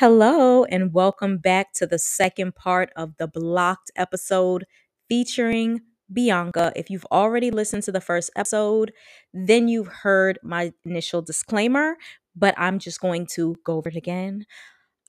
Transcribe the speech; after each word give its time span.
Hello, 0.00 0.64
and 0.64 0.94
welcome 0.94 1.36
back 1.36 1.74
to 1.74 1.86
the 1.86 1.98
second 1.98 2.54
part 2.54 2.90
of 2.96 3.18
the 3.18 3.28
Blocked 3.28 3.90
episode 3.96 4.64
featuring 5.10 5.82
Bianca. 6.10 6.72
If 6.74 6.88
you've 6.88 7.04
already 7.12 7.50
listened 7.50 7.82
to 7.82 7.92
the 7.92 8.00
first 8.00 8.30
episode, 8.34 8.92
then 9.34 9.68
you've 9.68 9.88
heard 9.88 10.38
my 10.42 10.72
initial 10.86 11.20
disclaimer, 11.20 11.98
but 12.34 12.54
I'm 12.56 12.78
just 12.78 12.98
going 12.98 13.26
to 13.32 13.56
go 13.62 13.74
over 13.76 13.90
it 13.90 13.94
again. 13.94 14.46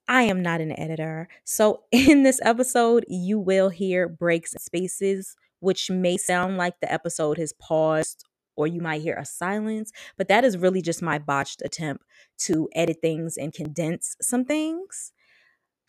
I 0.09 0.23
am 0.23 0.41
not 0.41 0.59
an 0.59 0.77
editor. 0.77 1.29
So, 1.45 1.83
in 1.93 2.23
this 2.23 2.41
episode, 2.43 3.05
you 3.07 3.39
will 3.39 3.69
hear 3.69 4.09
breaks 4.09 4.51
and 4.51 4.61
spaces, 4.61 5.37
which 5.61 5.89
may 5.89 6.17
sound 6.17 6.57
like 6.57 6.81
the 6.81 6.91
episode 6.91 7.37
has 7.37 7.53
paused 7.53 8.25
or 8.61 8.67
you 8.67 8.81
might 8.81 9.01
hear 9.01 9.15
a 9.15 9.25
silence, 9.25 9.91
but 10.17 10.27
that 10.27 10.43
is 10.43 10.57
really 10.57 10.81
just 10.81 11.01
my 11.01 11.17
botched 11.19 11.61
attempt 11.63 12.03
to 12.39 12.69
edit 12.75 12.97
things 13.01 13.37
and 13.37 13.53
condense 13.53 14.15
some 14.21 14.45
things 14.45 15.11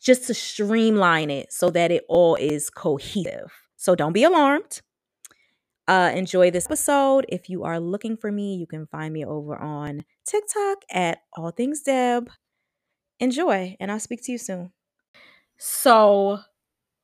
just 0.01 0.27
to 0.27 0.35
streamline 0.35 1.31
it 1.31 1.53
so 1.53 1.71
that 1.71 1.91
it 1.91 2.05
all 2.09 2.35
is 2.37 2.71
cohesive. 2.71 3.53
So, 3.77 3.95
don't 3.95 4.13
be 4.13 4.25
alarmed. 4.25 4.81
Uh, 5.89 6.13
enjoy 6.15 6.51
this 6.51 6.67
episode. 6.67 7.27
If 7.29 7.49
you 7.49 7.65
are 7.65 7.79
looking 7.79 8.17
for 8.17 8.33
me, 8.33 8.55
you 8.55 8.67
can 8.67 8.87
find 8.87 9.13
me 9.13 9.25
over 9.25 9.57
on 9.57 10.05
TikTok 10.25 10.85
at 10.91 11.23
All 11.37 11.51
Things 11.51 11.83
Deb 11.83 12.31
enjoy 13.23 13.77
and 13.79 13.91
I'll 13.91 14.01
speak 14.01 14.23
to 14.25 14.33
you 14.33 14.39
soon. 14.39 14.73
So, 15.57 16.41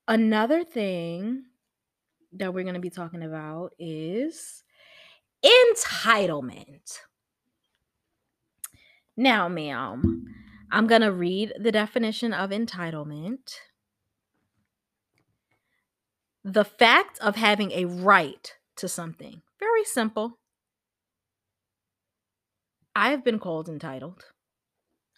another 0.09 0.65
thing 0.65 1.45
that 2.33 2.53
we're 2.53 2.65
going 2.65 2.75
to 2.75 2.81
be 2.81 2.91
talking 2.91 3.23
about 3.23 3.73
is 3.79 4.65
entitlement. 5.45 6.99
Now, 9.17 9.49
ma'am, 9.49 10.27
I'm 10.71 10.87
going 10.87 11.03
to 11.03 11.13
read 11.13 11.53
the 11.59 11.73
definition 11.73 12.33
of 12.33 12.51
entitlement. 12.51 13.55
The 16.45 16.65
fact 16.65 17.19
of 17.21 17.37
having 17.37 17.73
a 17.73 17.85
right 17.85 18.55
to 18.77 18.89
something. 18.89 19.43
Very 19.59 19.85
simple. 19.85 20.39
I 22.95 23.11
have 23.11 23.25
been 23.25 23.39
called 23.39 23.69
entitled. 23.69 24.25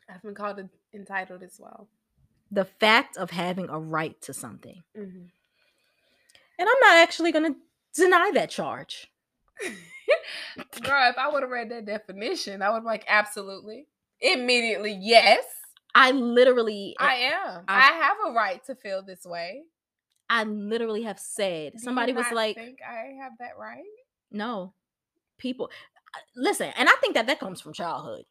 I've 0.09 0.23
been 0.23 0.35
called 0.35 0.69
entitled 0.95 1.43
as 1.43 1.59
well. 1.59 1.89
The 2.51 2.65
fact 2.65 3.17
of 3.17 3.31
having 3.31 3.69
a 3.69 3.79
right 3.79 4.21
to 4.23 4.33
something. 4.35 4.83
Mm-hmm. 4.97 5.27
And 6.59 6.69
I'm 6.69 6.81
not 6.81 6.97
actually 6.97 7.33
going 7.33 7.55
to 7.55 7.59
deny 7.95 8.31
that 8.35 8.51
charge. 8.51 9.10
Girl, 10.83 11.11
if 11.11 11.19
I 11.19 11.29
would 11.31 11.43
have 11.43 11.51
read 11.51 11.71
that 11.71 11.87
definition, 11.87 12.63
I 12.63 12.71
would 12.71 12.81
be 12.81 12.87
like, 12.87 13.05
absolutely. 13.09 13.87
Immediately, 14.21 14.99
yes. 15.01 15.45
I 15.95 16.13
literally 16.13 16.95
I 16.99 17.15
am. 17.15 17.65
I, 17.67 17.79
I 17.79 17.93
have 18.05 18.17
a 18.29 18.33
right 18.33 18.65
to 18.67 18.75
feel 18.75 19.03
this 19.03 19.25
way. 19.25 19.63
I 20.29 20.45
literally 20.45 21.03
have 21.03 21.19
said. 21.19 21.73
Do 21.73 21.79
Somebody 21.79 22.13
was 22.13 22.27
like, 22.33 22.57
think 22.57 22.79
I 22.89 23.17
have 23.21 23.33
that 23.41 23.59
right? 23.59 23.83
no, 24.31 24.73
people, 25.39 25.71
uh, 26.15 26.21
listen, 26.37 26.73
and 26.77 26.89
I 26.89 26.93
think 27.01 27.15
that 27.15 27.27
that 27.27 27.41
comes 27.41 27.61
from 27.61 27.73
childhood. 27.73 28.25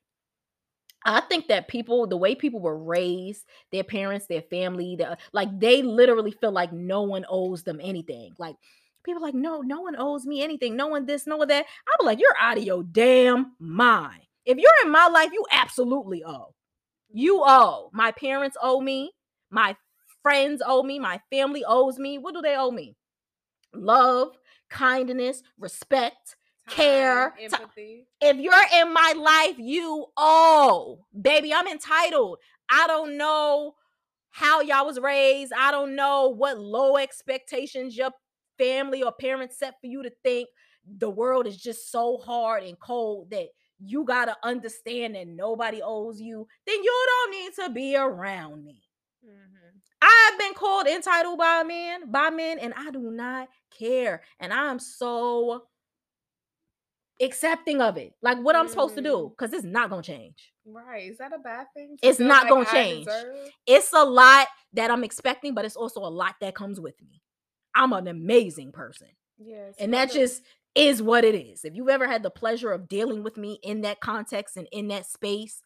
I 1.05 1.21
think 1.21 1.47
that 1.47 1.67
people, 1.67 2.07
the 2.07 2.17
way 2.17 2.35
people 2.35 2.59
were 2.59 2.77
raised, 2.77 3.45
their 3.71 3.83
parents, 3.83 4.27
their 4.27 4.41
family, 4.41 4.95
the, 4.97 5.17
like 5.31 5.47
they 5.59 5.81
literally 5.81 6.31
feel 6.31 6.51
like 6.51 6.73
no 6.73 7.03
one 7.03 7.25
owes 7.29 7.63
them 7.63 7.79
anything. 7.81 8.33
Like 8.37 8.55
people 9.03 9.21
like, 9.21 9.33
no, 9.35 9.61
no 9.61 9.81
one 9.81 9.95
owes 9.97 10.25
me 10.25 10.43
anything. 10.43 10.75
No 10.75 10.87
one 10.87 11.05
this, 11.05 11.25
no 11.27 11.37
one 11.37 11.47
that. 11.47 11.65
I 11.87 11.91
be 11.99 12.05
like, 12.05 12.19
you're 12.19 12.35
out 12.39 12.57
of 12.57 12.63
your 12.63 12.83
damn 12.83 13.53
mind. 13.59 14.21
If 14.45 14.57
you're 14.57 14.71
in 14.83 14.91
my 14.91 15.07
life, 15.07 15.29
you 15.33 15.45
absolutely 15.51 16.23
owe. 16.23 16.53
You 17.11 17.41
owe. 17.45 17.89
My 17.93 18.11
parents 18.11 18.57
owe 18.61 18.81
me. 18.81 19.11
My 19.51 19.75
friends 20.21 20.61
owe 20.65 20.83
me. 20.83 20.99
My 20.99 21.19
family 21.31 21.63
owes 21.67 21.97
me. 21.97 22.17
What 22.17 22.33
do 22.33 22.41
they 22.41 22.55
owe 22.55 22.71
me? 22.71 22.95
Love, 23.73 24.29
kindness, 24.69 25.43
respect, 25.59 26.35
care, 26.67 27.31
Time, 27.31 27.61
empathy. 27.61 28.07
if 28.21 28.37
you're 28.37 28.53
in 28.81 28.93
my 28.93 29.13
life, 29.17 29.55
you 29.59 30.05
owe. 30.17 31.05
Baby, 31.19 31.53
I'm 31.53 31.67
entitled. 31.67 32.37
I 32.69 32.87
don't 32.87 33.17
know 33.17 33.75
how 34.31 34.61
y'all 34.61 34.85
was 34.85 34.99
raised. 34.99 35.51
I 35.57 35.71
don't 35.71 35.95
know 35.95 36.29
what 36.29 36.59
low 36.59 36.97
expectations 36.97 37.97
your 37.97 38.11
family 38.59 39.01
or 39.01 39.11
parents 39.11 39.57
set 39.57 39.75
for 39.81 39.87
you 39.87 40.03
to 40.03 40.11
think 40.23 40.47
the 40.97 41.09
world 41.09 41.47
is 41.47 41.57
just 41.57 41.91
so 41.91 42.17
hard 42.17 42.63
and 42.63 42.79
cold 42.79 43.31
that 43.31 43.47
you 43.79 44.03
got 44.03 44.25
to 44.25 44.35
understand 44.43 45.15
that 45.15 45.27
nobody 45.27 45.81
owes 45.81 46.19
you. 46.19 46.45
Then 46.67 46.83
you 46.83 47.05
don't 47.07 47.31
need 47.31 47.53
to 47.63 47.69
be 47.71 47.95
around 47.95 48.63
me. 48.65 48.83
Mhm. 49.25 49.81
I've 50.01 50.37
been 50.39 50.53
called 50.53 50.87
entitled 50.87 51.37
by 51.37 51.63
men, 51.63 52.11
by 52.11 52.29
men, 52.29 52.59
and 52.59 52.73
I 52.75 52.91
do 52.91 53.11
not 53.11 53.49
care. 53.71 54.23
And 54.39 54.53
I'm 54.53 54.79
so 54.79 55.67
accepting 57.21 57.81
of 57.81 57.97
it. 57.97 58.13
Like 58.21 58.37
what 58.39 58.55
I'm 58.55 58.67
supposed 58.67 58.95
to 58.95 59.01
do, 59.01 59.29
because 59.37 59.53
it's 59.53 59.65
not 59.65 59.89
gonna 59.89 60.01
change. 60.01 60.53
Right. 60.65 61.11
Is 61.11 61.17
that 61.17 61.33
a 61.33 61.39
bad 61.39 61.67
thing? 61.73 61.97
It's 62.01 62.19
not 62.19 62.43
like 62.43 62.49
gonna 62.49 62.69
I 62.69 62.71
change. 62.71 63.05
deserve? 63.05 63.49
It's 63.65 63.93
a 63.93 64.03
lot 64.03 64.47
that 64.73 64.89
I'm 64.91 65.03
expecting, 65.03 65.53
but 65.53 65.65
it's 65.65 65.75
also 65.75 65.99
a 66.01 66.07
lot 66.09 66.35
that 66.41 66.55
comes 66.55 66.79
with 66.79 67.01
me. 67.01 67.21
I'm 67.79 67.93
an 67.93 68.07
amazing 68.07 68.71
person. 68.73 69.07
Yes. 69.37 69.75
And 69.79 69.93
that 69.93 70.11
just 70.11 70.41
is 70.75 71.01
what 71.01 71.23
it 71.23 71.33
is. 71.33 71.63
If 71.63 71.75
you've 71.75 71.89
ever 71.89 72.07
had 72.07 72.23
the 72.23 72.29
pleasure 72.29 72.71
of 72.71 72.89
dealing 72.89 73.23
with 73.23 73.37
me 73.37 73.57
in 73.63 73.81
that 73.81 74.01
context 74.01 74.57
and 74.57 74.67
in 74.71 74.89
that 74.89 75.05
space, 75.07 75.63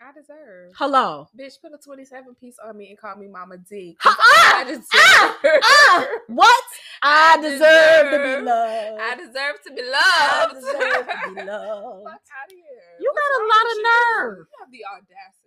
I 0.00 0.12
deserve. 0.12 0.72
hello. 0.76 1.28
Bitch, 1.38 1.60
put 1.62 1.72
a 1.72 1.78
27 1.78 2.34
piece 2.34 2.56
on 2.64 2.76
me 2.76 2.88
and 2.90 2.98
call 2.98 3.16
me 3.16 3.28
Mama 3.28 3.56
D. 3.58 3.96
'cause 4.02 4.16
I 4.18 4.62
ah! 4.62 4.64
deserve. 4.66 5.60
Ah! 5.64 6.06
What? 6.26 6.64
I, 7.02 7.36
I 7.38 7.40
deserve, 7.40 8.10
to 8.10 8.18
be 8.18 8.44
loved. 8.44 9.00
I 9.00 9.14
deserve 9.16 9.56
to 9.66 9.72
be 9.74 9.82
I 9.82 10.44
loved. 10.44 10.54
deserve 10.54 11.06
to 11.06 11.34
be 11.34 11.42
loved. 11.46 12.04
Fuck 12.04 12.22
out 12.34 12.50
of 12.50 12.50
here. 12.50 12.98
You 13.00 13.12
What's 13.14 13.28
got 13.28 13.42
a 13.42 13.44
lot 13.46 13.66
of 13.72 13.76
you? 13.78 13.82
nerve. 13.84 14.38
You 14.38 14.58
have 14.60 14.70
the 14.72 14.84
audacity. 14.90 15.41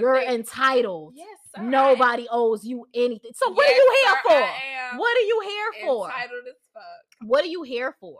You're 0.00 0.22
entitled. 0.22 1.14
Yes, 1.16 1.28
sir. 1.54 1.62
Nobody 1.62 2.26
owes 2.30 2.64
you 2.64 2.86
anything. 2.94 3.32
So 3.34 3.50
what 3.50 3.66
Yes, 3.66 3.72
are 3.72 3.76
you 3.76 3.96
here 4.02 4.10
sir, 4.14 4.20
for? 4.28 4.98
What 4.98 5.16
are 5.16 5.26
you 5.26 5.40
here 5.44 5.86
for? 5.86 6.06
Entitled 6.08 6.46
as 6.48 6.54
fuck. 6.72 7.28
What 7.28 7.44
are 7.44 7.48
you 7.48 7.62
here 7.62 7.96
for? 8.00 8.18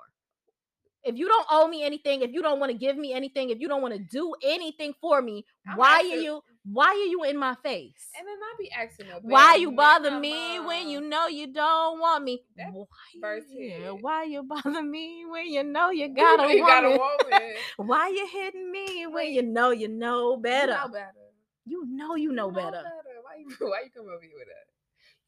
If 1.05 1.17
you 1.17 1.27
don't 1.27 1.47
owe 1.51 1.67
me 1.67 1.83
anything, 1.83 2.23
if 2.23 2.31
you 2.33 2.43
don't 2.43 2.61
want 2.61 2.71
to 2.71 2.79
give 2.79 2.97
me 2.97 3.13
anything, 3.13 3.51
if 3.51 3.59
you 3.59 3.67
don't 3.67 3.83
want 3.83 3.95
to 3.95 4.01
do 4.01 4.35
anything 4.45 4.95
for 5.01 5.21
me, 5.21 5.45
I'm 5.67 5.77
why 5.77 5.97
are 5.97 6.17
you 6.17 6.43
why 6.65 6.87
are 6.87 6.95
you 6.95 7.25
in 7.25 7.37
my 7.37 7.57
face? 7.65 8.09
And 8.17 8.27
then 8.27 8.37
I 8.41 8.55
be 8.57 8.71
asking 8.71 9.07
a 9.11 9.19
Why 9.21 9.57
you 9.57 9.73
bother 9.73 10.17
me 10.21 10.61
when 10.61 10.89
you 10.89 11.01
know 11.01 11.27
you 11.27 11.53
don't 11.53 11.99
want 11.99 12.23
me? 12.23 12.45
Why, 12.57 12.87
verse 13.21 13.43
yeah, 13.51 13.91
why 13.91 14.25
you 14.25 14.45
bother 14.45 14.83
me 14.83 15.25
when 15.29 15.53
you 15.53 15.65
know 15.65 15.91
you 15.91 16.05
You 16.05 16.15
got 16.15 16.39
know 16.39 16.49
a 16.49 16.55
you 16.55 16.61
got 16.61 16.85
a 16.85 16.91
woman? 16.91 17.55
Why 17.79 18.09
you 18.09 18.29
hitting 18.33 18.71
me 18.71 19.07
when 19.09 19.33
you 19.33 19.43
know 19.43 19.71
you 19.71 19.89
know 19.89 20.37
better? 20.37 20.73
You 20.73 20.79
know 20.79 20.89
better. 20.89 21.22
You 21.65 21.87
know 21.89 22.17
you 22.17 22.33
know 22.33 22.49
You 22.49 22.55
better. 22.55 22.83
Why 23.23 23.39
you 23.39 23.49
why 23.69 23.83
you 23.85 23.91
come 23.95 24.07
over 24.07 24.23
here 24.23 24.37
with 24.39 24.49
that? 24.49 24.67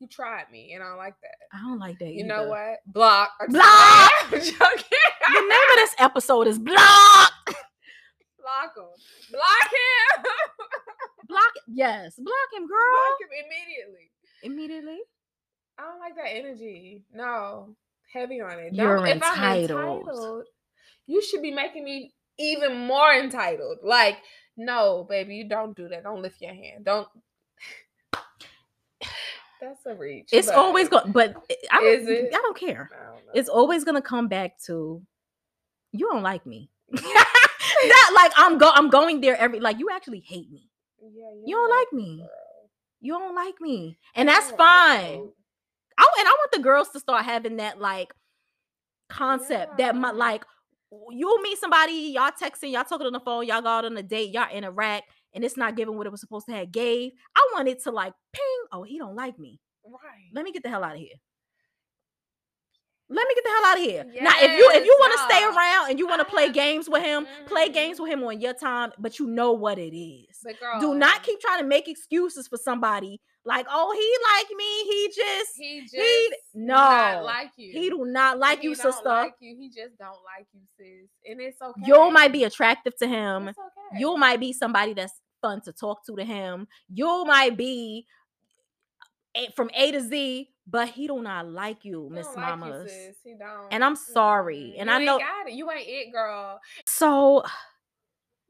You 0.01 0.09
tried 0.09 0.51
me 0.51 0.73
and 0.75 0.83
I 0.83 0.89
don't 0.89 0.99
like 0.99 1.15
that. 1.23 1.57
I 1.57 1.61
don't 1.61 1.79
like 1.79 1.99
that. 2.01 2.13
You 2.13 2.27
know 2.27 2.49
what? 2.49 2.79
Block. 2.87 3.31
Block! 3.49 4.11
kidding. 4.29 4.55
I'm 4.61 4.69
joking. 4.71 4.99
The 5.33 5.41
name 5.41 5.71
of 5.71 5.77
this 5.77 5.95
episode 5.99 6.47
is 6.49 6.59
Block. 6.59 7.33
Block 7.47 8.77
him. 8.77 8.85
Block 9.31 9.71
him. 9.71 10.25
Block. 11.29 11.53
Yes, 11.69 12.17
block 12.17 12.49
him, 12.53 12.67
girl. 12.67 12.79
Block 12.93 13.19
him 13.21 13.29
immediately. 13.47 14.11
Immediately. 14.43 14.99
I 15.79 15.83
don't 15.83 16.01
like 16.01 16.17
that 16.17 16.31
energy. 16.31 17.05
No. 17.13 17.77
Heavy 18.13 18.41
on 18.41 18.59
it. 18.59 18.75
You're 18.75 18.97
don't, 18.97 19.07
if 19.07 19.23
I'm 19.23 19.35
entitled. 19.35 20.01
entitled, 20.01 20.45
you 21.07 21.23
should 21.23 21.43
be 21.43 21.51
making 21.51 21.85
me 21.85 22.13
even 22.39 22.87
more 22.87 23.13
entitled. 23.13 23.79
Like, 23.83 24.19
no, 24.57 25.07
baby, 25.09 25.37
you 25.37 25.49
don't 25.49 25.77
do 25.77 25.89
that. 25.89 26.03
Don't 26.05 26.23
lift 26.23 26.41
your 26.41 26.55
hand. 26.55 26.85
Don't. 26.85 27.09
That's 29.61 29.87
a 29.87 29.95
reach. 29.95 30.29
It's 30.33 30.49
always 30.49 30.89
going, 30.89 31.13
but 31.13 31.35
I 31.71 31.81
don't? 31.81 32.09
I 32.09 32.31
don't 32.43 32.57
care. 32.57 32.91
I 32.93 33.11
don't. 33.11 33.21
It's 33.35 33.49
always 33.49 33.85
gonna 33.85 34.03
come 34.03 34.29
back 34.29 34.59
to 34.67 35.03
you 35.93 36.11
don't 36.11 36.23
like 36.23 36.45
me. 36.45 36.71
Not 36.93 38.15
like 38.15 38.33
I'm 38.37 38.59
go 38.59 38.71
I'm 38.75 38.91
going 38.91 39.21
there 39.21 39.37
every 39.37 39.61
like 39.61 39.79
you 39.79 39.89
actually 39.91 40.21
hate 40.21 40.51
me. 40.51 40.69
Yeah, 41.01 41.31
You 41.47 41.57
don't 41.57 41.71
like 41.71 41.93
me. 41.93 42.19
girl. 42.19 42.29
You 43.01 43.13
don't 43.13 43.35
like 43.35 43.61
me. 43.61 43.99
And 44.15 44.29
that's 44.29 44.51
fine. 44.51 45.31
I 45.99 46.07
oh, 46.07 46.13
and 46.19 46.29
I 46.29 46.31
want 46.31 46.53
the 46.53 46.61
girls 46.61 46.89
to 46.91 47.01
start 47.01 47.25
having 47.25 47.57
that 47.57 47.81
like 47.81 48.15
concept 49.09 49.79
that 49.79 49.95
my 49.95 50.11
like 50.11 50.45
you'll 51.11 51.39
meet 51.41 51.59
somebody, 51.59 52.13
y'all 52.15 52.31
texting, 52.41 52.73
y'all 52.73 52.85
talking 52.85 53.07
on 53.07 53.13
the 53.13 53.21
phone, 53.21 53.47
y'all 53.47 53.63
go 53.63 53.69
out 53.69 53.85
on 53.85 53.97
a 53.97 54.03
date, 54.03 54.31
y'all 54.33 54.51
interact, 54.53 55.11
and 55.35 55.45
it's 55.45 55.57
not 55.57 55.77
giving 55.77 55.97
what 55.97 56.07
it 56.07 56.11
was 56.11 56.21
supposed 56.21 56.47
to 56.47 56.53
have 56.53 56.71
gave. 56.73 57.13
I 57.37 57.49
want 57.55 57.69
it 57.69 57.83
to 57.85 57.91
like 57.91 58.13
ping. 58.33 58.45
Oh, 58.73 58.83
he 58.83 58.99
don't 58.99 59.17
like 59.17 59.39
me. 59.39 59.61
Right. 59.87 60.31
Let 60.33 60.45
me 60.45 60.53
get 60.53 60.63
the 60.63 60.71
hell 60.71 60.83
out 60.85 60.95
of 60.95 61.01
here. 61.01 61.17
Let 63.11 63.29
me 63.29 63.35
get 63.35 63.45
the 63.45 63.51
hell 63.51 63.67
out 63.67 63.77
of 63.79 63.85
here. 63.85 64.05
now, 64.25 64.33
if 64.41 64.59
you 64.59 64.71
if 64.73 64.85
you 64.87 64.97
want 64.99 65.13
to 65.13 65.35
stay 65.35 65.45
around 65.45 65.91
and 65.91 65.99
you 65.99 66.07
want 66.07 66.21
to 66.21 66.25
play 66.25 66.51
games 66.51 66.89
with 66.89 67.03
him, 67.03 67.27
play 67.47 67.69
Mhm. 67.69 67.75
games 67.75 68.01
with 68.01 68.11
him 68.11 68.25
on 68.25 68.41
your 68.41 68.55
time, 68.55 68.93
but 68.99 69.19
you 69.19 69.27
know 69.27 69.53
what 69.53 69.79
it 69.79 69.95
is. 69.95 70.43
Girl, 70.59 70.81
Do 70.81 70.95
not 70.95 71.23
keep 71.23 71.39
trying 71.41 71.59
to 71.61 71.67
make 71.67 71.87
excuses 71.87 72.49
for 72.49 72.57
somebody 72.57 73.21
like, 73.45 73.67
oh, 73.71 73.93
he 73.93 74.17
like 74.33 74.57
me. 74.57 74.85
He 74.85 75.09
just 75.09 75.57
He 75.57 75.81
just 75.83 75.95
he- 75.95 76.33
no 76.55 77.23
like 77.25 77.51
you. 77.57 77.73
he 77.73 77.91
do 77.91 78.05
not 78.07 78.39
like 78.39 78.61
He 78.61 78.69
you, 78.69 78.75
sister. 78.75 79.09
Like 79.09 79.35
you. 79.41 79.57
He 79.57 79.69
just 79.69 79.99
don't 79.99 80.19
like 80.25 80.47
you, 80.53 80.61
sis. 80.79 81.11
And 81.29 81.41
it's 81.41 81.61
okay. 81.61 81.81
You 81.85 82.11
might 82.11 82.33
be 82.33 82.45
attractive 82.45 82.97
to 82.99 83.07
him. 83.07 83.49
Okay. 83.49 83.59
You 83.99 84.17
might 84.17 84.41
be 84.41 84.53
somebody 84.53 84.95
that's 84.95 85.21
fun 85.43 85.61
to 85.63 85.73
talk 85.73 86.05
to 86.07 86.17
to 86.17 86.25
him. 86.25 86.67
You 86.89 87.25
might 87.27 87.57
be 87.57 88.07
from 89.55 89.71
A 89.75 89.91
to 89.93 90.01
Z, 90.01 90.49
but 90.67 90.89
he 90.89 91.07
do 91.07 91.21
not 91.21 91.49
like 91.49 91.85
you, 91.85 92.09
Miss 92.11 92.27
like 92.29 92.37
you, 92.37 92.41
Mamas. 92.43 92.91
sis. 92.91 93.17
He 93.25 93.35
don't. 93.39 93.73
And 93.73 93.85
I'm 93.85 93.97
sorry. 93.97 94.77
And 94.79 94.89
You 94.89 94.97
I 94.97 95.05
know-. 95.05 95.21
You 95.49 95.71
ain't 95.71 95.87
it, 95.89 96.13
girl. 96.13 96.61
So 96.87 97.43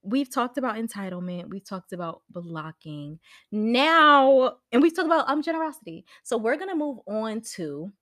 we've 0.04 0.30
talked 0.30 0.58
about 0.58 0.76
entitlement, 0.76 1.48
we've 1.48 1.64
talked 1.64 1.92
about 1.92 2.22
blocking. 2.30 3.18
Now, 3.50 4.58
and 4.70 4.82
we've 4.82 4.94
talked 4.94 5.06
about 5.06 5.28
um 5.28 5.42
generosity. 5.42 6.04
So 6.22 6.36
we're 6.36 6.56
gonna 6.56 6.76
move 6.76 6.98
on 7.06 7.40
to 7.56 7.92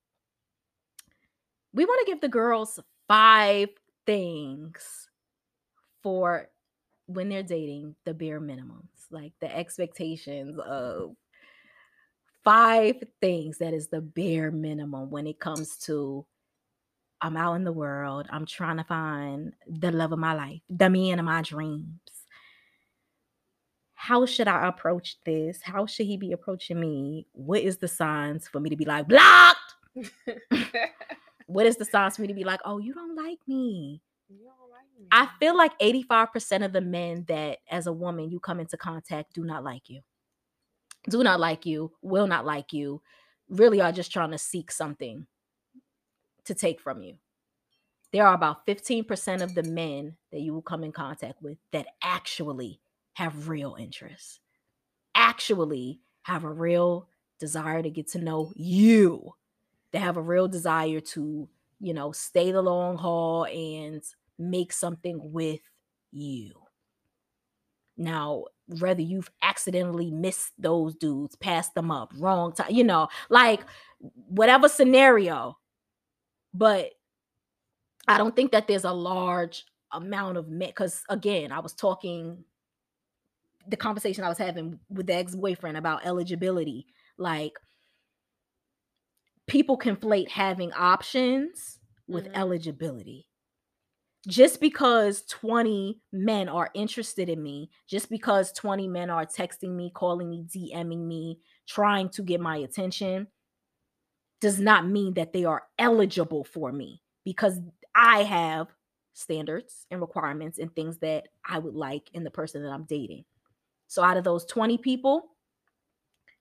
we 1.73 1.85
want 1.85 2.05
to 2.05 2.11
give 2.11 2.21
the 2.21 2.29
girls 2.29 2.79
five 3.07 3.69
things 4.05 5.09
for 6.03 6.49
when 7.07 7.29
they're 7.29 7.43
dating 7.43 7.95
the 8.05 8.13
bare 8.13 8.39
minimums, 8.39 9.07
like 9.09 9.33
the 9.39 9.53
expectations 9.55 10.59
of 10.59 11.15
five 12.43 13.01
things 13.21 13.57
that 13.57 13.73
is 13.73 13.87
the 13.87 14.01
bare 14.01 14.51
minimum 14.51 15.09
when 15.09 15.25
it 15.25 15.39
comes 15.39 15.77
to 15.77 16.25
I'm 17.23 17.37
out 17.37 17.53
in 17.53 17.63
the 17.63 17.71
world. 17.71 18.27
I'm 18.29 18.45
trying 18.45 18.77
to 18.77 18.83
find 18.83 19.53
the 19.65 19.91
love 19.91 20.11
of 20.11 20.19
my 20.19 20.33
life, 20.33 20.59
the 20.69 20.89
man 20.89 21.19
of 21.19 21.25
my 21.25 21.41
dreams. 21.41 21.87
How 23.93 24.25
should 24.25 24.49
I 24.49 24.67
approach 24.67 25.17
this? 25.25 25.61
How 25.61 25.85
should 25.85 26.05
he 26.05 26.17
be 26.17 26.33
approaching 26.33 26.81
me? 26.81 27.25
What 27.31 27.61
is 27.61 27.77
the 27.77 27.87
signs 27.87 28.49
for 28.49 28.59
me 28.59 28.69
to 28.69 28.75
be 28.75 28.83
like 28.83 29.07
blocked? 29.07 29.75
What 31.47 31.65
is 31.65 31.75
the 31.75 31.85
signs 31.85 32.15
for 32.15 32.21
me 32.21 32.29
to 32.29 32.33
be 32.33 32.43
like, 32.43 32.61
oh, 32.65 32.79
you 32.79 32.93
don't 32.93 33.15
like 33.15 33.39
me? 33.47 34.01
You 34.29 34.37
don't 34.45 34.71
like 34.71 34.87
me. 34.97 35.07
I 35.11 35.27
feel 35.39 35.55
like 35.55 35.77
85% 35.79 36.65
of 36.65 36.73
the 36.73 36.81
men 36.81 37.25
that 37.27 37.59
as 37.69 37.85
a 37.85 37.93
woman 37.93 38.29
you 38.29 38.39
come 38.39 38.59
into 38.59 38.77
contact 38.77 39.33
do 39.33 39.43
not 39.43 39.63
like 39.63 39.89
you. 39.89 40.01
Do 41.09 41.21
not 41.21 41.39
like 41.39 41.65
you, 41.65 41.91
will 42.01 42.27
not 42.27 42.45
like 42.45 42.71
you, 42.71 43.01
really 43.49 43.81
are 43.81 43.91
just 43.91 44.11
trying 44.11 44.31
to 44.31 44.37
seek 44.37 44.71
something 44.71 45.27
to 46.45 46.53
take 46.53 46.79
from 46.79 47.01
you. 47.01 47.15
There 48.11 48.27
are 48.27 48.35
about 48.35 48.65
15% 48.67 49.41
of 49.41 49.55
the 49.55 49.63
men 49.63 50.15
that 50.31 50.41
you 50.41 50.53
will 50.53 50.61
come 50.61 50.83
in 50.83 50.91
contact 50.91 51.41
with 51.41 51.57
that 51.71 51.87
actually 52.03 52.79
have 53.13 53.49
real 53.49 53.75
interest, 53.79 54.39
actually 55.15 55.99
have 56.23 56.43
a 56.43 56.51
real 56.51 57.07
desire 57.39 57.81
to 57.81 57.89
get 57.89 58.07
to 58.09 58.19
know 58.19 58.53
you, 58.55 59.33
that 59.91 59.99
have 59.99 60.17
a 60.17 60.21
real 60.21 60.47
desire 60.47 60.99
to, 60.99 61.49
you 61.79 61.93
know, 61.93 62.11
stay 62.11 62.51
the 62.51 62.61
long 62.61 62.97
haul 62.97 63.45
and 63.45 64.03
make 64.37 64.71
something 64.71 65.19
with 65.31 65.61
you. 66.11 66.53
Now, 67.97 68.45
whether 68.79 69.01
you've 69.01 69.29
accidentally 69.41 70.09
missed 70.09 70.53
those 70.57 70.95
dudes, 70.95 71.35
passed 71.35 71.75
them 71.75 71.91
up, 71.91 72.11
wrong 72.17 72.53
time, 72.53 72.71
you 72.71 72.83
know, 72.83 73.07
like 73.29 73.61
whatever 74.27 74.69
scenario, 74.69 75.57
but 76.53 76.93
I 78.07 78.17
don't 78.17 78.35
think 78.35 78.51
that 78.51 78.67
there's 78.67 78.83
a 78.83 78.93
large 78.93 79.65
amount 79.91 80.37
of 80.37 80.47
men 80.49 80.69
because 80.69 81.03
again, 81.09 81.51
I 81.51 81.59
was 81.59 81.73
talking 81.73 82.43
the 83.67 83.77
conversation 83.77 84.23
I 84.23 84.29
was 84.29 84.37
having 84.37 84.79
with 84.89 85.07
the 85.07 85.15
ex-boyfriend 85.15 85.77
about 85.77 86.05
eligibility. 86.05 86.87
Like 87.17 87.53
people 89.47 89.77
conflate 89.77 90.29
having 90.29 90.71
options 90.73 91.79
with 92.07 92.27
Mhm. 92.27 92.33
eligibility. 92.33 93.27
Just 94.27 94.61
because 94.61 95.23
20 95.25 96.01
men 96.13 96.47
are 96.47 96.69
interested 96.73 97.27
in 97.27 97.43
me, 97.43 97.69
just 97.87 98.09
because 98.09 98.53
20 98.53 98.87
men 98.87 99.09
are 99.09 99.25
texting 99.25 99.75
me, 99.75 99.91
calling 99.93 100.29
me, 100.29 100.45
DMing 100.47 101.05
me, 101.07 101.41
trying 101.67 102.09
to 102.11 102.23
get 102.23 102.39
my 102.39 102.57
attention, 102.57 103.27
does 104.43 104.59
not 104.59 104.85
mean 104.85 105.13
that 105.13 105.31
they 105.31 105.45
are 105.45 105.63
eligible 105.79 106.43
for 106.43 106.73
me 106.73 107.01
because 107.23 107.61
I 107.95 108.23
have 108.23 108.67
standards 109.13 109.87
and 109.89 110.01
requirements 110.01 110.59
and 110.59 110.75
things 110.75 110.97
that 110.97 111.29
I 111.45 111.59
would 111.59 111.75
like 111.75 112.09
in 112.13 112.25
the 112.25 112.29
person 112.29 112.61
that 112.61 112.71
I'm 112.71 112.83
dating. 112.83 113.23
So 113.87 114.03
out 114.03 114.17
of 114.17 114.25
those 114.25 114.43
20 114.43 114.77
people, 114.79 115.29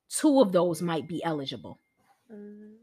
two 0.09 0.41
of 0.41 0.51
those 0.51 0.83
might 0.83 1.07
be 1.07 1.23
eligible. 1.23 1.79
Mhm. 2.29 2.75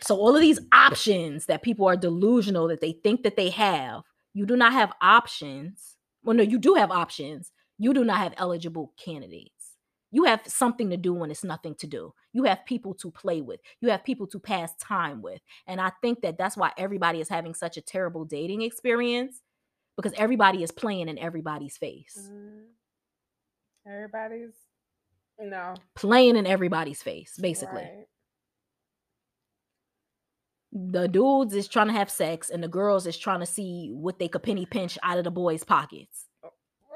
So 0.00 0.16
all 0.16 0.34
of 0.34 0.40
these 0.40 0.58
options 0.72 1.46
that 1.46 1.62
people 1.62 1.86
are 1.86 1.96
delusional 1.96 2.66
that 2.66 2.80
they 2.80 2.92
think 3.04 3.22
that 3.22 3.36
they 3.36 3.50
have, 3.50 4.02
you 4.32 4.46
do 4.46 4.56
not 4.56 4.72
have 4.72 4.92
options. 5.00 5.96
Well, 6.24 6.36
no, 6.36 6.42
you 6.42 6.58
do 6.58 6.74
have 6.74 6.90
options. 6.90 7.52
You 7.78 7.94
do 7.94 8.04
not 8.04 8.18
have 8.18 8.34
eligible 8.36 8.92
candidates. 8.96 9.53
You 10.14 10.22
have 10.26 10.42
something 10.46 10.90
to 10.90 10.96
do 10.96 11.12
when 11.12 11.32
it's 11.32 11.42
nothing 11.42 11.74
to 11.74 11.88
do. 11.88 12.14
You 12.32 12.44
have 12.44 12.64
people 12.66 12.94
to 12.94 13.10
play 13.10 13.40
with. 13.40 13.58
You 13.80 13.90
have 13.90 14.04
people 14.04 14.28
to 14.28 14.38
pass 14.38 14.72
time 14.76 15.22
with. 15.22 15.40
And 15.66 15.80
I 15.80 15.90
think 16.02 16.20
that 16.20 16.38
that's 16.38 16.56
why 16.56 16.70
everybody 16.78 17.20
is 17.20 17.28
having 17.28 17.52
such 17.52 17.76
a 17.76 17.80
terrible 17.82 18.24
dating 18.24 18.62
experience 18.62 19.42
because 19.96 20.12
everybody 20.16 20.62
is 20.62 20.70
playing 20.70 21.08
in 21.08 21.18
everybody's 21.18 21.76
face. 21.76 22.16
Mhm. 22.30 22.66
Everybody's 23.88 24.54
no 25.40 25.74
Playing 25.96 26.36
in 26.36 26.46
everybody's 26.46 27.02
face, 27.02 27.36
basically. 27.36 27.82
right. 27.82 28.06
the 30.76 31.06
dudes 31.08 31.54
is 31.54 31.68
trying 31.68 31.86
to 31.88 31.92
have 31.92 32.10
sex 32.10 32.50
and 32.50 32.62
the 32.62 32.68
girls 32.68 33.06
is 33.06 33.16
trying 33.16 33.40
to 33.40 33.46
see 33.46 33.90
what 33.92 34.18
they 34.20 34.26
could 34.28 34.42
penny 34.44 34.66
pinch 34.66 34.96
out 35.04 35.18
of 35.18 35.24
the 35.24 35.30
boys' 35.30 35.64
pockets. 35.64 36.26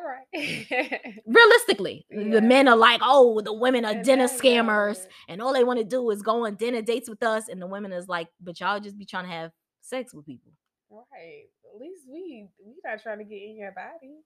Right. 0.08 1.00
Realistically, 1.26 2.06
Yeah. 2.10 2.30
the 2.30 2.40
men 2.42 2.68
are 2.68 2.76
like, 2.76 3.00
oh, 3.04 3.40
the 3.42 3.52
women 3.52 3.84
are 3.84 3.92
And 3.92 4.04
dinner 4.04 4.24
scammers 4.26 5.06
and 5.28 5.42
all 5.42 5.52
they 5.52 5.64
want 5.64 5.78
to 5.80 5.84
do 5.84 6.08
is 6.10 6.22
go 6.22 6.46
on 6.46 6.54
dinner 6.56 6.80
dates 6.82 7.08
with 7.08 7.22
us. 7.22 7.48
And 7.48 7.60
the 7.60 7.66
women 7.66 7.92
is 7.92 8.08
like, 8.08 8.28
but 8.40 8.58
y'all 8.60 8.80
just 8.80 8.96
be 8.98 9.04
trying 9.04 9.24
to 9.24 9.30
have 9.30 9.52
sex 9.82 10.14
with 10.14 10.26
people. 10.26 10.52
right. 10.90 11.44
At 11.74 11.80
least 11.80 12.04
we 12.10 12.48
we 12.64 12.74
not 12.84 13.02
trying 13.02 13.18
to 13.18 13.24
get 13.24 13.42
in 13.42 13.56
your 13.56 13.72
body. 13.72 14.16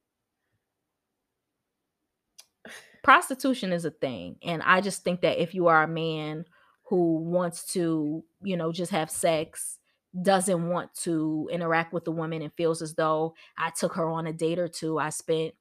Prostitution 3.02 3.72
is 3.72 3.84
a 3.84 3.90
thing. 3.90 4.36
And 4.44 4.62
I 4.62 4.80
just 4.80 5.02
think 5.02 5.22
that 5.22 5.42
if 5.42 5.54
you 5.54 5.66
are 5.66 5.82
a 5.82 5.88
man 5.88 6.44
who 6.84 7.16
wants 7.18 7.72
to, 7.72 8.22
you 8.42 8.56
know, 8.56 8.70
just 8.72 8.92
have 8.92 9.10
sex, 9.10 9.78
doesn't 10.22 10.68
want 10.68 10.94
to 10.94 11.48
interact 11.50 11.92
with 11.92 12.04
the 12.04 12.12
woman 12.12 12.42
and 12.42 12.52
feels 12.52 12.82
as 12.82 12.94
though 12.94 13.34
I 13.58 13.70
took 13.70 13.94
her 13.94 14.08
on 14.08 14.26
a 14.26 14.32
date 14.32 14.58
or 14.58 14.68
two, 14.68 14.98
I 14.98 15.08
spent 15.10 15.54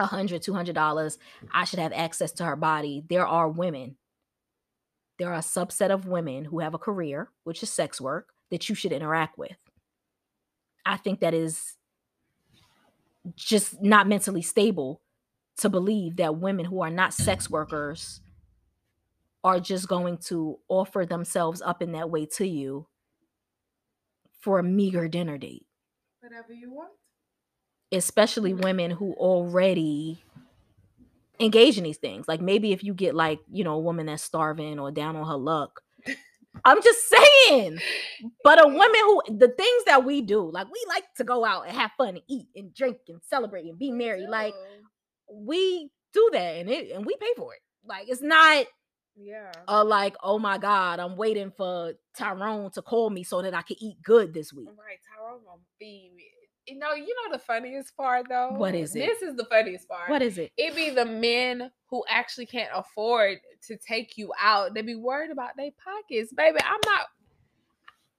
a 0.00 0.06
hundred, 0.06 0.42
two 0.42 0.54
hundred 0.54 0.74
dollars, 0.74 1.18
I 1.52 1.64
should 1.64 1.78
have 1.78 1.92
access 1.92 2.32
to 2.32 2.44
her 2.44 2.56
body. 2.56 3.04
There 3.08 3.26
are 3.26 3.48
women, 3.48 3.96
there 5.18 5.30
are 5.30 5.38
a 5.38 5.40
subset 5.40 5.90
of 5.90 6.06
women 6.06 6.46
who 6.46 6.60
have 6.60 6.74
a 6.74 6.78
career, 6.78 7.30
which 7.44 7.62
is 7.62 7.70
sex 7.70 8.00
work, 8.00 8.30
that 8.50 8.68
you 8.68 8.74
should 8.74 8.92
interact 8.92 9.38
with. 9.38 9.56
I 10.86 10.96
think 10.96 11.20
that 11.20 11.34
is 11.34 11.76
just 13.36 13.82
not 13.82 14.08
mentally 14.08 14.42
stable 14.42 15.02
to 15.58 15.68
believe 15.68 16.16
that 16.16 16.38
women 16.38 16.64
who 16.64 16.80
are 16.80 16.90
not 16.90 17.14
sex 17.14 17.50
workers 17.50 18.20
are 19.44 19.60
just 19.60 19.88
going 19.88 20.18
to 20.18 20.58
offer 20.68 21.06
themselves 21.06 21.62
up 21.62 21.82
in 21.82 21.92
that 21.92 22.10
way 22.10 22.26
to 22.26 22.46
you 22.46 22.86
for 24.40 24.58
a 24.58 24.62
meager 24.62 25.08
dinner 25.08 25.38
date 25.38 25.66
Whatever 26.20 26.52
you 26.52 26.72
want. 26.72 26.90
Especially 27.92 28.54
women 28.54 28.90
who 28.90 29.12
already 29.14 30.22
engage 31.40 31.78
in 31.78 31.84
these 31.84 31.96
things. 31.96 32.28
Like 32.28 32.40
maybe 32.40 32.72
if 32.72 32.84
you 32.84 32.94
get 32.94 33.14
like 33.14 33.40
you 33.50 33.64
know 33.64 33.74
a 33.74 33.80
woman 33.80 34.06
that's 34.06 34.22
starving 34.22 34.78
or 34.78 34.90
down 34.90 35.16
on 35.16 35.26
her 35.26 35.36
luck 35.36 35.80
i'm 36.64 36.82
just 36.82 37.08
saying. 37.08 37.78
But 38.44 38.62
a 38.62 38.68
woman 38.68 39.00
who 39.00 39.22
the 39.28 39.48
things 39.48 39.84
that 39.86 40.04
we 40.04 40.20
do 40.20 40.50
like 40.50 40.66
we 40.66 40.84
like 40.88 41.04
to 41.16 41.24
go 41.24 41.44
out 41.44 41.66
and 41.66 41.76
have 41.76 41.90
fun 41.96 42.08
and 42.10 42.22
eat 42.28 42.48
and 42.54 42.74
drink 42.74 42.98
and 43.08 43.20
celebrate 43.28 43.64
and 43.66 43.78
be 43.78 43.90
merry 43.90 44.26
like 44.26 44.54
we 45.32 45.90
do 46.12 46.30
that 46.32 46.56
and 46.56 46.68
it 46.68 46.90
and 46.92 47.06
we 47.06 47.16
pay 47.16 47.32
for 47.36 47.54
it. 47.54 47.60
Like 47.84 48.08
it's 48.08 48.22
not 48.22 48.66
yeah. 49.16 49.52
uh 49.68 49.84
like 49.84 50.16
oh 50.22 50.38
my 50.38 50.56
god 50.56 50.98
i'm 50.98 51.16
waiting 51.16 51.52
for 51.56 51.92
tyrone 52.16 52.70
to 52.70 52.80
call 52.80 53.10
me 53.10 53.22
so 53.22 53.42
that 53.42 53.52
i 53.52 53.60
can 53.62 53.76
eat 53.80 53.96
good 54.02 54.32
this 54.32 54.52
week. 54.52 54.68
Right, 54.68 54.98
Tyrone 55.08 55.40
gonna 55.44 55.60
feed 55.78 56.12
me. 56.16 56.24
You 56.70 56.78
know, 56.78 56.94
you 56.94 57.14
know 57.14 57.32
the 57.32 57.38
funniest 57.38 57.96
part 57.96 58.26
though. 58.28 58.50
What 58.52 58.74
is 58.74 58.94
it? 58.94 59.00
This 59.00 59.22
is 59.22 59.36
the 59.36 59.44
funniest 59.44 59.88
part. 59.88 60.08
what 60.08 60.22
is 60.22 60.38
it 60.38 60.52
it 60.56 60.74
be 60.74 60.90
the 60.90 61.04
men 61.04 61.70
who 61.88 62.04
actually 62.08 62.46
can't 62.46 62.70
afford 62.74 63.38
to 63.66 63.76
take 63.76 64.16
you 64.16 64.32
out. 64.40 64.74
They 64.74 64.82
be 64.82 64.94
worried 64.94 65.30
about 65.30 65.56
their 65.56 65.70
pockets, 65.82 66.32
baby. 66.32 66.58
I'm 66.64 66.80
not. 66.86 67.06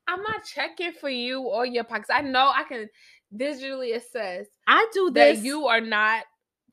I'm 0.08 0.22
not 0.24 0.43
checking 0.43 0.91
for 0.91 1.10
you 1.10 1.41
or 1.41 1.65
your 1.65 1.86
pockets. 1.86 2.10
I 2.12 2.22
know 2.22 2.51
I 2.53 2.63
can 2.63 2.89
visually 3.31 3.93
assess 3.93 4.48
I 4.67 4.88
do 4.93 5.12
that 5.12 5.38
you 5.38 5.67
are 5.67 5.81
not 5.81 6.25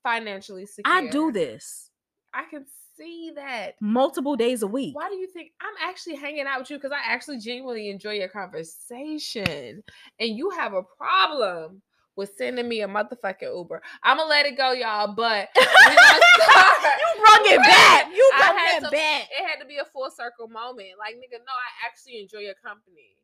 financially 0.02 0.66
secure. 0.66 0.92
I 0.92 1.06
do 1.08 1.30
this 1.30 1.90
I 2.34 2.44
can 2.50 2.66
see 2.98 3.32
that. 3.36 3.74
multiple 3.80 4.36
days 4.36 4.62
a 4.62 4.66
week. 4.66 4.94
Why 4.94 5.08
do 5.08 5.16
you 5.16 5.26
think 5.28 5.52
I'm 5.60 5.74
actually 5.88 6.16
hanging 6.16 6.46
out 6.46 6.60
with 6.60 6.70
you? 6.70 6.76
Because 6.76 6.92
I 6.92 7.00
actually 7.12 7.38
genuinely 7.38 7.88
enjoy 7.90 8.12
your 8.14 8.28
conversation, 8.28 9.82
and 10.20 10.36
you 10.36 10.50
have 10.50 10.74
a 10.74 10.82
problem 10.82 11.82
with 12.16 12.32
sending 12.36 12.68
me 12.68 12.82
a 12.82 12.88
motherfucking 12.88 13.42
Uber. 13.56 13.80
I'm 14.02 14.16
gonna 14.16 14.28
let 14.28 14.44
it 14.44 14.56
go, 14.56 14.72
y'all. 14.72 15.14
But 15.14 15.48
you 15.56 15.64
brought 15.64 17.46
it 17.46 17.60
back. 17.60 18.08
You 18.14 18.32
brought 18.36 18.56
it 18.56 18.84
to- 18.84 18.90
back. 18.90 19.28
it 19.30 19.46
had 19.46 19.60
to 19.60 19.66
be 19.66 19.76
a 19.78 19.84
full 19.84 20.10
circle 20.10 20.48
moment. 20.48 20.88
Like, 20.98 21.14
nigga, 21.14 21.38
no, 21.38 21.52
I 21.52 21.86
actually 21.86 22.20
enjoy 22.20 22.38
your 22.40 22.54
company 22.54 23.14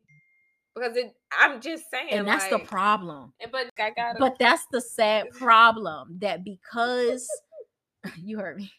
because 0.73 0.95
it. 0.95 1.13
I'm 1.37 1.59
just 1.61 1.89
saying, 1.91 2.09
And 2.11 2.27
that's 2.27 2.47
the 2.47 2.59
problem. 2.59 3.33
and- 3.41 3.51
But 3.51 3.69
I 3.77 3.89
got 3.91 4.17
But 4.19 4.37
that's 4.39 4.65
the 4.71 4.79
sad 4.81 5.29
problem 5.37 6.19
that 6.21 6.43
because 6.45 7.27
you 8.17 8.37
heard 8.39 8.57
me. 8.57 8.71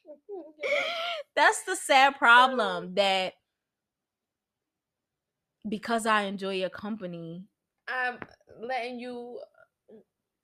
That's 1.35 1.62
the 1.64 1.76
sad 1.76 2.16
problem 2.16 2.95
that 2.95 3.35
because 5.69 6.07
I 6.07 6.23
enjoy 6.23 6.55
your 6.55 6.71
company, 6.71 7.45
I'm 7.88 8.19
letting 8.61 8.99
you 8.99 9.40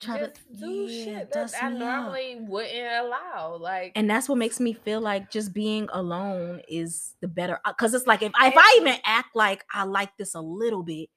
try 0.00 0.18
to 0.18 0.32
do 0.58 0.88
yeah, 0.88 1.20
shit 1.20 1.32
that 1.32 1.54
I 1.62 1.70
me 1.70 1.76
up. 1.76 2.04
normally 2.04 2.36
wouldn't 2.40 3.06
allow. 3.06 3.56
Like, 3.60 3.92
and 3.94 4.08
that's 4.10 4.28
what 4.28 4.38
makes 4.38 4.60
me 4.60 4.72
feel 4.72 5.00
like 5.00 5.30
just 5.30 5.52
being 5.54 5.88
alone 5.92 6.60
is 6.68 7.14
the 7.20 7.28
better 7.28 7.58
because 7.66 7.94
it's 7.94 8.06
like 8.06 8.22
if 8.22 8.32
I, 8.34 8.48
if 8.48 8.54
I 8.56 8.78
even 8.80 8.96
act 9.04 9.34
like 9.34 9.64
I 9.72 9.84
like 9.84 10.16
this 10.16 10.34
a 10.34 10.40
little 10.40 10.82
bit, 10.82 11.08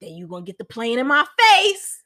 then 0.00 0.10
you 0.12 0.26
gonna 0.26 0.44
get 0.44 0.58
the 0.58 0.64
plane 0.64 0.98
in 0.98 1.06
my 1.06 1.24
face, 1.38 2.02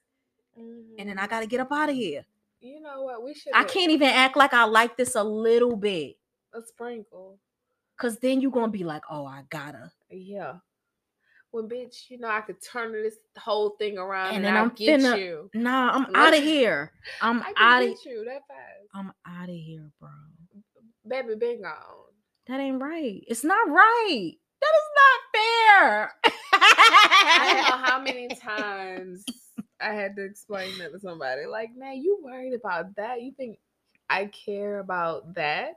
and 0.99 1.09
then 1.09 1.19
I 1.19 1.27
Mhm. 1.27 1.31
gotta 1.31 1.47
get 1.47 1.61
up 1.61 1.73
out 1.73 1.91
of 1.91 1.97
here. 1.97 2.25
You 2.67 2.81
know 2.81 3.03
what? 3.03 3.23
We 3.23 3.35
should. 3.35 3.53
I 3.55 3.65
can't 3.65 3.91
even 3.93 4.09
act 4.09 4.37
like 4.37 4.53
I 4.55 4.65
like 4.65 4.97
this 4.97 5.15
a 5.15 5.23
little 5.23 5.77
bit, 5.77 6.17
a 6.55 6.61
sprinkle. 6.63 7.39
cause 7.99 8.19
then 8.19 8.41
you're 8.41 8.51
gonna 8.51 8.73
be 8.73 8.85
like, 8.85 9.03
oh, 9.11 9.25
I 9.27 9.43
gotta, 9.51 9.93
Yeah. 10.11 10.55
When 11.53 11.69
bitch, 11.69 12.11
you 12.11 12.19
know 12.19 12.29
I 12.29 12.41
could 12.43 12.57
turn 12.63 12.93
this 12.93 13.15
whole 13.39 13.71
thing 13.79 13.97
around 13.99 14.29
And 14.35 14.37
and, 14.39 14.45
then 14.45 14.57
I'm 14.57 14.69
get 14.71 15.01
finna- 15.01 15.19
you. 15.19 15.51
nah, 15.55 15.91
I'm 15.93 16.15
out 16.15 16.35
of 16.37 16.43
here. 16.43 16.93
I'm 17.23 17.43
out 17.57 17.83
of, 17.83 17.89
you 18.05 18.25
that 18.27 18.43
fast. 18.49 18.89
I'm 18.95 19.13
out 19.27 19.49
of 19.49 19.55
here, 19.55 19.91
bro. 20.01 20.11
Baby, 21.09 21.37
been 21.37 21.63
gone. 21.63 21.73
That 22.49 22.61
ain't 22.61 22.83
right. 22.83 23.23
It's 23.27 23.45
not 23.45 23.69
right. 23.69 24.33
That 24.61 24.73
is 24.83 24.91
not 24.99 25.21
fair. 25.33 26.13
I 26.53 27.53
don't 27.53 27.71
know 27.81 27.85
how 27.87 28.01
many 28.01 28.29
times 28.43 29.25
I 29.81 29.93
had 29.93 30.17
to 30.17 30.25
explain 30.25 30.79
that 30.79 30.93
to 30.93 31.01
somebody. 31.01 31.47
Like, 31.47 31.71
man, 31.77 32.03
you 32.03 32.19
worried 32.23 32.55
about 32.55 32.97
that? 32.97 33.23
You 33.23 33.33
think 33.33 33.59
I 34.09 34.27
care 34.27 34.79
about 34.79 35.35
that? 35.35 35.75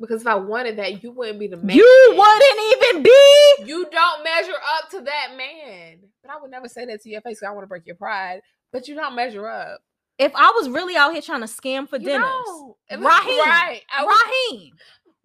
Because 0.00 0.22
if 0.22 0.26
I 0.26 0.34
wanted 0.34 0.78
that, 0.78 1.02
you 1.02 1.12
wouldn't 1.12 1.38
be 1.38 1.46
the 1.46 1.56
man. 1.56 1.76
You 1.76 2.14
wouldn't 2.16 2.76
even 2.76 3.02
be. 3.04 3.64
You 3.66 3.86
don't 3.90 4.24
measure 4.24 4.52
up 4.52 4.90
to 4.90 5.00
that 5.02 5.36
man. 5.36 5.98
But 6.22 6.32
I 6.32 6.40
would 6.40 6.50
never 6.50 6.66
say 6.68 6.84
that 6.86 7.02
to 7.02 7.08
your 7.08 7.20
face. 7.20 7.42
I 7.42 7.50
want 7.52 7.62
to 7.62 7.68
break 7.68 7.86
your 7.86 7.94
pride. 7.94 8.40
But 8.72 8.88
you 8.88 8.96
don't 8.96 9.14
measure 9.14 9.48
up. 9.48 9.80
If 10.18 10.32
I 10.34 10.52
was 10.56 10.68
really 10.68 10.96
out 10.96 11.12
here 11.12 11.22
trying 11.22 11.40
to 11.40 11.46
scam 11.46 11.88
for 11.88 11.98
You 11.98 12.06
dinners. 12.06 12.26
If 12.88 13.00
Raheem, 13.00 13.38
right? 13.38 13.82
I 13.96 14.04
would, 14.04 14.10
Raheem, 14.10 14.72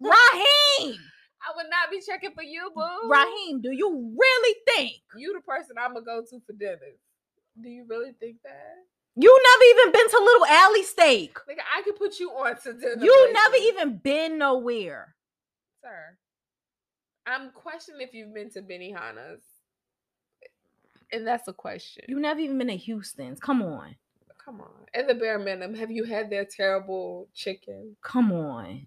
Raheem, 0.00 1.00
I 1.42 1.56
would 1.56 1.66
not 1.70 1.90
be 1.90 2.00
checking 2.00 2.32
for 2.32 2.42
you, 2.42 2.70
boo. 2.74 3.10
Raheem, 3.10 3.60
do 3.60 3.70
you 3.72 4.16
really 4.18 4.56
think 4.66 4.96
You 5.16 5.34
the 5.34 5.40
person 5.40 5.76
I'm 5.78 5.94
gonna 5.94 6.04
go 6.04 6.22
to 6.22 6.40
for 6.46 6.52
dinner. 6.52 6.78
Do 7.62 7.68
you 7.68 7.84
really 7.88 8.12
think 8.20 8.36
that? 8.44 8.74
you 9.20 9.42
never 9.42 9.64
even 9.80 9.92
been 9.92 10.10
to 10.10 10.18
Little 10.24 10.46
Alley 10.46 10.82
Steak? 10.84 11.38
Like 11.48 11.58
I 11.76 11.82
could 11.82 11.96
put 11.96 12.20
you 12.20 12.30
on 12.30 12.54
to 12.62 12.72
dinner. 12.72 13.04
You 13.04 13.32
never 13.32 13.56
even 13.56 13.96
been 13.98 14.38
nowhere. 14.38 15.14
sir. 15.82 16.16
I'm 17.26 17.50
questioning 17.50 18.00
if 18.00 18.14
you've 18.14 18.32
been 18.32 18.50
to 18.52 18.62
Benihana's. 18.62 19.42
And 21.12 21.26
that's 21.26 21.48
a 21.48 21.52
question. 21.52 22.04
You 22.08 22.20
never 22.20 22.40
even 22.40 22.58
been 22.58 22.68
to 22.68 22.76
Houston's. 22.76 23.40
Come 23.40 23.62
on, 23.62 23.96
Come 24.44 24.60
on. 24.60 24.70
At 24.94 25.08
the 25.08 25.14
bare 25.14 25.38
minimum, 25.38 25.74
have 25.74 25.90
you 25.90 26.04
had 26.04 26.30
their 26.30 26.44
terrible 26.44 27.28
chicken? 27.34 27.96
come 28.02 28.32
on. 28.32 28.86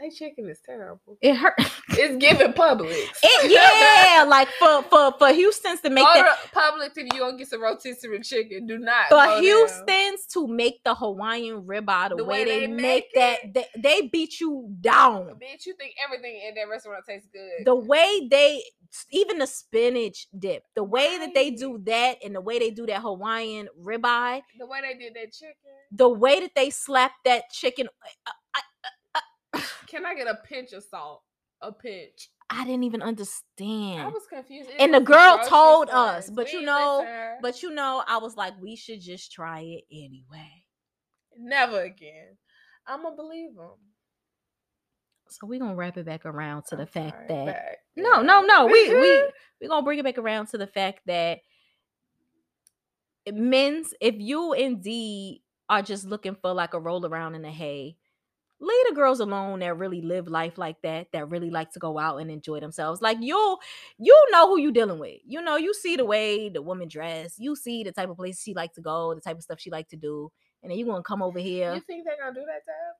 They 0.00 0.08
chicken 0.08 0.48
is 0.48 0.60
terrible. 0.64 1.18
It 1.20 1.34
hurt. 1.34 1.54
It's 1.90 2.16
giving 2.16 2.52
public. 2.54 2.90
It, 3.22 3.50
yeah, 3.50 4.24
like 4.24 4.48
for 4.58 4.82
for 4.84 5.12
for 5.18 5.32
Houston's 5.32 5.80
to 5.82 5.90
make 5.90 6.06
that 6.14 6.36
to 6.52 7.00
if 7.00 7.14
you 7.14 7.20
gonna 7.20 7.36
get 7.36 7.48
some 7.48 7.62
rotisserie 7.62 8.20
chicken. 8.20 8.66
Do 8.66 8.78
not 8.78 9.08
for. 9.10 9.40
Houston's 9.40 10.26
to 10.32 10.46
make 10.46 10.82
the 10.84 10.94
Hawaiian 10.94 11.62
ribeye 11.62 12.16
the, 12.16 12.24
way, 12.24 12.44
they, 12.44 12.66
make, 12.66 13.06
that, 13.14 13.38
they, 13.52 13.66
they 13.76 14.02
beat 14.08 14.40
you 14.40 14.74
down. 14.80 15.26
Bitch, 15.40 15.66
you 15.66 15.74
think 15.74 15.94
everything 16.04 16.40
in 16.48 16.54
that 16.54 16.68
restaurant 16.68 17.04
tastes 17.06 17.28
good. 17.32 17.66
The 17.66 17.74
way 17.74 18.28
they 18.30 18.62
even 19.10 19.38
the 19.38 19.46
spinach 19.46 20.26
dip, 20.36 20.64
the 20.74 20.84
way 20.84 21.18
that 21.18 21.34
they 21.34 21.50
do 21.50 21.80
that 21.84 22.18
and 22.24 22.34
the 22.34 22.40
way 22.40 22.58
they 22.58 22.70
do 22.70 22.86
that 22.86 23.02
Hawaiian 23.02 23.68
ribeye, 23.80 24.42
the 24.58 24.66
way 24.66 24.80
they 24.82 24.98
did 24.98 25.14
that 25.14 25.32
chicken. 25.32 25.54
the 25.92 26.08
way 26.08 26.40
that 26.40 26.54
they 26.54 26.70
slap 26.70 27.12
that 27.24 27.50
chicken, 27.50 27.88
uh, 28.26 28.30
Can 29.86 30.06
I 30.06 30.14
get 30.14 30.26
a 30.26 30.38
pinch 30.44 30.72
of 30.72 30.84
salt? 30.84 31.22
A 31.62 31.72
pinch. 31.72 32.30
I 32.48 32.64
didn't 32.64 32.84
even 32.84 33.02
understand. 33.02 34.02
I 34.02 34.08
was 34.08 34.26
confused. 34.28 34.70
It 34.70 34.80
And 34.80 34.92
the 34.92 35.00
girl 35.00 35.38
told 35.46 35.88
us, 35.90 36.30
but 36.30 36.52
you 36.52 36.62
know, 36.62 36.98
listen. 37.00 37.38
But 37.42 37.62
you 37.62 37.70
know, 37.70 38.02
I 38.06 38.18
was 38.18 38.36
like, 38.36 38.54
we 38.60 38.74
should 38.76 39.00
just 39.00 39.30
try 39.30 39.60
it 39.60 39.84
anyway. 39.92 40.64
never 41.38 41.82
again. 41.82 42.36
I'm 42.86 43.02
gonna 43.02 43.14
believe 43.14 43.54
them. 43.54 43.76
So 45.28 45.46
we're 45.46 45.60
gonna 45.60 45.76
wrap 45.76 45.96
it 45.96 46.06
back 46.06 46.26
around 46.26 46.64
to 46.66 46.76
the 46.76 46.82
I'm 46.82 46.88
fact 46.88 47.28
that 47.28 47.46
back. 47.46 47.78
No, 47.96 48.20
no, 48.20 48.42
no. 48.42 48.66
We 48.66 48.88
we 48.92 49.22
we're 49.60 49.68
gonna 49.68 49.84
bring 49.84 50.00
it 50.00 50.04
back 50.04 50.18
around 50.18 50.46
to 50.48 50.58
the 50.58 50.66
fact 50.66 51.02
that 51.06 51.40
men's, 53.32 53.94
if 54.00 54.16
you 54.18 54.52
indeed 54.54 55.42
are 55.68 55.82
just 55.82 56.04
looking 56.04 56.34
for 56.34 56.52
like 56.52 56.74
a 56.74 56.80
roll 56.80 57.06
around 57.06 57.36
in 57.36 57.42
the 57.42 57.50
hay, 57.50 57.96
leave 58.60 58.86
the 58.88 58.94
girls 58.94 59.20
alone 59.20 59.60
that 59.60 59.76
really 59.76 60.02
live 60.02 60.28
life 60.28 60.58
like 60.58 60.80
that, 60.82 61.08
that 61.12 61.30
really 61.30 61.50
like 61.50 61.72
to 61.72 61.78
go 61.78 61.98
out 61.98 62.18
and 62.18 62.30
enjoy 62.30 62.60
themselves. 62.60 63.00
Like 63.00 63.18
you, 63.20 63.58
you 63.98 64.26
know 64.30 64.48
who 64.48 64.60
you 64.60 64.70
dealing 64.70 64.98
with. 64.98 65.18
You 65.26 65.40
know, 65.42 65.56
you 65.56 65.72
see 65.74 65.96
the 65.96 66.04
way 66.04 66.48
the 66.48 66.62
woman 66.62 66.88
dress, 66.88 67.34
you 67.38 67.56
see 67.56 67.82
the 67.82 67.92
type 67.92 68.10
of 68.10 68.16
places 68.16 68.42
she 68.42 68.54
like 68.54 68.74
to 68.74 68.80
go, 68.80 69.14
the 69.14 69.20
type 69.20 69.36
of 69.36 69.42
stuff 69.42 69.60
she 69.60 69.70
like 69.70 69.88
to 69.88 69.96
do, 69.96 70.30
and 70.62 70.70
then 70.70 70.78
you 70.78 70.84
gonna 70.86 71.02
come 71.02 71.22
over 71.22 71.38
here. 71.38 71.74
You 71.74 71.80
think 71.80 72.04
they're 72.04 72.18
gonna 72.20 72.34
do 72.34 72.44
that 72.46 72.64
to 72.64 72.70
her? 72.70 72.92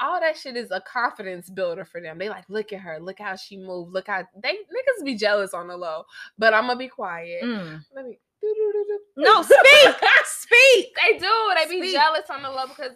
All 0.00 0.20
that 0.20 0.36
shit 0.36 0.56
is 0.56 0.70
a 0.72 0.80
confidence 0.80 1.48
builder 1.50 1.84
for 1.84 2.00
them. 2.00 2.18
They 2.18 2.28
like, 2.28 2.44
look 2.48 2.72
at 2.72 2.80
her, 2.80 2.98
look 2.98 3.18
how 3.20 3.36
she 3.36 3.56
move, 3.56 3.90
look 3.92 4.08
how 4.08 4.24
they 4.42 4.52
niggas 4.52 5.04
be 5.04 5.16
jealous 5.16 5.54
on 5.54 5.68
the 5.68 5.76
low. 5.76 6.04
But 6.38 6.54
I'm 6.54 6.66
gonna 6.66 6.78
be 6.78 6.88
quiet. 6.88 7.44
Mm. 7.44 7.80
Let 7.94 8.06
me. 8.06 8.18
No, 9.16 9.42
speak, 9.42 9.94
speak. 10.24 10.94
They 11.02 11.18
do. 11.18 11.30
They 11.56 11.70
be 11.70 11.80
Speak. 11.80 11.94
jealous 11.94 12.28
on 12.28 12.42
the 12.42 12.50
low 12.50 12.66
because 12.66 12.92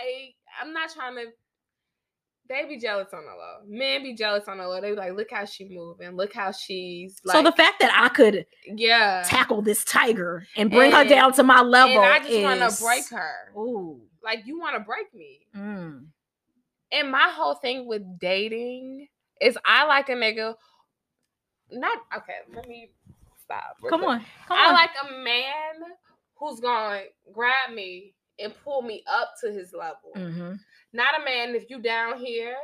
I 0.00 0.32
I'm 0.60 0.72
not 0.72 0.90
trying 0.92 1.14
to. 1.16 1.26
They 2.50 2.64
be 2.64 2.78
jealous 2.78 3.06
on 3.14 3.20
the 3.20 3.30
low. 3.30 3.58
Men 3.64 4.02
be 4.02 4.12
jealous 4.12 4.48
on 4.48 4.58
the 4.58 4.66
low. 4.66 4.80
They 4.80 4.90
be 4.90 4.96
like, 4.96 5.12
look 5.12 5.28
how 5.30 5.44
she 5.44 5.68
moving. 5.68 6.16
Look 6.16 6.34
how 6.34 6.50
she's 6.50 7.16
like. 7.24 7.36
so 7.36 7.44
the 7.44 7.52
fact 7.52 7.78
that 7.78 7.92
I 7.96 8.08
could 8.08 8.44
yeah. 8.66 9.22
tackle 9.24 9.62
this 9.62 9.84
tiger 9.84 10.44
and 10.56 10.68
bring 10.68 10.90
her 10.90 11.04
down 11.04 11.32
to 11.34 11.44
my 11.44 11.62
level. 11.62 12.02
and 12.02 12.04
I 12.04 12.18
just 12.18 12.42
want 12.42 12.72
to 12.72 12.82
break 12.82 13.08
her. 13.10 13.52
Ooh. 13.56 14.00
Like 14.20 14.40
you 14.46 14.58
want 14.58 14.74
to 14.74 14.80
break 14.80 15.14
me. 15.14 15.46
Mm. 15.56 16.06
And 16.90 17.10
my 17.12 17.30
whole 17.32 17.54
thing 17.54 17.86
with 17.86 18.02
dating 18.18 19.06
is 19.40 19.56
I 19.64 19.86
like 19.86 20.08
a 20.08 20.14
nigga. 20.14 20.56
Not 21.70 21.98
okay. 22.16 22.38
Let 22.52 22.66
me 22.66 22.90
stop. 23.44 23.76
Come 23.88 24.02
on. 24.02 24.24
Come 24.48 24.58
I 24.58 24.70
on. 24.70 24.74
like 24.74 24.90
a 25.08 25.12
man 25.22 25.88
who's 26.34 26.58
gonna 26.58 27.02
grab 27.32 27.72
me 27.72 28.12
and 28.40 28.52
pull 28.64 28.82
me 28.82 29.04
up 29.08 29.34
to 29.44 29.52
his 29.52 29.72
level. 29.72 30.10
hmm 30.16 30.54
Not 30.92 31.20
a 31.20 31.24
man 31.24 31.54
if 31.54 31.70
you 31.70 31.80
down 31.80 32.18
here 32.18 32.56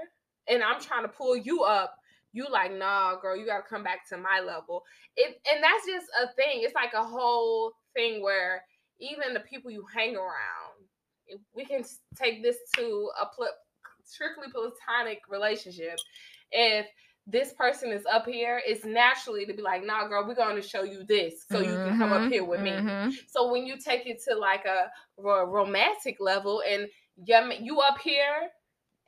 and 0.48 0.62
I'm 0.62 0.80
trying 0.80 1.02
to 1.02 1.08
pull 1.08 1.36
you 1.36 1.62
up. 1.62 1.96
You 2.32 2.46
like, 2.50 2.72
nah, 2.72 3.16
girl, 3.20 3.36
you 3.36 3.46
gotta 3.46 3.62
come 3.68 3.82
back 3.82 4.06
to 4.10 4.16
my 4.18 4.40
level. 4.44 4.82
It 5.16 5.40
and 5.52 5.62
that's 5.62 5.86
just 5.86 6.06
a 6.22 6.28
thing. 6.34 6.60
It's 6.62 6.74
like 6.74 6.92
a 6.92 7.02
whole 7.02 7.72
thing 7.94 8.22
where 8.22 8.62
even 9.00 9.32
the 9.34 9.40
people 9.40 9.70
you 9.70 9.84
hang 9.94 10.16
around, 10.16 10.84
if 11.26 11.40
we 11.54 11.64
can 11.64 11.82
take 12.14 12.42
this 12.42 12.58
to 12.76 13.10
a 13.20 13.26
pl- 13.34 13.48
strictly 14.04 14.48
platonic 14.52 15.20
relationship. 15.28 16.02
If 16.50 16.86
this 17.26 17.52
person 17.54 17.90
is 17.90 18.04
up 18.06 18.26
here, 18.26 18.60
it's 18.66 18.84
naturally 18.84 19.46
to 19.46 19.52
be 19.52 19.62
like, 19.62 19.84
nah, 19.84 20.06
girl, 20.08 20.26
we're 20.26 20.34
gonna 20.34 20.62
show 20.62 20.82
you 20.82 21.04
this 21.04 21.44
so 21.50 21.60
you 21.60 21.78
can 21.78 21.92
come 21.94 22.12
up 22.12 22.26
Mhm, 22.26 22.30
here 22.30 22.44
with 22.44 22.60
me. 22.60 22.86
mhm. 22.86 23.12
So 23.26 23.50
when 23.50 23.66
you 23.66 23.76
take 23.78 24.06
it 24.06 24.22
to 24.28 24.36
like 24.36 24.64
a, 24.64 24.90
ro- 25.16 25.44
romantic 25.46 26.18
level 26.20 26.62
and 26.68 26.86
yeah, 27.24 27.50
you 27.60 27.80
up 27.80 27.98
here 27.98 28.50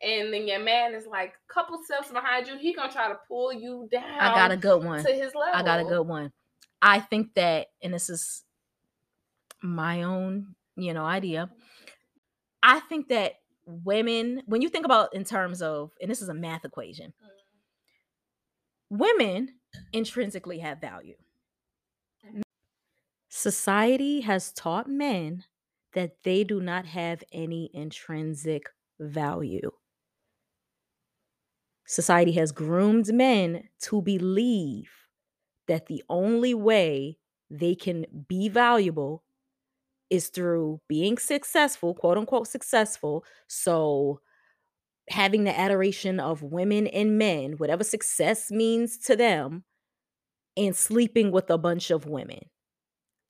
and 0.03 0.33
then 0.33 0.47
your 0.47 0.61
man 0.61 0.95
is 0.95 1.07
like 1.07 1.35
a 1.51 1.53
couple 1.53 1.79
steps 1.85 2.11
behind 2.11 2.47
you, 2.47 2.57
he 2.57 2.75
gonna 2.75 2.93
try 2.93 3.09
to 3.09 3.19
pull 3.27 3.53
you 3.53 3.89
down. 3.91 4.19
I 4.19 4.35
got 4.35 4.51
a 4.51 4.57
good 4.57 4.85
one. 4.85 5.05
to 5.05 5.13
his 5.13 5.35
level. 5.35 5.55
I 5.55 5.63
got 5.63 5.81
a 5.81 5.85
good 5.85 6.07
one. 6.07 6.33
I 6.81 7.01
think 7.01 7.35
that, 7.35 7.69
and 7.83 7.93
this 7.93 8.09
is 8.09 8.45
my 9.63 10.05
own, 10.05 10.55
you 10.77 10.95
know, 10.95 11.05
idea. 11.05 11.51
I 12.63 12.81
think 12.81 13.09
that 13.09 13.35
women, 13.67 14.43
when 14.47 14.63
you 14.63 14.69
think 14.69 14.85
about 14.85 15.15
in 15.15 15.25
terms 15.25 15.61
of, 15.61 15.91
and 16.01 16.11
this 16.11 16.23
is 16.23 16.29
a 16.29 16.35
math 16.35 16.65
equation, 16.65 17.13
women 18.91 19.55
intrinsically 19.93 20.61
have 20.61 20.81
value. 20.81 21.17
Mm-hmm. 22.25 22.43
Society 23.29 24.21
has 24.21 24.53
taught 24.53 24.89
men 24.89 25.45
that 25.99 26.23
they 26.23 26.45
do 26.45 26.61
not 26.61 26.87
have 26.87 27.25
any 27.33 27.73
intrinsic 27.75 28.71
value. 29.01 29.73
Society 31.89 32.31
has 32.35 32.53
groomed 32.53 33.13
men 33.13 33.69
to 33.81 34.01
believe 34.01 34.93
that 35.67 35.87
the 35.87 36.05
only 36.09 36.55
way 36.55 37.19
they 37.51 37.75
can 37.75 38.07
be 38.29 38.49
valuable 38.49 39.25
is 40.09 40.29
through 40.29 40.81
being 40.87 41.19
successful, 41.19 41.95
quote 41.95 42.17
unquote 42.17 42.47
successful. 42.47 43.25
So, 43.49 44.21
having 45.11 45.43
the 45.43 45.59
adoration 45.59 46.21
of 46.21 46.45
women 46.45 46.87
and 46.87 47.19
men, 47.19 47.55
whatever 47.55 47.83
success 47.83 48.53
means 48.53 48.99
to 48.99 49.17
them, 49.17 49.65
and 50.57 50.77
sleeping 50.77 51.33
with 51.33 51.51
a 51.51 51.59
bunch 51.59 51.91
of 51.91 52.07
women. 52.07 52.51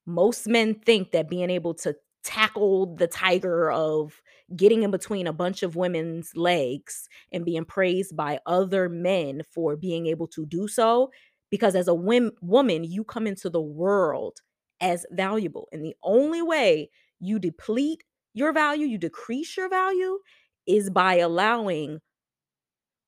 Most 0.06 0.46
men 0.48 0.74
think 0.74 1.12
that 1.12 1.30
being 1.30 1.50
able 1.50 1.74
to 1.74 1.96
tackle 2.28 2.94
the 2.96 3.06
tiger 3.06 3.70
of 3.70 4.20
getting 4.54 4.82
in 4.82 4.90
between 4.90 5.26
a 5.26 5.32
bunch 5.32 5.62
of 5.62 5.76
women's 5.76 6.36
legs 6.36 7.08
and 7.32 7.42
being 7.42 7.64
praised 7.64 8.14
by 8.14 8.38
other 8.44 8.90
men 8.90 9.40
for 9.50 9.76
being 9.76 10.06
able 10.06 10.26
to 10.28 10.44
do 10.44 10.68
so 10.68 11.10
because 11.50 11.74
as 11.74 11.88
a 11.88 11.94
wom- 11.94 12.32
woman 12.42 12.84
you 12.84 13.02
come 13.02 13.26
into 13.26 13.48
the 13.48 13.62
world 13.62 14.36
as 14.78 15.06
valuable 15.10 15.68
and 15.72 15.82
the 15.82 15.96
only 16.02 16.42
way 16.42 16.90
you 17.18 17.38
deplete 17.38 18.04
your 18.34 18.52
value 18.52 18.86
you 18.86 18.98
decrease 18.98 19.56
your 19.56 19.70
value 19.70 20.18
is 20.66 20.90
by 20.90 21.14
allowing 21.16 21.98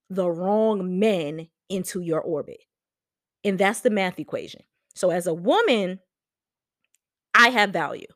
the 0.09 0.31
wrong 0.31 0.99
men 0.99 1.47
into 1.69 2.01
your 2.01 2.23
orbit 2.23 2.63
and 3.45 3.59
that's 3.59 3.81
the 3.81 3.91
math 3.91 4.19
equation. 4.19 4.63
So 4.95 5.11
as 5.11 5.27
a 5.27 5.35
woman 5.35 6.01
i 7.35 7.49
have 7.49 7.71
value 7.71 8.07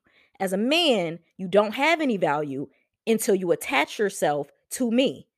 as 0.40 0.52
a 0.52 0.58
man, 0.58 1.20
you 1.36 1.48
don't 1.48 1.74
have 1.74 2.00
any 2.00 2.16
value 2.16 2.68
until 3.06 3.34
you 3.34 3.52
attach 3.52 3.98
yourself 3.98 4.50
to 4.70 4.90
me. 4.90 5.28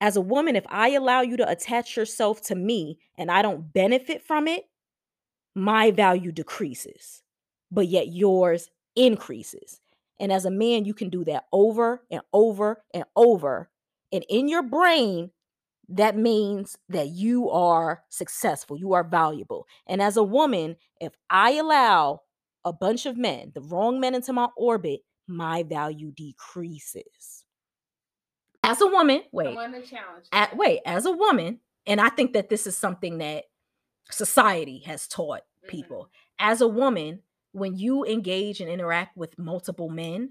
As 0.00 0.16
a 0.16 0.20
woman, 0.20 0.56
if 0.56 0.64
I 0.68 0.90
allow 0.90 1.20
you 1.20 1.36
to 1.36 1.48
attach 1.48 1.96
yourself 1.96 2.42
to 2.42 2.54
me 2.54 2.98
and 3.16 3.30
I 3.30 3.42
don't 3.42 3.72
benefit 3.72 4.22
from 4.22 4.48
it, 4.48 4.64
my 5.54 5.90
value 5.90 6.32
decreases, 6.32 7.22
but 7.70 7.88
yet 7.88 8.08
yours 8.08 8.70
increases. 8.96 9.80
And 10.18 10.32
as 10.32 10.44
a 10.44 10.50
man, 10.50 10.84
you 10.84 10.94
can 10.94 11.10
do 11.10 11.24
that 11.24 11.46
over 11.52 12.02
and 12.10 12.22
over 12.32 12.82
and 12.92 13.04
over. 13.16 13.70
And 14.12 14.24
in 14.28 14.48
your 14.48 14.62
brain, 14.62 15.30
that 15.88 16.16
means 16.16 16.78
that 16.88 17.08
you 17.08 17.50
are 17.50 18.04
successful, 18.08 18.78
you 18.78 18.94
are 18.94 19.04
valuable. 19.04 19.66
And 19.86 20.00
as 20.00 20.16
a 20.16 20.22
woman, 20.22 20.76
if 21.00 21.12
I 21.28 21.52
allow 21.52 22.22
a 22.64 22.72
bunch 22.72 23.06
of 23.06 23.16
men, 23.16 23.52
the 23.54 23.60
wrong 23.60 24.00
men 24.00 24.14
into 24.14 24.32
my 24.32 24.48
orbit, 24.56 25.00
my 25.26 25.62
value 25.62 26.12
decreases. 26.12 27.44
As 28.62 28.80
a 28.80 28.86
woman, 28.86 29.22
wait, 29.30 29.56
at, 30.32 30.56
wait, 30.56 30.80
as 30.86 31.04
a 31.04 31.12
woman, 31.12 31.60
and 31.86 32.00
I 32.00 32.08
think 32.08 32.32
that 32.32 32.48
this 32.48 32.66
is 32.66 32.76
something 32.76 33.18
that 33.18 33.44
society 34.10 34.82
has 34.86 35.06
taught 35.06 35.40
mm-hmm. 35.40 35.68
people. 35.68 36.08
As 36.38 36.62
a 36.62 36.68
woman, 36.68 37.20
when 37.52 37.76
you 37.76 38.04
engage 38.04 38.60
and 38.60 38.70
interact 38.70 39.16
with 39.16 39.38
multiple 39.38 39.88
men, 39.90 40.30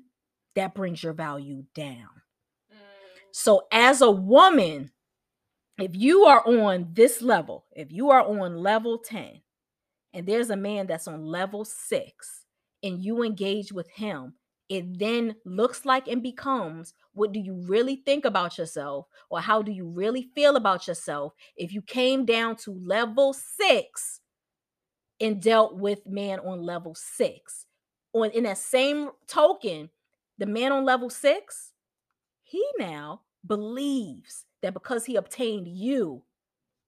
that 0.56 0.74
brings 0.74 1.02
your 1.02 1.14
value 1.14 1.64
down. 1.74 2.10
Mm. 2.72 2.78
So, 3.32 3.68
as 3.72 4.02
a 4.02 4.12
woman, 4.12 4.92
if 5.78 5.96
you 5.96 6.26
are 6.26 6.46
on 6.46 6.90
this 6.94 7.22
level, 7.22 7.66
if 7.72 7.92
you 7.92 8.12
are 8.12 8.22
on 8.22 8.58
level 8.58 9.00
10, 9.00 9.42
and 10.14 10.28
there's 10.28 10.50
a 10.50 10.58
man 10.58 10.88
that's 10.88 11.08
on 11.08 11.26
level 11.26 11.66
six 11.66 12.46
and 12.82 13.04
you 13.04 13.24
engage 13.24 13.72
with 13.72 13.90
him, 13.90 14.34
it 14.70 14.98
then 15.00 15.36
looks 15.46 15.86
like 15.86 16.08
and 16.08 16.24
becomes 16.24 16.94
what 17.14 17.32
do 17.32 17.40
you 17.40 17.54
really 17.68 17.98
think 17.98 18.26
about 18.26 18.58
yourself 18.58 19.08
or 19.30 19.40
how 19.40 19.62
do 19.62 19.72
you 19.72 19.88
really 19.88 20.30
feel 20.34 20.56
about 20.56 20.88
yourself 20.88 21.34
if 21.58 21.74
you 21.74 21.82
came 21.82 22.26
down 22.26 22.56
to 22.56 22.72
level 22.72 23.34
six 23.34 24.22
and 25.20 25.42
dealt 25.42 25.76
with 25.76 26.08
man 26.08 26.40
on 26.40 26.62
level 26.62 26.96
six 26.96 27.66
on 28.14 28.32
in 28.32 28.44
that 28.44 28.58
same 28.58 29.10
token 29.28 29.90
the 30.38 30.46
man 30.46 30.72
on 30.72 30.86
level 30.86 31.10
six 31.10 31.74
he 32.42 32.66
now 32.80 33.20
believes 33.46 34.46
that 34.62 34.74
because 34.74 35.06
he 35.06 35.18
obtained 35.18 35.68
you 35.68 36.24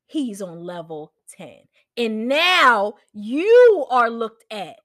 he's 0.08 0.42
on 0.42 0.60
level 0.60 1.14
10. 1.38 1.50
And 1.98 2.28
now 2.28 2.96
you 3.14 3.86
are 3.90 4.10
looked 4.10 4.46
at 4.52 4.76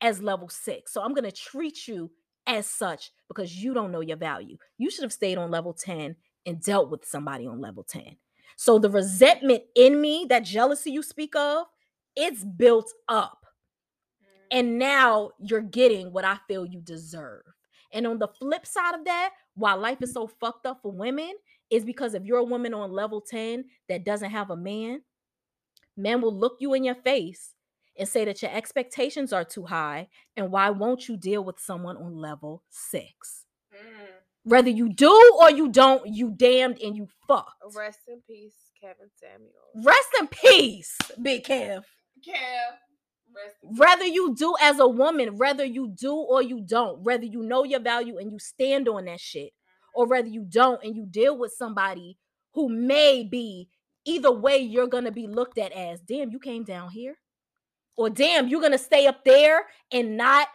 as 0.00 0.22
level 0.22 0.48
six. 0.48 0.92
So 0.92 1.02
I'm 1.02 1.14
going 1.14 1.30
to 1.30 1.32
treat 1.32 1.86
you 1.86 2.10
as 2.46 2.66
such 2.66 3.12
because 3.28 3.54
you 3.56 3.72
don't 3.72 3.92
know 3.92 4.00
your 4.00 4.16
value. 4.16 4.56
You 4.78 4.90
should 4.90 5.04
have 5.04 5.12
stayed 5.12 5.38
on 5.38 5.50
level 5.50 5.72
10 5.72 6.16
and 6.46 6.60
dealt 6.60 6.90
with 6.90 7.04
somebody 7.04 7.46
on 7.46 7.60
level 7.60 7.84
10. 7.84 8.16
So 8.56 8.78
the 8.78 8.90
resentment 8.90 9.62
in 9.76 10.00
me, 10.00 10.26
that 10.28 10.44
jealousy 10.44 10.90
you 10.90 11.02
speak 11.02 11.36
of, 11.36 11.66
it's 12.16 12.44
built 12.44 12.92
up. 13.08 13.46
Mm. 14.22 14.58
And 14.58 14.78
now 14.78 15.30
you're 15.38 15.60
getting 15.60 16.12
what 16.12 16.24
I 16.24 16.38
feel 16.48 16.66
you 16.66 16.80
deserve. 16.80 17.42
And 17.92 18.06
on 18.06 18.18
the 18.18 18.28
flip 18.28 18.66
side 18.66 18.94
of 18.94 19.04
that, 19.04 19.30
why 19.54 19.74
life 19.74 19.98
is 20.02 20.12
so 20.12 20.26
fucked 20.26 20.66
up 20.66 20.80
for 20.82 20.90
women, 20.90 21.32
is 21.70 21.84
because 21.84 22.14
if 22.14 22.24
you're 22.24 22.38
a 22.38 22.44
woman 22.44 22.74
on 22.74 22.92
level 22.92 23.20
10 23.20 23.64
that 23.88 24.04
doesn't 24.04 24.30
have 24.30 24.50
a 24.50 24.56
man, 24.56 25.00
men 25.96 26.20
will 26.20 26.34
look 26.36 26.56
you 26.60 26.74
in 26.74 26.84
your 26.84 26.94
face 26.94 27.54
and 27.98 28.08
say 28.08 28.24
that 28.24 28.42
your 28.42 28.50
expectations 28.50 29.32
are 29.32 29.44
too 29.44 29.66
high. 29.66 30.08
And 30.36 30.50
why 30.50 30.70
won't 30.70 31.08
you 31.08 31.16
deal 31.16 31.44
with 31.44 31.58
someone 31.58 31.96
on 31.96 32.16
level 32.16 32.62
six? 32.70 33.44
Mm. 33.74 34.06
Whether 34.44 34.70
you 34.70 34.92
do 34.92 35.38
or 35.40 35.50
you 35.50 35.68
don't, 35.68 36.06
you 36.06 36.32
damned 36.36 36.80
and 36.82 36.96
you 36.96 37.08
fucked. 37.28 37.62
Rest 37.76 38.00
in 38.08 38.20
peace, 38.26 38.56
Kevin 38.80 39.10
Samuel. 39.20 39.84
Rest 39.84 40.08
in 40.18 40.28
peace, 40.28 40.98
Big 41.20 41.44
Kev. 41.44 41.82
Kev. 42.26 42.72
Whether 43.62 44.04
you 44.04 44.34
do 44.34 44.54
as 44.60 44.78
a 44.78 44.86
woman, 44.86 45.38
whether 45.38 45.64
you 45.64 45.88
do 45.88 46.14
or 46.14 46.42
you 46.42 46.60
don't, 46.60 47.00
whether 47.00 47.24
you 47.24 47.42
know 47.42 47.64
your 47.64 47.80
value 47.80 48.18
and 48.18 48.30
you 48.30 48.38
stand 48.38 48.88
on 48.88 49.06
that 49.06 49.20
shit, 49.20 49.52
or 49.94 50.06
whether 50.06 50.28
you 50.28 50.44
don't 50.48 50.82
and 50.84 50.96
you 50.96 51.06
deal 51.06 51.38
with 51.38 51.52
somebody 51.52 52.18
who 52.52 52.68
may 52.68 53.22
be 53.22 53.68
either 54.04 54.32
way 54.32 54.58
you're 54.58 54.86
going 54.86 55.04
to 55.04 55.12
be 55.12 55.26
looked 55.26 55.58
at 55.58 55.72
as 55.72 56.00
damn 56.00 56.30
you 56.30 56.38
came 56.38 56.64
down 56.64 56.90
here 56.90 57.18
or 57.96 58.10
damn 58.10 58.48
you're 58.48 58.60
going 58.60 58.72
to 58.72 58.78
stay 58.78 59.06
up 59.06 59.24
there 59.24 59.66
and 59.92 60.16
not 60.16 60.48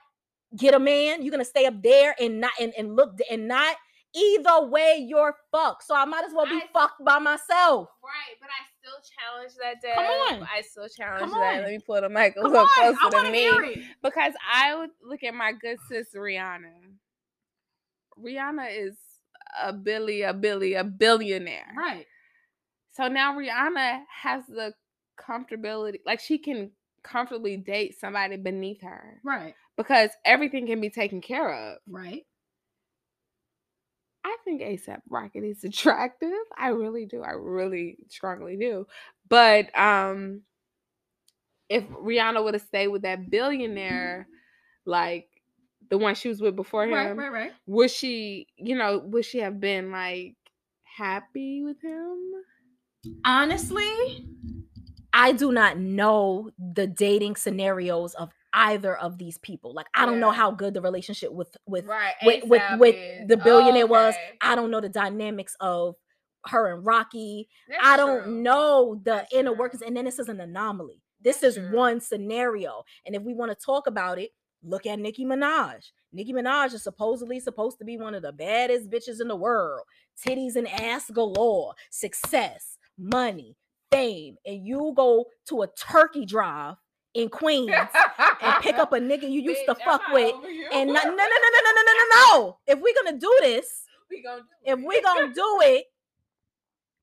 get 0.55 0.73
a 0.73 0.79
man. 0.79 1.21
You're 1.21 1.31
going 1.31 1.43
to 1.43 1.49
stay 1.49 1.65
up 1.65 1.81
there 1.81 2.15
and 2.19 2.39
not 2.41 2.51
and, 2.59 2.73
and 2.77 2.95
look 2.95 3.17
and 3.29 3.47
not 3.47 3.75
either 4.15 4.65
way 4.67 5.05
you're 5.07 5.35
fucked. 5.51 5.83
So 5.83 5.95
i 5.95 6.05
might 6.05 6.23
as 6.25 6.31
well 6.33 6.45
be 6.45 6.55
I, 6.55 6.67
fucked 6.73 7.03
by 7.03 7.19
myself. 7.19 7.89
Right 8.03 8.37
but 8.39 8.49
i 8.49 8.63
still 8.79 8.99
challenge 9.17 9.53
that 9.61 9.81
day. 9.81 9.93
Come 9.95 10.41
on. 10.41 10.47
I 10.51 10.61
still 10.61 10.87
challenge 10.87 11.31
that. 11.31 11.63
let 11.63 11.69
me 11.69 11.79
pull 11.79 12.01
the 12.01 12.09
mic 12.09 12.35
a 12.37 12.41
little 12.41 12.65
closer 12.67 13.23
to 13.23 13.31
me 13.31 13.85
because 14.01 14.33
i 14.51 14.75
would 14.75 14.91
look 15.03 15.23
at 15.23 15.33
my 15.33 15.51
good 15.51 15.77
sis 15.89 16.07
rihanna. 16.15 16.71
Rihanna 18.19 18.67
is 18.71 18.95
a 19.61 19.73
billy, 19.73 20.23
a 20.23 20.33
billy, 20.33 20.73
a 20.73 20.83
billionaire. 20.83 21.67
Right. 21.77 22.05
So 22.97 23.07
now 23.07 23.37
Rihanna 23.37 24.01
has 24.23 24.43
the 24.47 24.73
comfortability, 25.19 25.99
like 26.03 26.19
she 26.19 26.39
can 26.39 26.71
comfortably 27.03 27.55
date 27.55 27.99
somebody 27.99 28.37
beneath 28.37 28.81
her. 28.81 29.21
Right. 29.23 29.53
Because 29.77 30.09
everything 30.25 30.65
can 30.65 30.81
be 30.81 30.89
taken 30.89 31.21
care 31.21 31.53
of. 31.53 31.77
Right. 31.87 32.25
I 34.25 34.35
think 34.43 34.61
ASAP 34.61 35.01
Rocky 35.09 35.39
is 35.39 35.63
attractive. 35.63 36.31
I 36.57 36.69
really 36.69 37.05
do. 37.05 37.21
I 37.21 37.33
really 37.33 37.97
strongly 38.09 38.57
do. 38.57 38.87
But 39.29 39.77
um 39.77 40.41
if 41.69 41.87
Rihanna 41.89 42.43
would 42.43 42.55
have 42.55 42.63
stayed 42.63 42.87
with 42.87 43.03
that 43.03 43.29
billionaire, 43.29 44.27
like 44.85 45.27
the 45.89 45.99
one 45.99 46.15
she 46.15 46.29
was 46.29 46.41
with 46.41 46.55
before 46.55 46.85
him, 46.85 46.93
right, 46.93 47.15
right, 47.15 47.31
right. 47.31 47.51
Would 47.67 47.91
she, 47.91 48.47
you 48.55 48.75
know, 48.75 49.03
would 49.05 49.25
she 49.25 49.39
have 49.39 49.59
been 49.59 49.91
like 49.91 50.35
happy 50.83 51.61
with 51.61 51.79
him? 51.79 52.17
Honestly, 53.25 54.25
I 55.13 55.31
do 55.31 55.51
not 55.51 55.77
know 55.77 56.51
the 56.57 56.87
dating 56.87 57.35
scenarios 57.35 58.13
of 58.13 58.29
either 58.53 58.95
of 58.97 59.17
these 59.17 59.37
people. 59.37 59.73
Like 59.73 59.87
I 59.93 60.05
don't 60.05 60.19
know 60.19 60.31
how 60.31 60.51
good 60.51 60.73
the 60.73 60.81
relationship 60.81 61.31
with 61.31 61.55
with 61.65 61.85
right. 61.85 62.13
with 62.23 62.43
with, 62.45 62.79
with 62.79 63.27
the 63.27 63.37
billionaire 63.37 63.87
was. 63.87 64.15
I 64.41 64.55
don't 64.55 64.71
know 64.71 64.81
the 64.81 64.89
dynamics 64.89 65.55
of 65.59 65.95
her 66.47 66.73
and 66.73 66.85
Rocky. 66.85 67.49
That's 67.67 67.81
I 67.85 67.97
don't 67.97 68.23
true. 68.23 68.41
know 68.41 68.95
the 68.95 69.11
That's 69.11 69.33
inner 69.33 69.51
true. 69.51 69.59
workings. 69.59 69.81
And 69.81 69.95
then 69.95 70.05
this 70.05 70.19
is 70.19 70.29
an 70.29 70.39
anomaly. 70.39 71.01
This 71.21 71.37
That's 71.37 71.57
is 71.57 71.67
true. 71.67 71.75
one 71.77 71.99
scenario. 71.99 72.83
And 73.05 73.15
if 73.15 73.23
we 73.23 73.33
want 73.33 73.51
to 73.51 73.65
talk 73.65 73.87
about 73.87 74.19
it, 74.19 74.31
look 74.63 74.85
at 74.85 74.99
Nicki 74.99 75.25
Minaj. 75.25 75.91
Nicki 76.13 76.33
Minaj 76.33 76.73
is 76.73 76.83
supposedly 76.83 77.39
supposed 77.39 77.79
to 77.79 77.85
be 77.85 77.97
one 77.97 78.15
of 78.15 78.21
the 78.21 78.31
baddest 78.31 78.89
bitches 78.89 79.21
in 79.21 79.27
the 79.27 79.35
world. 79.35 79.81
Titties 80.25 80.55
and 80.55 80.67
ass 80.67 81.09
galore, 81.11 81.73
success, 81.91 82.76
money, 82.97 83.55
fame. 83.91 84.37
And 84.45 84.65
you 84.65 84.93
go 84.95 85.25
to 85.49 85.61
a 85.63 85.67
turkey 85.67 86.25
drive 86.25 86.75
in 87.13 87.29
Queens 87.29 87.71
and 87.71 88.61
pick 88.61 88.77
up 88.77 88.93
a 88.93 88.99
nigga 88.99 89.23
you 89.23 89.41
used 89.41 89.65
to 89.67 89.75
fuck 89.75 90.01
with. 90.11 90.33
not. 90.33 90.73
And 90.73 90.87
no, 90.87 90.93
no, 90.93 91.09
no, 91.09 91.15
no, 91.15 91.15
no, 91.15 91.59
no, 91.63 91.71
no, 91.75 91.81
no, 91.83 91.93
no, 91.93 92.05
no. 92.11 92.57
If 92.67 92.79
we're 92.79 92.93
gonna 93.03 93.17
do 93.17 93.37
this, 93.41 93.83
we 94.09 94.21
gonna 94.23 94.41
do 94.41 94.47
if 94.65 94.79
it. 94.79 94.85
we 94.85 95.01
gonna 95.01 95.33
do 95.33 95.59
it, 95.63 95.85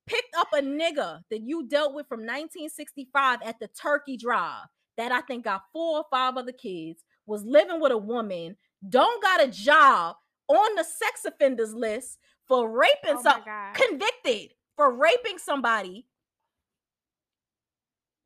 picked 0.06 0.34
up 0.36 0.48
a 0.52 0.60
nigga 0.60 1.22
that 1.30 1.40
you 1.40 1.66
dealt 1.66 1.94
with 1.94 2.06
from 2.08 2.20
1965 2.20 3.40
at 3.44 3.58
the 3.58 3.68
Turkey 3.68 4.16
Drive 4.16 4.66
that 4.96 5.12
I 5.12 5.20
think 5.22 5.44
got 5.44 5.62
four 5.72 5.98
or 5.98 6.04
five 6.10 6.36
other 6.36 6.52
kids, 6.52 7.04
was 7.26 7.44
living 7.44 7.80
with 7.80 7.90
a 7.90 7.98
woman, 7.98 8.56
don't 8.88 9.22
got 9.22 9.42
a 9.42 9.48
job 9.48 10.16
on 10.48 10.74
the 10.76 10.84
sex 10.84 11.24
offenders 11.24 11.74
list 11.74 12.18
for 12.46 12.70
raping 12.70 13.16
oh 13.16 13.22
some 13.22 13.42
convicted 13.72 14.52
for 14.76 14.92
raping 14.92 15.38
somebody. 15.38 16.06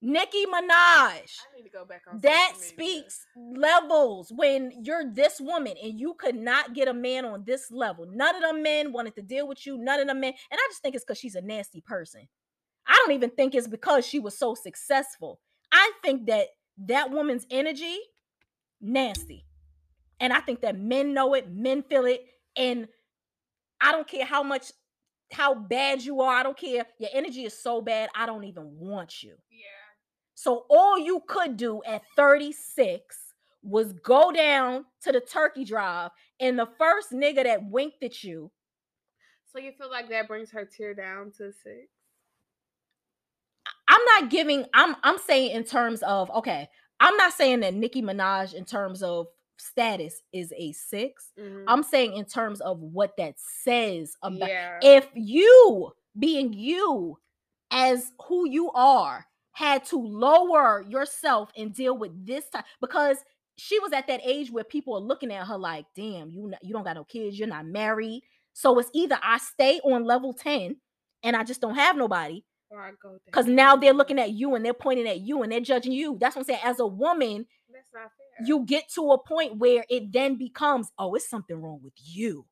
Nicki 0.01 0.47
Minaj. 0.47 0.71
I 0.71 1.57
need 1.57 1.65
to 1.65 1.71
go 1.73 1.85
back 1.85 2.03
on 2.09 2.21
That 2.21 2.53
speaks 2.57 3.27
levels 3.37 4.33
when 4.35 4.73
you're 4.85 5.13
this 5.13 5.41
woman 5.41 5.75
and 5.83 5.99
you 5.99 6.15
could 6.15 6.37
not 6.37 6.73
get 6.73 6.87
a 6.87 6.95
man 6.95 7.25
on 7.25 7.43
this 7.45 7.71
level. 7.73 8.07
None 8.09 8.37
of 8.37 8.43
them 8.43 8.63
men 8.63 8.93
wanted 8.93 9.17
to 9.17 9.23
deal 9.23 9.49
with 9.49 9.67
you. 9.67 9.77
None 9.77 9.99
of 10.01 10.07
them 10.07 10.21
men. 10.21 10.35
And 10.51 10.59
I 10.59 10.69
just 10.71 10.83
think 10.83 10.95
it's 10.95 11.05
because 11.05 11.19
she's 11.19 11.35
a 11.35 11.41
nasty 11.41 11.81
person. 11.81 12.29
I 12.87 12.95
don't 13.05 13.15
even 13.15 13.31
think 13.31 13.55
it's 13.55 13.67
because 13.67 14.07
she 14.07 14.21
was 14.21 14.39
so 14.39 14.55
successful. 14.55 15.41
I 15.73 15.91
think 16.03 16.27
that 16.27 16.47
that 16.87 17.11
woman's 17.11 17.47
energy, 17.51 17.99
nasty. 18.81 19.45
And 20.21 20.33
I 20.33 20.41
think 20.41 20.61
that 20.63 20.79
men 20.79 21.13
know 21.13 21.35
it, 21.35 21.51
men 21.51 21.83
feel 21.83 22.07
it. 22.07 22.25
And 22.57 22.89
I 23.81 23.93
don't 23.93 24.09
care 24.09 24.25
how 24.25 24.43
much, 24.43 24.73
how 25.33 25.55
bad 25.55 26.03
you 26.03 26.21
are. 26.21 26.35
I 26.35 26.43
don't 26.43 26.57
care. 26.57 26.87
Your 26.99 27.11
energy 27.13 27.45
is 27.45 27.59
so 27.59 27.81
bad. 27.81 28.09
I 28.15 28.27
don't 28.27 28.45
even 28.45 28.79
want 28.79 29.23
you. 29.23 29.35
Yeah. 29.51 29.67
So 30.35 30.67
all 30.71 30.99
you 30.99 31.23
could 31.27 31.57
do 31.57 31.83
at 31.87 32.03
36 32.17 33.17
was 33.63 33.93
go 33.93 34.33
down 34.33 34.85
to 35.03 35.13
the 35.13 35.21
turkey 35.21 35.65
drive, 35.65 36.11
and 36.41 36.59
the 36.59 36.69
first 36.79 37.13
nigga 37.13 37.43
that 37.45 37.69
winked 37.69 38.03
at 38.03 38.23
you, 38.23 38.51
So 39.53 39.59
you 39.59 39.73
feel 39.73 39.91
like 39.91 40.09
that 40.11 40.29
brings 40.29 40.51
her 40.53 40.65
tear 40.65 40.95
down 40.95 41.33
to 41.39 41.53
six? 41.53 41.89
I'm 43.89 44.05
not 44.05 44.31
giving, 44.31 44.67
I'm 44.75 44.97
I'm 45.03 45.19
saying 45.19 45.51
in 45.53 45.65
terms 45.65 46.03
of 46.03 46.31
okay, 46.31 46.69
I'm 47.01 47.17
not 47.17 47.33
saying 47.33 47.61
that 47.61 47.75
Nicki 47.75 48.03
Minaj 48.03 48.55
in 48.55 48.65
terms 48.65 49.03
of 49.03 49.27
status 49.59 50.23
is 50.33 50.53
a 50.57 50.73
6 50.73 51.33
Mhm. 51.39 51.65
I'm 51.67 51.83
saying 51.83 52.15
in 52.15 52.25
terms 52.25 52.61
of 52.61 52.81
what 52.81 53.17
that 53.19 53.35
says 53.39 54.15
about 54.23 54.49
yeah. 54.49 54.79
if 54.83 55.09
you 55.15 55.93
being 56.19 56.53
you 56.53 57.19
as 57.71 58.13
who 58.27 58.49
you 58.49 58.71
are 58.73 59.27
had 59.53 59.85
to 59.87 59.97
lower 59.99 60.83
yourself 60.89 61.51
and 61.57 61.75
deal 61.75 61.97
with 61.97 62.13
this 62.27 62.49
time 62.51 62.65
because 62.81 63.19
she 63.57 63.79
was 63.81 63.93
at 63.93 64.07
that 64.07 64.21
age 64.25 64.51
where 64.51 64.65
people 64.65 64.95
are 64.95 65.01
looking 65.01 65.33
at 65.33 65.47
her 65.47 65.59
like 65.59 65.85
damn 65.97 66.31
you 66.31 66.53
you 66.63 66.73
don't 66.73 66.85
got 66.85 66.95
no 66.95 67.05
kids 67.05 67.39
you're 67.39 67.49
not 67.49 67.67
married 67.67 68.23
so 68.53 68.79
it's 68.79 68.91
either 68.95 69.19
i 69.23 69.37
stay 69.39 69.81
on 69.85 70.05
level 70.05 70.33
10 70.33 70.77
and 71.25 71.37
i 71.37 71.43
just 71.43 71.61
don't 71.61 71.75
have 71.75 71.97
nobody 71.97 72.43
Or 72.71 72.81
I 72.81 72.93
go 73.03 73.19
because 73.27 73.47
now 73.47 73.75
they're 73.77 73.93
looking 73.93 74.19
at 74.21 74.31
you 74.31 74.55
and 74.55 74.65
they're 74.65 74.73
pointing 74.75 75.09
at 75.09 75.21
you 75.21 75.43
and 75.43 75.51
they're 75.51 75.61
judging 75.61 75.93
you 75.93 76.17
that's 76.21 76.37
what 76.37 76.43
i'm 76.43 76.47
saying 76.47 76.61
as 76.65 76.79
a 76.81 76.87
woman 76.87 77.45
That's 77.73 77.89
not 77.93 78.03
fair. 78.17 78.28
You 78.45 78.65
get 78.65 78.89
to 78.95 79.13
a 79.13 79.19
point 79.19 79.59
where 79.59 79.85
it 79.89 80.13
then 80.13 80.37
becomes, 80.37 80.91
oh, 80.99 81.15
it's 81.15 81.29
something 81.29 81.61
wrong 81.61 81.81
with 81.83 81.95
you. 81.97 82.47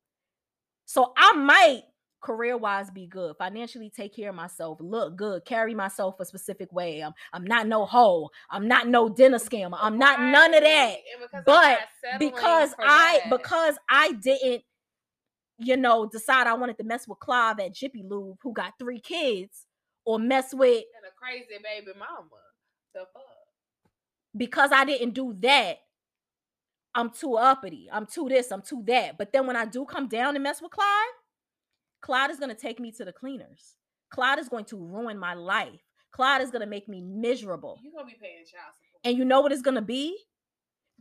So 0.85 1.13
I 1.17 1.33
might 1.33 1.83
career 2.21 2.57
wise 2.57 2.89
be 2.89 3.07
good, 3.07 3.35
financially 3.37 3.89
take 3.89 4.15
care 4.15 4.29
of 4.29 4.35
myself, 4.35 4.79
look 4.81 5.15
good, 5.15 5.45
carry 5.45 5.75
myself 5.75 6.19
a 6.19 6.25
specific 6.25 6.71
way. 6.73 7.01
I'm, 7.01 7.13
I'm 7.31 7.43
not 7.43 7.67
no 7.67 7.85
hoe. 7.85 8.29
I'm 8.49 8.67
not 8.67 8.87
no 8.87 9.07
dinner 9.09 9.37
scammer. 9.39 9.77
I'm 9.79 9.97
not 9.97 10.19
none 10.19 10.53
of 10.53 10.61
that 10.63 10.95
because 11.21 11.43
But 11.45 11.79
because 12.19 12.73
I 12.79 13.21
that. 13.23 13.37
because 13.37 13.75
I 13.89 14.13
didn't, 14.13 14.63
you 15.59 15.77
know, 15.77 16.05
decide 16.07 16.47
I 16.47 16.53
wanted 16.53 16.77
to 16.77 16.83
mess 16.83 17.07
with 17.07 17.19
Clive 17.19 17.59
at 17.59 17.73
Jiffy 17.73 18.03
Lube, 18.03 18.37
who 18.41 18.53
got 18.53 18.73
three 18.79 18.99
kids, 18.99 19.65
or 20.05 20.19
mess 20.19 20.53
with 20.53 20.83
and 20.95 21.05
a 21.07 21.15
crazy 21.15 21.61
baby 21.63 21.97
mama. 21.97 22.27
The 22.93 23.01
fuck. 23.13 23.36
Because 24.37 24.71
I 24.71 24.85
didn't 24.85 25.13
do 25.13 25.35
that, 25.41 25.79
I'm 26.95 27.11
too 27.11 27.35
uppity. 27.35 27.89
I'm 27.91 28.05
too 28.05 28.27
this, 28.29 28.51
I'm 28.51 28.61
too 28.61 28.83
that. 28.87 29.17
But 29.17 29.31
then 29.31 29.45
when 29.45 29.55
I 29.55 29.65
do 29.65 29.85
come 29.85 30.07
down 30.07 30.35
and 30.35 30.43
mess 30.43 30.61
with 30.61 30.71
Clyde, 30.71 30.87
Clyde 32.01 32.31
is 32.31 32.39
going 32.39 32.49
to 32.49 32.59
take 32.59 32.79
me 32.79 32.91
to 32.93 33.05
the 33.05 33.13
cleaners. 33.13 33.75
Clyde 34.09 34.39
is 34.39 34.49
going 34.49 34.65
to 34.65 34.77
ruin 34.77 35.17
my 35.17 35.33
life. 35.33 35.81
Clyde 36.11 36.41
is 36.41 36.49
going 36.49 36.61
to 36.61 36.67
make 36.67 36.87
me 36.87 37.01
miserable. 37.01 37.79
You're 37.83 37.93
gonna 37.93 38.05
be 38.05 38.17
paying 38.19 38.37
child 38.37 38.73
support. 38.73 39.01
And 39.03 39.17
you 39.17 39.25
know 39.25 39.41
what 39.41 39.51
it's 39.51 39.61
going 39.61 39.75
to 39.75 39.81
be? 39.81 40.17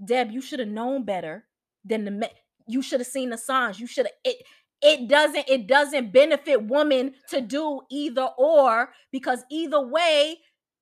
Deb, 0.05 0.31
you 0.31 0.43
should 0.43 0.59
have 0.59 0.69
known 0.69 1.05
better 1.05 1.45
than 1.85 2.05
the 2.05 2.11
me- 2.11 2.29
you 2.69 2.83
should 2.83 3.01
have 3.01 3.07
seen 3.07 3.31
the 3.31 3.39
signs. 3.39 3.81
You 3.81 3.87
should 3.87 4.07
have 4.07 4.15
it 4.25 4.43
it 4.83 5.09
doesn't 5.09 5.49
it 5.49 5.67
doesn't 5.67 6.13
benefit 6.13 6.67
women 6.67 7.15
to 7.31 7.41
do 7.41 7.81
either 7.91 8.29
or 8.37 8.91
because 9.11 9.45
either 9.51 9.81
way 9.81 10.39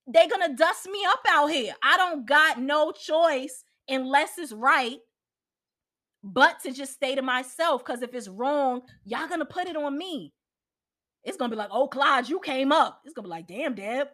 they're 0.07 0.29
to 0.51 0.55
dust 0.57 0.87
me 0.91 1.05
up 1.09 1.21
out 1.29 1.49
here. 1.49 1.75
I 1.83 1.97
don't 1.97 2.27
got 2.27 2.61
no 2.61 2.93
choice 2.93 3.65
unless 3.89 4.39
it's 4.39 4.53
right 4.53 4.99
but 6.23 6.61
to 6.63 6.73
just 6.73 6.95
stay 6.95 7.15
to 7.15 7.23
myself 7.23 7.85
cuz 7.85 8.03
if 8.03 8.15
it's 8.15 8.29
wrong, 8.29 8.83
y'all 9.05 9.29
to 9.41 9.47
put 9.47 9.69
it 9.69 9.77
on 9.77 9.97
me. 9.99 10.33
It's 11.25 11.37
to 11.51 11.57
be 11.57 11.59
like, 11.59 11.71
"Oh, 11.73 11.89
Clyde, 11.89 12.29
you 12.29 12.41
came 12.41 12.73
up." 12.73 13.03
It's 13.05 13.15
to 13.15 13.23
be 13.23 13.29
like, 13.29 13.47
"Damn, 13.47 13.75
Deb, 13.75 14.09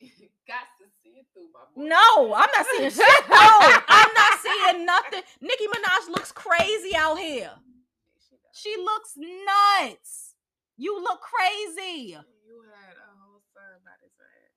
Got 0.48 0.68
to 0.80 0.86
see 1.02 1.10
it 1.20 1.26
through 1.34 1.48
my 1.52 1.64
boy. 1.74 1.88
No, 1.88 2.34
I'm 2.34 2.50
not 2.54 2.66
seeing 2.76 2.90
shit. 2.90 3.24
No, 3.30 3.48
I'm 3.88 4.12
not 4.14 4.40
seeing 4.40 4.86
nothing. 4.86 5.22
Nicki 5.40 5.66
Minaj 5.66 6.08
looks 6.10 6.32
crazy 6.32 6.96
out 6.96 7.18
here. 7.18 7.50
She. 8.28 8.70
She 8.70 8.76
looks 8.82 9.14
nuts. 9.16 10.34
You 10.76 11.02
look 11.02 11.20
crazy. 11.20 12.16
You 12.46 12.62
had 12.74 12.96
a 12.96 13.10
whole 13.20 13.42
son 13.54 13.80
by 13.84 13.92
this 14.02 14.12
man. 14.18 14.48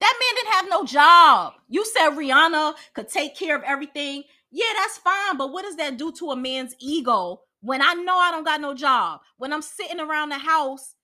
That 0.00 0.14
man 0.20 0.34
didn't 0.36 0.54
have 0.54 0.68
no 0.68 0.84
job. 0.84 1.54
You 1.68 1.84
said 1.84 2.10
Rihanna 2.10 2.74
could 2.94 3.08
take 3.08 3.36
care 3.36 3.56
of 3.56 3.62
everything. 3.62 4.24
Yeah, 4.50 4.66
that's 4.76 4.98
fine, 4.98 5.36
but 5.36 5.52
what 5.52 5.64
does 5.64 5.76
that 5.76 5.98
do 5.98 6.12
to 6.12 6.30
a 6.30 6.36
man's 6.36 6.74
ego 6.78 7.40
when 7.60 7.82
I 7.82 7.94
know 7.94 8.16
I 8.16 8.30
don't 8.30 8.44
got 8.44 8.60
no 8.60 8.74
job? 8.74 9.20
When 9.38 9.52
I'm 9.52 9.62
sitting 9.62 10.00
around 10.00 10.30
the 10.30 10.38
house 10.38 10.94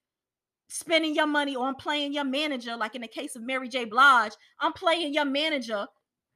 spending 0.68 1.14
your 1.14 1.26
money 1.26 1.54
on 1.54 1.74
playing 1.74 2.14
your 2.14 2.24
manager, 2.24 2.76
like 2.76 2.94
in 2.94 3.02
the 3.02 3.08
case 3.08 3.36
of 3.36 3.42
Mary 3.42 3.68
J. 3.68 3.84
Blige, 3.84 4.32
I'm 4.60 4.72
playing 4.72 5.12
your 5.14 5.24
manager. 5.26 5.86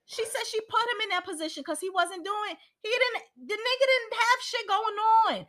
She 0.06 0.24
said 0.24 0.46
she 0.50 0.60
put 0.60 0.82
him 0.82 1.00
in 1.04 1.08
that 1.10 1.26
position 1.26 1.62
because 1.66 1.80
he 1.80 1.90
wasn't 1.90 2.24
doing. 2.24 2.56
He 2.82 2.90
didn't. 2.90 3.48
The 3.48 3.54
nigga 3.54 3.86
didn't 3.86 4.12
have 4.12 4.40
shit 4.42 4.68
going 4.68 4.96
on. 5.40 5.46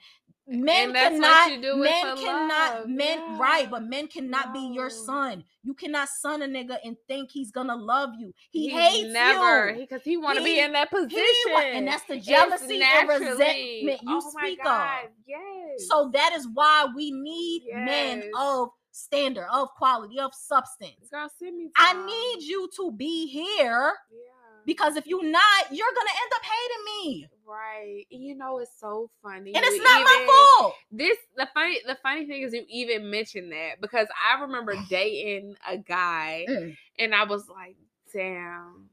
Men 0.48 0.88
And 0.88 0.96
that's 0.96 1.12
what 1.20 1.22
cannot. 1.22 1.52
you 1.52 1.62
do 1.62 1.84
it 1.84 1.84
men 1.84 2.16
cannot. 2.18 2.72
love, 2.74 2.90
Men 2.90 3.18
yeah. 3.28 3.38
right, 3.38 3.70
but 3.70 3.84
men 3.84 4.08
cannot 4.08 4.54
be 4.54 4.60
your 4.74 4.90
son. 4.90 5.44
You 5.64 5.74
cannot 5.74 6.08
son 6.10 6.42
a 6.42 6.48
nigga 6.48 6.78
and 6.84 6.96
think 7.08 7.32
he's 7.32 7.52
gonna 7.52 7.76
love 7.76 8.12
you. 8.18 8.34
He 8.52 8.70
He's 8.70 8.74
hates 8.80 9.14
never 9.14 9.72
you. 9.72 9.80
because 9.82 10.04
he, 10.04 10.18
want 10.18 10.38
to 10.38 10.44
be 10.44 10.60
in 10.60 10.72
that 10.74 10.90
position, 10.90 11.18
He 11.20 11.54
wa- 11.54 11.60
and 11.62 11.88
that's 11.88 12.04
the 12.06 12.18
jealousy 12.18 12.82
and 12.82 13.10
resentment 13.10 14.02
you 14.04 14.22
oh 14.24 14.30
speak 14.32 14.60
of. 14.66 15.10
Yes. 15.28 15.88
So 15.88 16.10
that 16.14 16.34
is 16.34 16.48
why 16.54 16.88
we 16.96 17.12
need 17.12 17.64
men 17.74 18.24
of 18.38 18.70
standard, 18.92 19.48
of 19.52 19.70
quality, 19.78 20.20
of 20.20 20.34
substance. 20.34 21.10
girl, 21.12 21.30
send 21.40 21.58
me. 21.58 21.70
I 21.76 21.94
need 22.06 22.48
you 22.48 22.70
to 22.78 22.92
be 22.92 23.28
here 23.28 23.94
Yeah. 24.12 24.37
Because 24.68 24.96
if 24.98 25.08
you're 25.08 25.24
not, 25.24 25.62
you're 25.72 25.88
gonna 25.96 26.10
end 26.22 26.32
up 26.36 26.44
hating 26.44 26.86
me, 26.86 27.28
Right. 27.48 28.06
You 28.10 28.36
know 28.36 28.60
it's 28.60 28.78
so 28.80 29.10
funny. 29.24 29.54
and 29.56 29.64
You 29.66 29.72
it's 29.74 29.84
not 29.84 30.02
even- 30.02 30.28
my 30.28 30.54
fault. 30.60 30.76
This 30.92 31.18
the 31.38 31.48
funny 31.54 31.80
the 31.88 31.96
funny 32.04 32.26
thing 32.28 32.42
is 32.44 32.54
you 32.54 32.66
even 32.70 33.10
mentioned 33.10 33.52
that 33.54 33.80
because 33.82 34.08
I 34.30 34.42
remember 34.42 34.76
dating 34.90 35.56
a 35.68 35.78
guy 35.78 36.46
Mm. 36.48 36.78
and 37.00 37.16
I 37.16 37.24
was 37.24 37.48
like, 37.50 37.78
damn, 38.14 38.90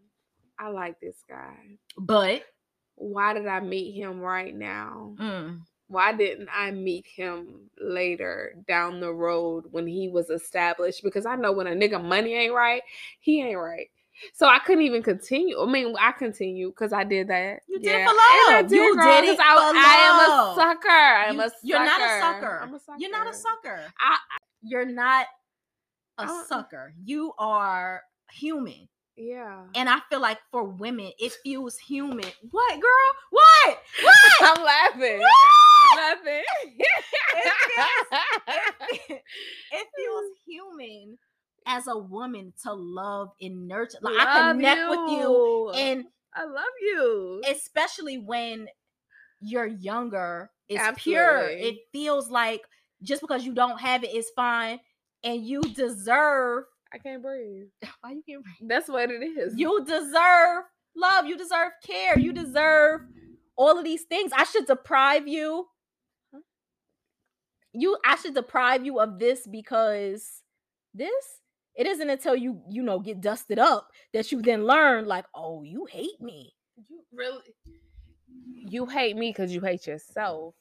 I 0.58 0.68
like 0.68 1.00
this 1.00 1.16
guy. 1.28 1.78
But 1.98 2.44
Why 2.94 3.34
did 3.34 3.46
I 3.48 3.58
meet 3.58 3.92
him 3.96 4.20
right 4.20 4.54
now? 4.54 5.16
mm, 5.18 5.60
Why 5.88 6.12
didn't 6.12 6.48
I 6.52 6.70
meet 6.70 7.06
him 7.06 7.68
later 7.80 8.54
down 8.68 9.00
the 9.00 9.12
road 9.12 9.64
when 9.72 9.88
he 9.88 10.08
was 10.08 10.30
established? 10.30 11.02
Because 11.02 11.26
I 11.26 11.34
know 11.34 11.50
when 11.50 11.66
a 11.66 11.70
nigga 11.72 12.02
money 12.02 12.34
ain't 12.34 12.54
right, 12.54 12.82
he 13.18 13.42
ain't 13.42 13.58
right. 13.58 13.90
So 14.32 14.46
I 14.46 14.58
couldn't 14.60 14.82
even 14.84 15.02
continue. 15.02 15.60
I 15.60 15.66
mean, 15.66 15.94
I 16.00 16.12
continue 16.12 16.68
because 16.70 16.92
I 16.92 17.04
did 17.04 17.28
that. 17.28 17.60
You 17.68 17.78
did 17.78 17.86
Yeah. 17.86 18.04
for 18.06 18.10
And 18.10 18.18
I 18.20 18.60
love. 18.62 18.72
You 18.72 18.94
girl, 18.96 19.20
did 19.20 19.24
it 19.30 19.40
I, 19.40 19.54
for 19.54 19.78
I 19.78 19.96
am 20.24 20.30
love. 20.30 20.56
a 20.56 20.60
sucker. 20.60 20.88
I 20.88 21.24
am 21.26 21.34
You- 21.36 21.40
a 21.42 21.44
sucker. 21.50 21.58
You're 21.64 21.84
not 21.84 22.00
a 22.00 22.20
sucker. 22.20 22.60
I'm 22.62 22.74
a 22.74 22.78
sucker. 22.80 22.98
You're 22.98 23.10
not 23.10 23.26
a 23.28 23.34
sucker. 23.34 23.92
I- 24.00 24.18
You're 24.62 24.84
not 24.86 25.26
a 26.18 26.22
Uh-uh. 26.24 26.44
sucker. 26.44 26.94
You 27.04 27.32
are 27.38 28.02
human. 28.32 28.88
Yeah. 29.16 29.64
And 29.74 29.88
I 29.88 29.98
feel 30.10 30.20
like 30.20 30.38
for 30.50 30.64
women, 30.64 31.12
it 31.18 31.32
feels 31.44 31.76
human. 31.78 32.24
What, 32.50 32.80
girl? 32.80 33.12
What? 33.30 33.78
What? 34.02 34.58
I'm 34.58 34.64
laughing. 34.64 35.20
What? 35.20 35.96
Nothing. 35.96 36.42
it, 36.76 37.02
it 39.72 39.86
feels 39.96 40.30
human 40.46 41.18
as 41.66 41.86
a 41.86 41.96
woman 41.96 42.52
to 42.62 42.72
love 42.72 43.30
and 43.40 43.66
nurture. 43.68 43.98
Like 44.02 44.16
I 44.18 44.46
Love 44.48 44.56
connect 44.56 44.90
with 44.90 45.10
you, 45.18 45.70
and 45.74 46.04
I 46.34 46.44
love 46.44 46.64
you. 46.80 47.42
especially 47.48 48.18
when 48.18 48.68
you're 49.40 49.66
younger, 49.66 50.50
it's 50.68 51.02
pure. 51.02 51.48
It 51.48 51.76
feels 51.92 52.30
like 52.30 52.62
just 53.02 53.20
because 53.20 53.44
you 53.44 53.54
don't 53.54 53.80
have 53.80 54.02
it, 54.04 54.10
it 54.10 54.16
is 54.16 54.30
fine, 54.36 54.80
and 55.22 55.44
you 55.44 55.62
deserve. 55.62 56.64
I 56.92 56.98
can't 56.98 57.22
breathe. 57.22 57.66
Why 58.00 58.12
you 58.12 58.22
can't? 58.28 58.42
breathe? 58.42 58.68
That's 58.68 58.88
what 58.88 59.10
it 59.10 59.22
is. 59.22 59.54
You 59.56 59.84
deserve 59.84 60.64
love. 60.96 61.26
You 61.26 61.36
deserve 61.36 61.72
care. 61.84 62.18
You 62.18 62.32
deserve 62.32 63.00
all 63.56 63.78
of 63.78 63.84
these 63.84 64.02
things. 64.02 64.32
I 64.36 64.44
should 64.44 64.66
deprive 64.66 65.26
you. 65.26 65.66
You, 67.72 67.98
I 68.04 68.16
should 68.16 68.34
deprive 68.34 68.84
you 68.86 69.00
of 69.00 69.18
this 69.18 69.46
because 69.50 70.42
this. 70.94 71.24
It 71.76 71.86
isn't 71.86 72.08
until 72.10 72.36
you, 72.36 72.62
you 72.70 72.82
know, 72.82 73.00
get 73.00 73.20
dusted 73.20 73.58
up 73.58 73.88
that 74.12 74.30
you 74.30 74.40
then 74.42 74.64
learn, 74.64 75.06
like, 75.06 75.24
oh, 75.34 75.62
you 75.62 75.86
hate 75.86 76.20
me. 76.20 76.54
You 76.88 77.00
really 77.12 77.42
you 78.66 78.86
hate 78.86 79.16
me 79.16 79.30
because 79.30 79.52
you 79.52 79.60
hate 79.60 79.86
yourself. 79.86 80.54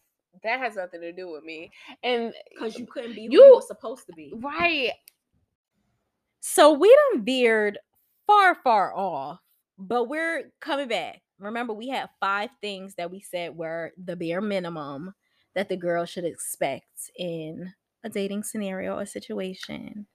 That 0.44 0.60
has 0.60 0.76
nothing 0.76 1.02
to 1.02 1.12
do 1.14 1.32
with 1.32 1.44
me. 1.44 1.72
And 2.04 2.34
Because 2.54 2.78
you 2.78 2.86
couldn't 2.86 3.16
be 3.16 3.28
you 3.30 3.54
were 3.56 3.62
supposed 3.62 4.06
to 4.08 4.14
be. 4.14 4.34
right. 4.36 4.92
So 6.42 6.74
we 6.74 6.94
done 7.14 7.24
veered 7.24 7.80
far, 8.28 8.56
far 8.56 8.96
off, 8.96 9.40
but 9.78 10.06
we're 10.06 10.52
coming 10.60 10.90
back. 10.90 11.22
Remember, 11.40 11.74
we 11.74 11.88
had 11.88 12.10
five 12.20 12.50
things 12.62 12.96
that 12.96 13.12
we 13.12 13.22
said 13.22 13.56
were 13.56 13.92
the 14.04 14.16
bare 14.16 14.42
minimum 14.42 15.14
that 15.56 15.70
the 15.70 15.78
girl 15.78 16.06
should 16.06 16.26
expect 16.26 17.12
in 17.18 17.74
a 18.04 18.10
dating 18.10 18.44
scenario 18.44 18.98
or 18.98 19.06
situation. 19.06 20.06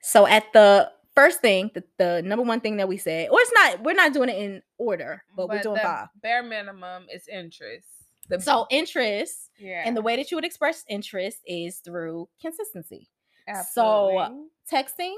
So 0.00 0.26
at 0.26 0.52
the 0.52 0.90
first 1.14 1.40
thing, 1.40 1.70
the, 1.74 1.84
the 1.98 2.22
number 2.22 2.44
one 2.44 2.60
thing 2.60 2.76
that 2.78 2.88
we 2.88 2.96
said, 2.96 3.28
or 3.30 3.40
it's 3.40 3.52
not, 3.54 3.82
we're 3.82 3.94
not 3.94 4.12
doing 4.12 4.28
it 4.28 4.36
in 4.38 4.62
order, 4.78 5.22
but, 5.36 5.48
we're 5.48 5.60
doing 5.62 5.74
the 5.76 5.80
five. 5.80 6.08
Bare 6.22 6.42
minimum 6.42 7.06
is 7.12 7.26
interest. 7.28 7.86
The 8.28 8.40
So 8.40 8.66
interest, 8.70 9.50
yeah. 9.58 9.82
and 9.86 9.96
the 9.96 10.02
way 10.02 10.16
that 10.16 10.30
you 10.30 10.36
would 10.36 10.44
express 10.44 10.84
interest 10.88 11.38
is 11.46 11.78
through 11.78 12.28
consistency. 12.40 13.08
absolutely. 13.48 14.16
So 14.16 14.46
texting, 14.70 15.14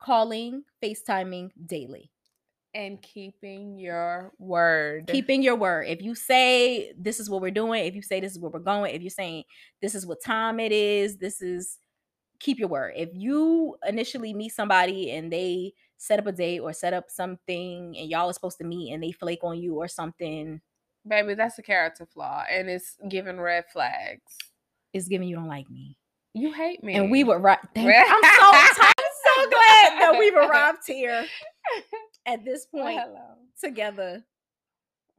calling, 0.00 0.62
FaceTiming 0.82 1.50
daily. 1.66 2.10
and 2.74 3.02
keeping 3.02 3.76
your 3.76 4.32
word. 4.38 5.06
keeping 5.08 5.42
your 5.42 5.56
word. 5.56 5.86
If 5.88 6.00
you 6.00 6.14
say 6.14 6.92
this 6.96 7.20
is 7.20 7.28
what 7.28 7.42
we're 7.42 7.50
doing, 7.50 7.84
if 7.84 7.94
you 7.94 8.02
say 8.02 8.20
this 8.20 8.32
is 8.32 8.38
where 8.38 8.50
we're 8.50 8.60
going, 8.60 8.94
if 8.94 9.02
you're 9.02 9.10
saying 9.10 9.44
this 9.82 9.94
is 9.94 10.06
what 10.06 10.22
time 10.24 10.58
it 10.60 10.72
is, 10.72 11.16
this 11.18 11.42
is 11.42 11.78
keep 12.42 12.58
your 12.58 12.68
word. 12.68 12.92
If 12.96 13.10
you 13.14 13.76
initially 13.86 14.34
meet 14.34 14.50
somebody 14.50 15.12
and 15.12 15.32
they 15.32 15.72
set 15.96 16.18
up 16.18 16.26
a 16.26 16.32
date 16.32 16.58
or 16.60 16.72
set 16.72 16.92
up 16.92 17.10
something 17.10 17.94
and 17.96 18.10
y'all 18.10 18.28
are 18.28 18.32
supposed 18.32 18.58
to 18.58 18.64
meet 18.64 18.92
and 18.92 19.02
they 19.02 19.12
flake 19.12 19.44
on 19.44 19.58
you 19.58 19.76
or 19.76 19.88
something, 19.88 20.60
Baby, 21.06 21.34
that's 21.34 21.58
a 21.58 21.62
character 21.62 22.06
flaw 22.06 22.44
and 22.50 22.68
it's 22.68 22.96
giving 23.08 23.40
red 23.40 23.64
flags. 23.72 24.36
it's 24.92 25.08
giving 25.08 25.28
you 25.28 25.36
don't 25.36 25.48
like 25.48 25.68
me. 25.70 25.96
You 26.34 26.52
hate 26.52 26.82
me. 26.82 26.94
And 26.94 27.10
we 27.10 27.24
were 27.24 27.38
right. 27.38 27.58
I'm 27.76 27.84
so 27.84 27.88
I'm 27.90 28.72
so 29.24 29.50
glad 29.50 30.00
that 30.00 30.16
we've 30.18 30.36
arrived 30.36 30.82
here 30.86 31.26
at 32.26 32.44
this 32.44 32.66
Well, 32.72 32.84
point 32.86 33.00
hello. 33.00 33.34
together. 33.60 34.24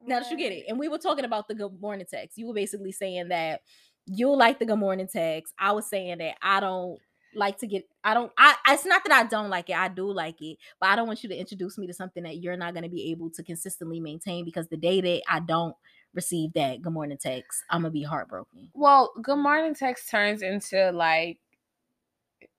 Now 0.05 0.19
that 0.19 0.31
you 0.31 0.37
get 0.37 0.51
it. 0.51 0.65
And 0.67 0.77
we 0.77 0.89
were 0.89 0.97
talking 0.97 1.23
about 1.25 1.47
the 1.47 1.55
good 1.55 1.79
morning 1.81 2.05
text. 2.09 2.37
You 2.37 2.47
were 2.47 2.53
basically 2.53 2.91
saying 2.91 3.29
that 3.29 3.61
you 4.05 4.35
like 4.35 4.59
the 4.59 4.65
good 4.65 4.79
morning 4.79 5.07
text. 5.07 5.53
I 5.57 5.71
was 5.71 5.87
saying 5.87 6.17
that 6.17 6.35
I 6.41 6.59
don't 6.59 6.99
like 7.35 7.57
to 7.59 7.67
get 7.67 7.87
I 8.03 8.13
don't 8.13 8.31
I 8.37 8.55
it's 8.69 8.85
not 8.85 9.03
that 9.05 9.13
I 9.13 9.27
don't 9.27 9.49
like 9.49 9.69
it. 9.69 9.77
I 9.77 9.87
do 9.87 10.11
like 10.11 10.41
it, 10.41 10.57
but 10.79 10.89
I 10.89 10.95
don't 10.95 11.07
want 11.07 11.23
you 11.23 11.29
to 11.29 11.35
introduce 11.35 11.77
me 11.77 11.87
to 11.87 11.93
something 11.93 12.23
that 12.23 12.37
you're 12.37 12.57
not 12.57 12.73
going 12.73 12.83
to 12.83 12.89
be 12.89 13.11
able 13.11 13.29
to 13.31 13.43
consistently 13.43 13.99
maintain 13.99 14.45
because 14.45 14.67
the 14.67 14.77
day 14.77 15.01
that 15.01 15.21
I 15.27 15.39
don't 15.39 15.75
receive 16.13 16.53
that 16.53 16.81
good 16.81 16.93
morning 16.93 17.17
text, 17.17 17.63
I'm 17.69 17.83
to 17.83 17.89
be 17.89 18.03
heartbroken. 18.03 18.69
Well, 18.73 19.13
good 19.21 19.37
morning 19.37 19.75
text 19.75 20.09
turns 20.09 20.41
into 20.41 20.91
like 20.91 21.39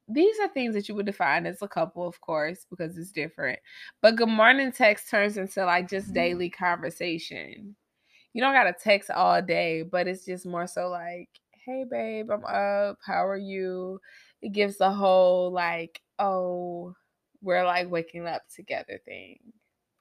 these 0.09 0.39
are 0.41 0.49
things 0.49 0.75
that 0.75 0.89
you 0.89 0.95
would 0.95 1.07
define 1.07 1.47
as 1.47 1.63
a 1.63 1.69
couple, 1.69 2.07
of 2.07 2.21
course, 2.21 2.67
because 2.69 2.99
it's 2.99 3.11
different. 3.11 3.59
But 4.03 4.17
good 4.17 4.29
morning 4.29 4.71
text 4.73 5.09
turns 5.09 5.37
into 5.39 5.65
like 5.65 5.89
just 5.89 6.07
mm-hmm. 6.07 6.15
daily 6.15 6.51
conversation. 6.51 7.75
You 8.33 8.43
don't 8.43 8.55
gotta 8.55 8.75
text 8.75 9.11
all 9.11 9.41
day, 9.41 9.83
but 9.83 10.09
it's 10.09 10.25
just 10.25 10.45
more 10.45 10.67
so 10.67 10.89
like, 10.89 11.29
hey 11.65 11.85
babe, 11.89 12.31
I'm 12.31 12.45
up. 12.45 12.99
How 13.07 13.27
are 13.27 13.39
you? 13.39 14.01
It 14.45 14.53
gives 14.53 14.77
the 14.77 14.91
whole 14.91 15.51
like, 15.51 16.03
oh, 16.19 16.95
we're 17.41 17.65
like 17.65 17.91
waking 17.91 18.27
up 18.27 18.43
together 18.55 19.01
thing. 19.03 19.39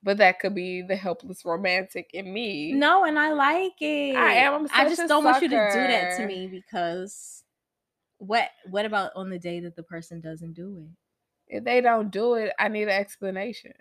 But 0.03 0.17
that 0.17 0.41
could 0.41 0.53
be 0.53 0.81
the 0.81 0.97
helpless 0.97 1.45
romantic 1.45 2.09
in 2.13 2.33
me. 2.33 2.73
No, 2.73 3.05
and 3.05 3.17
I 3.17 3.31
like 3.31 3.81
it. 3.81 4.17
I 4.17 4.33
am. 4.33 4.53
I'm 4.53 4.67
I 4.73 4.89
just 4.89 5.07
don't 5.07 5.23
want 5.23 5.41
you 5.41 5.47
to 5.47 5.55
do 5.55 5.79
that 5.79 6.17
to 6.17 6.27
me 6.27 6.47
because 6.47 7.45
what 8.17 8.49
what 8.69 8.85
about 8.85 9.13
on 9.15 9.29
the 9.29 9.39
day 9.39 9.61
that 9.61 9.77
the 9.77 9.83
person 9.83 10.19
doesn't 10.19 10.55
do 10.55 10.77
it? 10.77 11.57
If 11.59 11.63
they 11.63 11.79
don't 11.79 12.11
do 12.11 12.33
it, 12.33 12.51
I 12.59 12.67
need 12.67 12.83
an 12.83 12.89
explanation. 12.89 13.71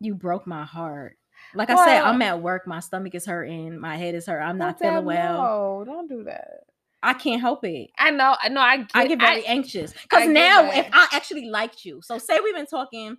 You 0.00 0.16
broke 0.16 0.44
my 0.44 0.64
heart. 0.64 1.18
Like 1.54 1.70
I 1.70 1.76
said, 1.84 2.02
I'm 2.02 2.20
at 2.22 2.42
work. 2.42 2.66
My 2.66 2.80
stomach 2.80 3.14
is 3.14 3.26
hurting. 3.26 3.78
My 3.78 3.96
head 3.96 4.16
is 4.16 4.26
hurt. 4.26 4.40
I'm 4.40 4.58
not 4.58 4.80
feeling 4.80 5.04
well. 5.04 5.42
No, 5.42 5.84
don't 5.84 6.08
do 6.08 6.24
that. 6.24 6.64
I 7.02 7.14
can't 7.14 7.40
help 7.40 7.64
it. 7.64 7.90
I 7.98 8.10
know. 8.10 8.36
I 8.42 8.48
know. 8.48 8.60
I 8.60 8.78
get. 8.78 8.90
I 8.94 9.06
get 9.06 9.20
very 9.20 9.46
I- 9.46 9.50
anxious 9.50 9.92
because 9.92 10.28
now 10.28 10.62
that. 10.62 10.86
if 10.86 10.88
I 10.92 11.08
actually 11.12 11.46
liked 11.46 11.84
you, 11.84 12.00
so 12.02 12.18
say 12.18 12.40
we've 12.42 12.54
been 12.54 12.66
talking 12.66 13.16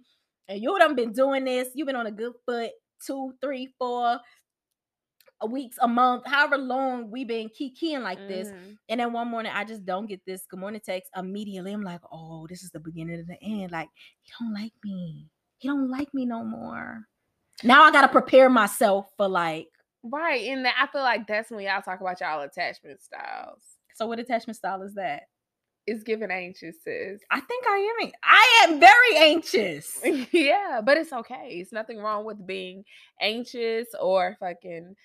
and 0.48 0.62
you 0.62 0.78
done 0.80 0.96
been 0.96 1.14
doing 1.14 1.46
this, 1.46 1.70
you've 1.76 1.88
been 1.88 1.96
on 1.96 2.08
a 2.08 2.12
good 2.12 2.34
foot, 2.46 2.72
two, 3.06 3.34
three, 3.42 3.74
four 3.78 4.20
weeks, 5.48 5.78
a 5.82 5.88
month, 5.88 6.24
however 6.26 6.58
long 6.58 7.10
we've 7.12 7.28
been 7.28 7.50
kikiing 7.50 8.02
like 8.02 8.18
this. 8.28 8.50
Mhm. 8.50 8.78
And 8.90 9.00
then 9.00 9.14
one 9.14 9.30
morning 9.30 9.52
I 9.56 9.64
just 9.64 9.86
don't 9.86 10.06
get 10.06 10.26
this 10.26 10.46
good 10.46 10.60
morning 10.60 10.82
text 10.84 11.10
immediately. 11.16 11.72
I'm 11.72 11.82
like, 11.82 12.02
oh, 12.12 12.46
this 12.50 12.64
is 12.64 12.72
the 12.72 12.80
beginning 12.82 13.22
of 13.22 13.28
the 13.28 13.42
end. 13.42 13.72
Like, 13.72 13.88
he 14.22 14.34
don't 14.38 14.54
like 14.54 14.74
me. 14.84 15.30
He 15.60 15.70
don't 15.70 15.90
like 15.90 16.14
me 16.14 16.26
no 16.26 16.44
more. 16.44 17.08
Now 17.64 17.84
I 17.84 17.92
gotta 17.92 18.10
prepare 18.10 18.50
myself 18.50 19.12
for 19.16 19.28
like, 19.30 19.70
Right, 20.02 20.46
and 20.48 20.66
I 20.66 20.88
feel 20.88 21.02
like 21.02 21.28
that's 21.28 21.52
when 21.52 21.60
y'all 21.66 21.82
talk 21.82 22.00
about 22.00 22.22
y'all 22.22 22.42
attachment 22.42 23.02
styles. 23.02 23.69
So 24.00 24.08
what 24.08 24.18
attachment 24.18 24.56
style 24.56 24.82
is 24.84 24.94
that? 24.94 25.24
It's 25.86 26.04
giving 26.04 26.32
anxious, 26.32 26.78
sis. 26.86 27.20
I 27.30 27.42
think 27.42 27.66
I 27.68 27.98
am. 28.02 28.12
I 28.24 28.64
am 28.64 28.80
very 28.80 29.18
anxious. 29.18 30.00
yeah, 30.32 30.80
but 30.82 30.98
it's 30.98 31.12
okay. 31.12 31.58
It's 31.60 31.74
nothing 31.74 31.98
wrong 31.98 32.24
with 32.24 32.48
being 32.48 32.86
anxious 33.22 33.88
or 34.00 34.38
fucking 34.40 34.96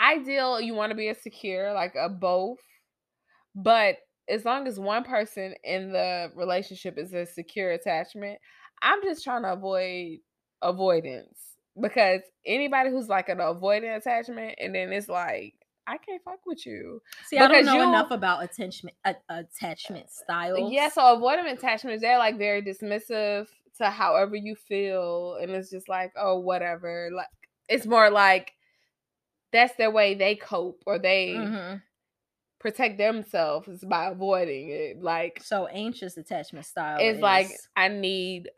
ideal. 0.00 0.60
You 0.60 0.74
want 0.74 0.90
to 0.90 0.96
be 0.96 1.08
a 1.08 1.14
secure, 1.16 1.72
like 1.72 1.96
a 1.98 2.08
both. 2.08 2.60
But 3.56 3.96
as 4.28 4.44
long 4.44 4.68
as 4.68 4.78
one 4.78 5.02
person 5.02 5.54
in 5.64 5.90
the 5.90 6.30
relationship 6.36 6.98
is 6.98 7.12
a 7.12 7.26
secure 7.26 7.72
attachment, 7.72 8.38
I'm 8.80 9.02
just 9.02 9.24
trying 9.24 9.42
to 9.42 9.54
avoid 9.54 10.18
avoidance 10.62 11.36
because 11.80 12.20
anybody 12.46 12.90
who's 12.90 13.08
like 13.08 13.28
an 13.28 13.38
avoidant 13.38 13.96
attachment 13.96 14.54
and 14.60 14.72
then 14.72 14.92
it's 14.92 15.08
like 15.08 15.54
I 15.88 15.96
can't 15.98 16.22
fuck 16.22 16.40
with 16.46 16.66
you. 16.66 17.00
See, 17.26 17.38
I 17.38 17.48
don't 17.48 17.64
know 17.64 17.74
you- 17.76 17.82
enough 17.88 18.10
about 18.10 18.44
attachment 18.44 18.96
a- 19.04 19.16
attachment 19.28 20.10
styles. 20.10 20.70
Yeah, 20.72 20.88
so 20.90 21.00
avoidant 21.02 21.50
attachments, 21.52 22.02
they're 22.02 22.18
like 22.18 22.36
very 22.36 22.62
dismissive 22.62 23.48
to 23.78 23.90
however 23.90 24.36
you 24.36 24.54
feel. 24.54 25.36
And 25.40 25.50
it's 25.52 25.70
just 25.70 25.88
like, 25.88 26.12
oh, 26.16 26.38
whatever. 26.40 27.10
Like 27.12 27.28
it's 27.68 27.86
more 27.86 28.10
like 28.10 28.52
that's 29.52 29.74
their 29.76 29.90
way 29.90 30.14
they 30.14 30.36
cope 30.36 30.82
or 30.86 30.98
they 30.98 31.34
Mhm. 31.36 31.82
protect 32.60 32.98
themselves 32.98 33.66
is 33.68 33.84
by 33.84 34.06
avoiding 34.10 34.68
it. 34.68 35.02
Like 35.02 35.42
So 35.42 35.66
anxious 35.68 36.16
attachment 36.18 36.66
style. 36.66 36.98
is 37.00 37.20
like 37.20 37.48
I 37.76 37.88
need 37.88 38.50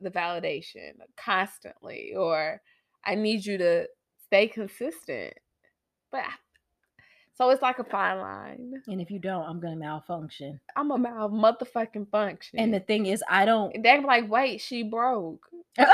the 0.00 0.10
validation 0.10 0.92
constantly, 1.16 2.14
or 2.14 2.60
I 3.04 3.14
need 3.14 3.44
you 3.46 3.58
to 3.58 3.88
stay 4.26 4.48
consistent. 4.48 5.34
But 6.10 6.24
I- 6.24 6.34
so 7.38 7.48
it's 7.50 7.62
like 7.62 7.78
a 7.78 7.84
fine 7.84 8.18
line. 8.18 8.82
and 8.88 9.00
if 9.00 9.10
you 9.10 9.20
don't, 9.20 9.44
I'm 9.44 9.60
gonna 9.60 9.76
malfunction. 9.76 10.60
I'm 10.76 10.90
a 10.90 10.98
mal 10.98 11.30
motherfucking 11.30 12.10
function. 12.10 12.58
And 12.58 12.74
the 12.74 12.80
thing 12.80 13.06
is, 13.06 13.22
I 13.30 13.44
don't. 13.44 13.80
They're 13.82 14.02
like, 14.02 14.28
wait, 14.28 14.60
she 14.60 14.82
broke. 14.82 15.46
See, 15.78 15.84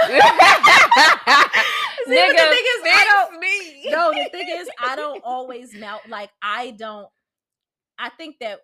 but 2.10 2.32
the 2.32 2.42
thing 2.42 2.64
is, 2.74 2.82
I 2.86 3.04
don't- 3.30 3.40
me. 3.40 3.90
no, 3.90 4.10
the 4.12 4.28
thing 4.30 4.48
is, 4.48 4.68
I 4.82 4.96
don't 4.96 5.22
always 5.24 5.74
mal 5.74 6.00
like 6.08 6.30
I 6.42 6.70
don't. 6.72 7.08
I 7.98 8.08
think 8.10 8.36
that 8.40 8.60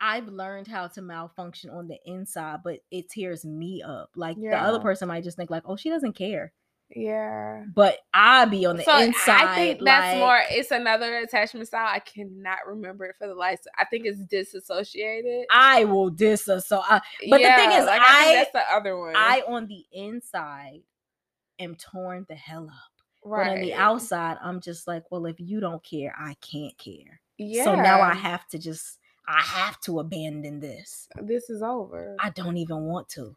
I've 0.00 0.28
learned 0.28 0.66
how 0.68 0.88
to 0.88 1.02
malfunction 1.02 1.70
on 1.70 1.88
the 1.88 1.98
inside, 2.04 2.60
but 2.62 2.80
it 2.90 3.08
tears 3.08 3.44
me 3.44 3.82
up. 3.82 4.10
Like 4.16 4.36
the 4.36 4.56
other 4.56 4.80
person 4.80 5.08
might 5.08 5.24
just 5.24 5.36
think 5.36 5.50
like, 5.50 5.62
"Oh, 5.66 5.76
she 5.76 5.88
doesn't 5.88 6.12
care," 6.14 6.52
Yeah. 6.90 7.64
but 7.74 7.98
I 8.12 8.44
be 8.44 8.66
on 8.66 8.76
the 8.76 8.84
so 8.84 8.96
inside. 8.98 9.48
I 9.48 9.54
think 9.54 9.80
that's 9.84 10.12
like, 10.14 10.18
more. 10.18 10.40
It's 10.50 10.70
another 10.70 11.18
attachment 11.18 11.66
style. 11.66 11.88
I 11.90 11.98
cannot 11.98 12.58
remember 12.66 13.04
it 13.06 13.16
for 13.18 13.26
the 13.26 13.34
life. 13.34 13.60
I 13.78 13.84
think 13.84 14.06
it's 14.06 14.20
disassociated. 14.24 15.46
I 15.50 15.84
will. 15.84 16.14
So 16.16 16.60
I, 16.82 17.00
But 17.28 17.38
the 17.38 17.52
thing 17.56 17.72
is, 17.72 17.84
like, 17.86 18.00
I- 18.04 18.24
think 18.24 18.36
that's 18.38 18.52
the 18.52 18.74
other 18.74 18.96
one. 18.98 19.14
I 19.16 19.42
on 19.48 19.66
the 19.66 19.84
inside 19.92 20.82
am 21.58 21.74
torn 21.76 22.26
the 22.28 22.34
hell 22.34 22.68
up. 22.70 23.04
right. 23.24 23.46
But 23.46 23.52
on 23.54 23.60
the 23.62 23.74
outside, 23.74 24.36
I'm 24.42 24.60
just 24.60 24.86
like, 24.86 25.04
well, 25.10 25.26
if 25.26 25.40
you 25.40 25.60
don't 25.60 25.82
care, 25.82 26.14
I 26.18 26.34
can't 26.40 26.76
care. 26.78 27.20
yeah. 27.38 27.64
So 27.64 27.74
now 27.74 28.00
I 28.02 28.14
have 28.14 28.46
to 28.48 28.58
just, 28.58 28.98
I 29.26 29.40
have 29.40 29.80
to 29.82 30.00
abandon 30.00 30.60
this. 30.60 31.08
This 31.22 31.48
is 31.50 31.62
over. 31.62 32.14
I 32.20 32.30
don't 32.30 32.56
even 32.58 32.82
want 32.82 33.08
to. 33.10 33.34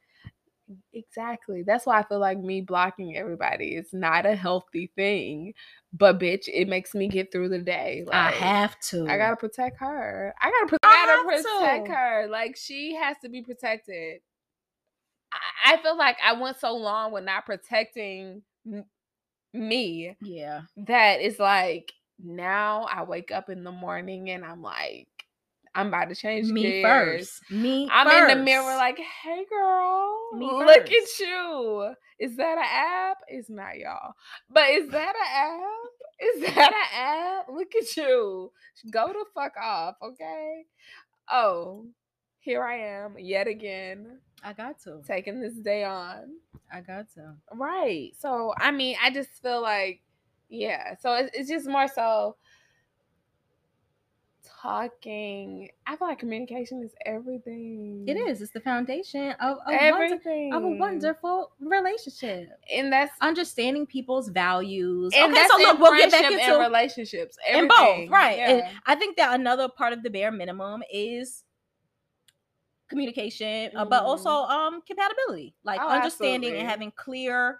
Exactly. 0.93 1.63
That's 1.63 1.85
why 1.85 1.99
I 1.99 2.03
feel 2.03 2.19
like 2.19 2.39
me 2.39 2.61
blocking 2.61 3.15
everybody 3.15 3.75
is 3.75 3.93
not 3.93 4.25
a 4.25 4.35
healthy 4.35 4.91
thing. 4.95 5.53
But 5.93 6.19
bitch, 6.19 6.49
it 6.51 6.67
makes 6.67 6.93
me 6.93 7.07
get 7.07 7.31
through 7.31 7.49
the 7.49 7.59
day. 7.59 8.03
Like, 8.05 8.15
I 8.15 8.31
have 8.31 8.79
to. 8.89 9.07
I 9.07 9.17
gotta 9.17 9.35
protect 9.37 9.79
her. 9.79 10.33
I 10.41 10.51
gotta, 10.51 10.67
pro- 10.67 10.77
I 10.83 10.93
I 10.93 11.05
gotta 11.05 11.43
protect 11.43 11.87
to. 11.87 11.93
her. 11.93 12.27
Like 12.29 12.57
she 12.57 12.95
has 12.95 13.15
to 13.23 13.29
be 13.29 13.41
protected. 13.41 14.21
I, 15.31 15.73
I 15.73 15.77
feel 15.77 15.97
like 15.97 16.17
I 16.23 16.33
went 16.33 16.59
so 16.59 16.75
long 16.75 17.11
with 17.11 17.23
not 17.23 17.45
protecting 17.45 18.41
m- 18.65 18.85
me 19.53 20.15
Yeah. 20.21 20.61
That 20.75 21.21
is 21.21 21.39
like 21.39 21.93
now 22.23 22.83
I 22.91 23.03
wake 23.03 23.31
up 23.31 23.49
in 23.49 23.63
the 23.63 23.71
morning 23.71 24.29
and 24.31 24.43
I'm 24.43 24.61
like, 24.61 25.07
I'm 25.77 25.87
about 25.89 26.09
to 26.09 26.15
change 26.15 26.49
Me 26.49 26.61
gears. 26.63 26.83
first. 27.39 27.51
Me 27.51 27.87
I'm 27.91 28.07
first. 28.07 28.31
in 28.31 28.37
the 28.39 28.43
mirror 28.43 28.75
like, 28.75 28.97
hey 28.97 29.45
girl, 29.49 30.31
Me 30.33 30.45
look 30.51 30.91
at 30.91 31.19
you. 31.19 31.93
Is 32.19 32.35
that 32.37 32.57
an 32.57 32.65
app? 32.67 33.17
It's 33.27 33.49
not 33.49 33.77
y'all. 33.77 34.13
But 34.49 34.69
is 34.71 34.89
that 34.89 35.13
an 35.15 35.61
app? 35.61 35.91
Is 36.19 36.41
that 36.55 36.73
an 36.73 36.99
app? 36.99 37.45
Look 37.55 37.75
at 37.75 37.95
you. 37.95 38.51
Go 38.89 39.07
the 39.07 39.25
fuck 39.35 39.53
off, 39.61 39.95
okay? 40.03 40.63
Oh, 41.31 41.85
here 42.39 42.63
I 42.63 42.77
am 42.79 43.15
yet 43.19 43.47
again 43.47 44.19
I 44.43 44.53
got 44.53 44.79
to. 44.85 45.01
taking 45.05 45.39
this 45.41 45.53
day 45.55 45.83
on. 45.83 46.37
I 46.73 46.81
got 46.81 47.05
to. 47.13 47.35
Right. 47.53 48.11
So 48.17 48.53
I 48.57 48.71
mean, 48.71 48.95
I 49.03 49.11
just 49.11 49.29
feel 49.43 49.61
like, 49.61 50.01
yeah. 50.49 50.95
So 50.99 51.13
it's, 51.13 51.29
it's 51.37 51.49
just 51.49 51.67
more 51.67 51.87
so 51.87 52.35
talking. 54.71 55.69
I 55.85 55.95
feel 55.95 56.07
like 56.07 56.19
communication 56.19 56.83
is 56.83 56.91
everything. 57.05 58.03
It 58.07 58.13
is. 58.15 58.41
It's 58.41 58.51
the 58.51 58.59
foundation 58.59 59.31
of, 59.39 59.57
of, 59.59 59.67
wonder- 59.67 59.75
everything 60.05 60.53
of 60.53 60.63
a 60.63 60.67
wonderful 60.67 61.51
relationship. 61.59 62.49
and 62.73 62.91
that's 62.91 63.11
Understanding 63.21 63.85
people's 63.85 64.29
values. 64.29 65.13
and 65.15 65.25
okay, 65.31 65.33
that's 65.33 65.51
so 65.51 65.57
look, 65.59 65.79
we'll 65.79 65.95
get 65.97 66.11
back 66.11 66.29
into 66.31 66.43
and 66.43 66.59
relationships. 66.59 67.37
in 67.49 67.67
both, 67.67 67.77
everything. 67.79 68.09
right? 68.11 68.39
And 68.39 68.63
I 68.85 68.95
think 68.95 69.17
that 69.17 69.33
another 69.39 69.69
part 69.69 69.93
of 69.93 70.03
the 70.03 70.09
bare 70.09 70.31
minimum 70.31 70.83
is 70.91 71.43
communication, 72.89 73.71
uh, 73.75 73.85
but 73.85 74.03
also 74.03 74.29
um 74.29 74.81
compatibility, 74.81 75.55
like 75.63 75.79
Oh, 75.81 75.89
understanding 75.89 76.55
and 76.55 76.67
having 76.67 76.91
clear 76.91 77.59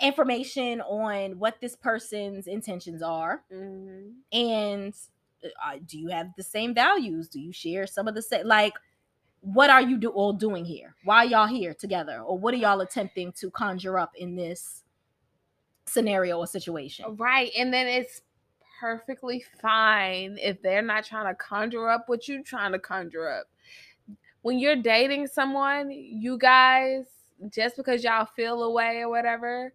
information 0.00 0.80
on 0.82 1.38
what 1.40 1.60
this 1.60 1.74
person's 1.74 2.46
intentions 2.46 3.02
are 3.02 3.42
Mhm. 3.52 4.14
and 4.32 4.94
Uh, 5.44 5.48
uh, 5.64 5.78
do 5.86 5.98
you 5.98 6.08
have 6.08 6.28
the 6.36 6.42
same 6.42 6.74
values 6.74 7.28
do 7.28 7.40
you 7.40 7.52
share 7.52 7.86
some 7.86 8.08
of 8.08 8.14
the 8.14 8.22
same 8.22 8.46
like 8.46 8.74
what 9.40 9.70
are 9.70 9.82
you 9.82 9.96
do 9.96 10.08
all 10.10 10.32
doing 10.32 10.64
here 10.64 10.94
why 11.04 11.22
y'all 11.22 11.46
here 11.46 11.72
together 11.72 12.20
or 12.20 12.38
what 12.38 12.52
are 12.52 12.58
y'all 12.58 12.80
attempting 12.80 13.30
to 13.32 13.50
conjure 13.50 13.98
up 13.98 14.12
in 14.16 14.34
this 14.34 14.82
scenario 15.86 16.38
or 16.38 16.46
situation 16.46 17.16
Right. 17.16 17.50
And 17.58 17.72
then 17.72 17.86
it's 17.86 18.22
perfectly 18.80 19.44
fine 19.60 20.38
if 20.40 20.62
they're 20.62 20.82
not 20.82 21.04
trying 21.04 21.26
to 21.26 21.34
conjure 21.34 21.88
up 21.88 22.08
what 22.08 22.28
you're 22.28 22.42
trying 22.42 22.72
to 22.72 22.78
conjure 22.78 23.28
up. 23.28 23.46
When 24.42 24.58
you're 24.58 24.76
dating 24.76 25.26
someone, 25.26 25.90
you 25.90 26.38
guys, 26.38 27.06
just 27.50 27.76
because 27.76 28.04
y'all 28.04 28.26
feel 28.26 28.62
away 28.62 29.00
or 29.00 29.08
whatever, 29.08 29.72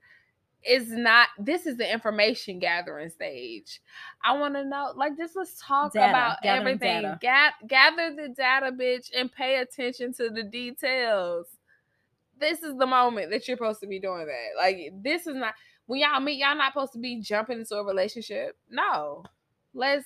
is 0.68 0.90
not 0.90 1.30
this 1.38 1.66
is 1.66 1.78
the 1.78 1.92
information 1.92 2.60
gathering 2.60 3.10
stage. 3.10 3.82
I 4.24 4.38
want 4.38 4.56
to 4.56 4.64
know, 4.64 4.94
like, 4.96 5.18
just 5.18 5.36
let's 5.36 5.62
talk 5.62 5.94
Data, 5.94 6.10
about 6.10 6.38
everything. 6.44 7.02
data. 7.02 7.20
Ga- 7.22 7.68
gather 7.68 8.16
the 8.16 8.30
data, 8.30 8.72
bitch, 8.72 9.10
and 9.16 9.32
pay 9.32 9.58
attention 9.58 10.14
to 10.14 10.30
the 10.30 10.44
details. 10.44 11.48
This 12.40 12.64
is 12.64 12.78
the 12.78 12.88
moment 12.88 13.32
that 13.32 13.48
you're 13.48 13.58
supposed 13.58 13.82
to 13.82 13.88
be 13.88 14.00
doing 14.00 14.26
that. 14.26 14.62
Like, 14.62 14.92
this 15.02 15.28
is 15.28 15.36
not 15.36 15.54
when 15.86 16.00
y'all 16.00 16.20
meet, 16.20 16.40
y'all 16.40 16.56
not 16.56 16.74
supposed 16.74 16.94
to 16.94 17.00
be 17.00 17.22
jumping 17.22 17.60
into 17.60 17.76
a 17.76 17.84
relationship. 17.84 18.58
No. 18.70 19.24
Let's 19.74 20.06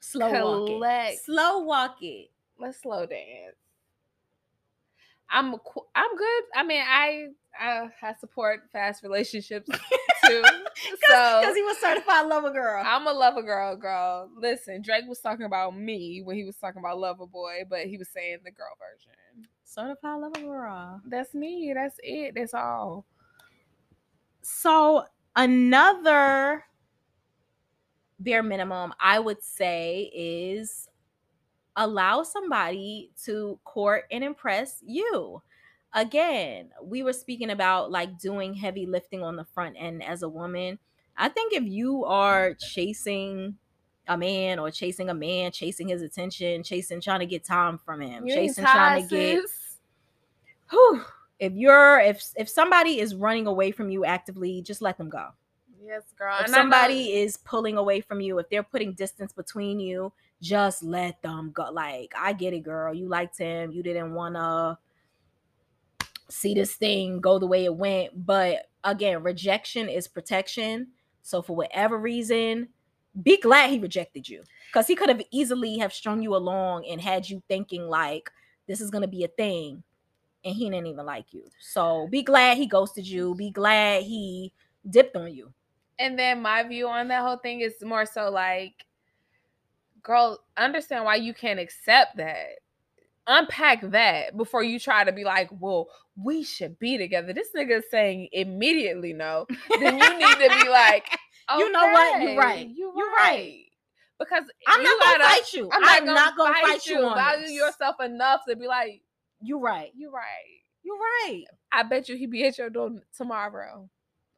slow 0.00 0.66
walk 0.66 0.70
it 0.70 1.18
slow 1.20 1.58
walk 1.60 1.96
it 2.00 2.30
Let's 2.58 2.82
slow 2.82 3.06
dance. 3.06 3.56
I'm 5.30 5.54
I'm 5.94 6.16
good. 6.16 6.42
I 6.54 6.62
mean, 6.64 6.82
I 6.86 7.28
I, 7.58 7.88
I 8.02 8.14
support 8.20 8.60
fast 8.72 9.02
relationships 9.02 9.68
too. 10.26 10.42
so 10.42 11.40
because 11.40 11.56
he 11.56 11.62
was 11.62 11.78
certified 11.78 12.26
lover 12.26 12.50
girl 12.52 12.82
I'm 12.86 13.06
a 13.06 13.12
lover 13.12 13.42
girl, 13.42 13.76
girl. 13.76 14.30
Listen, 14.36 14.82
Drake 14.82 15.04
was 15.08 15.20
talking 15.20 15.46
about 15.46 15.76
me 15.76 16.22
when 16.24 16.36
he 16.36 16.44
was 16.44 16.56
talking 16.56 16.78
about 16.80 16.98
lover 16.98 17.26
boy, 17.26 17.64
but 17.68 17.86
he 17.86 17.98
was 17.98 18.08
saying 18.08 18.38
the 18.44 18.50
girl 18.50 18.76
version. 18.78 19.48
certified 19.64 20.20
lover 20.20 20.40
girl 20.40 21.00
That's 21.06 21.34
me. 21.34 21.72
That's 21.74 21.96
it. 22.02 22.34
That's 22.34 22.54
all. 22.54 23.04
so 24.42 25.04
another 25.36 26.64
bare 28.18 28.42
minimum 28.42 28.92
i 29.00 29.18
would 29.18 29.42
say 29.42 30.10
is 30.14 30.88
allow 31.76 32.22
somebody 32.22 33.10
to 33.24 33.58
court 33.64 34.04
and 34.10 34.24
impress 34.24 34.82
you. 34.86 35.42
Again 35.92 36.70
we 36.82 37.02
were 37.02 37.12
speaking 37.12 37.50
about 37.50 37.90
like 37.90 38.18
doing 38.18 38.54
heavy 38.54 38.86
lifting 38.86 39.22
on 39.22 39.36
the 39.36 39.44
front 39.44 39.76
end 39.78 40.02
as 40.02 40.22
a 40.22 40.28
woman. 40.28 40.78
I 41.16 41.28
think 41.28 41.52
if 41.52 41.64
you 41.64 42.04
are 42.04 42.54
chasing 42.54 43.58
a 44.08 44.16
man 44.16 44.58
or 44.58 44.70
chasing 44.70 45.10
a 45.10 45.14
man 45.14 45.52
chasing 45.52 45.88
his 45.88 46.02
attention 46.02 46.62
chasing 46.62 47.00
trying 47.00 47.20
to 47.20 47.26
get 47.26 47.44
time 47.44 47.78
from 47.78 48.00
him 48.00 48.26
You 48.26 48.34
chasing 48.34 48.64
trying 48.64 49.02
to 49.02 49.08
get 49.08 49.42
whew, 50.70 51.04
if 51.38 51.52
you're 51.54 52.00
if 52.00 52.22
if 52.36 52.48
somebody 52.48 53.00
is 53.00 53.14
running 53.14 53.46
away 53.46 53.70
from 53.70 53.90
you 53.90 54.04
actively 54.04 54.62
just 54.62 54.82
let 54.82 54.98
them 54.98 55.08
go. 55.08 55.30
Yes, 55.82 56.12
girl. 56.16 56.36
if 56.38 56.44
And 56.44 56.50
somebody 56.50 57.14
is 57.14 57.36
pulling 57.38 57.76
away 57.76 58.00
from 58.00 58.20
you 58.20 58.38
if 58.38 58.48
they're 58.48 58.62
putting 58.62 58.92
distance 58.94 59.32
between 59.32 59.80
you 59.80 60.12
just 60.40 60.82
let 60.82 61.20
them 61.22 61.50
go 61.52 61.70
like 61.70 62.12
i 62.18 62.32
get 62.32 62.52
it 62.52 62.60
girl 62.60 62.94
you 62.94 63.08
liked 63.08 63.38
him 63.38 63.70
you 63.72 63.82
didn't 63.82 64.14
want 64.14 64.34
to 64.34 64.78
see 66.28 66.54
this 66.54 66.74
thing 66.74 67.20
go 67.20 67.38
the 67.38 67.46
way 67.46 67.64
it 67.64 67.74
went 67.74 68.10
but 68.26 68.68
again 68.84 69.22
rejection 69.22 69.88
is 69.88 70.08
protection 70.08 70.88
so 71.22 71.42
for 71.42 71.56
whatever 71.56 71.98
reason 71.98 72.68
be 73.22 73.36
glad 73.36 73.70
he 73.70 73.78
rejected 73.78 74.28
you 74.28 74.42
because 74.68 74.86
he 74.86 74.94
could 74.94 75.08
have 75.08 75.22
easily 75.30 75.78
have 75.78 75.92
strung 75.92 76.22
you 76.22 76.34
along 76.34 76.86
and 76.88 77.00
had 77.00 77.28
you 77.28 77.42
thinking 77.48 77.88
like 77.88 78.30
this 78.66 78.80
is 78.80 78.90
going 78.90 79.02
to 79.02 79.08
be 79.08 79.24
a 79.24 79.28
thing 79.28 79.82
and 80.44 80.54
he 80.54 80.70
didn't 80.70 80.86
even 80.86 81.04
like 81.04 81.32
you. 81.32 81.44
So 81.60 82.08
be 82.10 82.22
glad 82.22 82.56
he 82.56 82.66
ghosted 82.66 83.06
you 83.06 83.34
be 83.34 83.50
glad 83.50 84.04
he 84.04 84.52
dipped 84.88 85.16
on 85.16 85.34
you. 85.34 85.52
And 85.98 86.18
then 86.18 86.40
my 86.40 86.62
view 86.62 86.88
on 86.88 87.08
that 87.08 87.22
whole 87.22 87.36
thing 87.36 87.60
is 87.60 87.74
more 87.82 88.06
so 88.06 88.30
like, 88.30 88.72
girl, 90.02 90.38
understand 90.56 91.04
why 91.04 91.16
you 91.16 91.34
can't 91.34 91.60
accept 91.60 92.16
that. 92.16 92.46
Unpack 93.26 93.82
that 93.92 94.36
before 94.36 94.62
you 94.62 94.80
try 94.80 95.04
to 95.04 95.12
be 95.12 95.24
like, 95.24 95.50
well, 95.60 95.88
we 96.16 96.42
should 96.42 96.78
be 96.78 96.98
together. 96.98 97.32
This 97.32 97.48
nigga 97.56 97.78
is 97.78 97.84
saying 97.90 98.28
immediately 98.32 99.12
no. 99.12 99.46
Then 99.78 99.98
you 99.98 100.18
need 100.18 100.34
to 100.48 100.62
be 100.62 100.68
like, 100.68 101.06
You 101.58 101.70
know 101.72 101.80
what? 101.90 102.22
You're 102.22 102.36
right. 102.36 102.68
You're 102.72 102.92
You're 102.96 103.10
right. 103.12 103.16
right. 103.16 103.64
Because 104.20 104.44
I'm 104.68 104.80
you 104.82 104.84
not 104.98 105.04
gonna 105.04 105.18
gotta- 105.18 105.30
fight 105.34 105.52
you. 105.52 105.70
I'm 105.72 105.82
I'm 105.84 106.04
not 106.04 106.14
not, 106.14 106.36
gonna, 106.36 106.52
gonna, 106.54 106.66
fight, 106.66 106.86
you. 106.86 107.04
on 107.04 107.14
Value 107.16 107.42
this. 107.46 107.52
yourself 107.52 107.96
enough 108.04 108.40
to 108.48 108.54
be 108.56 108.66
like, 108.66 109.00
You're 109.40 109.58
right. 109.60 109.90
you're 109.96 110.10
right. 110.12 110.24
You're 110.82 110.96
right. 110.98 111.44
I 111.72 111.82
bet 111.84 112.08
you 112.08 112.16
he 112.16 112.26
be 112.26 112.44
at 112.46 112.56
your 112.58 112.70
door 112.70 112.90
tomorrow. 113.16 113.88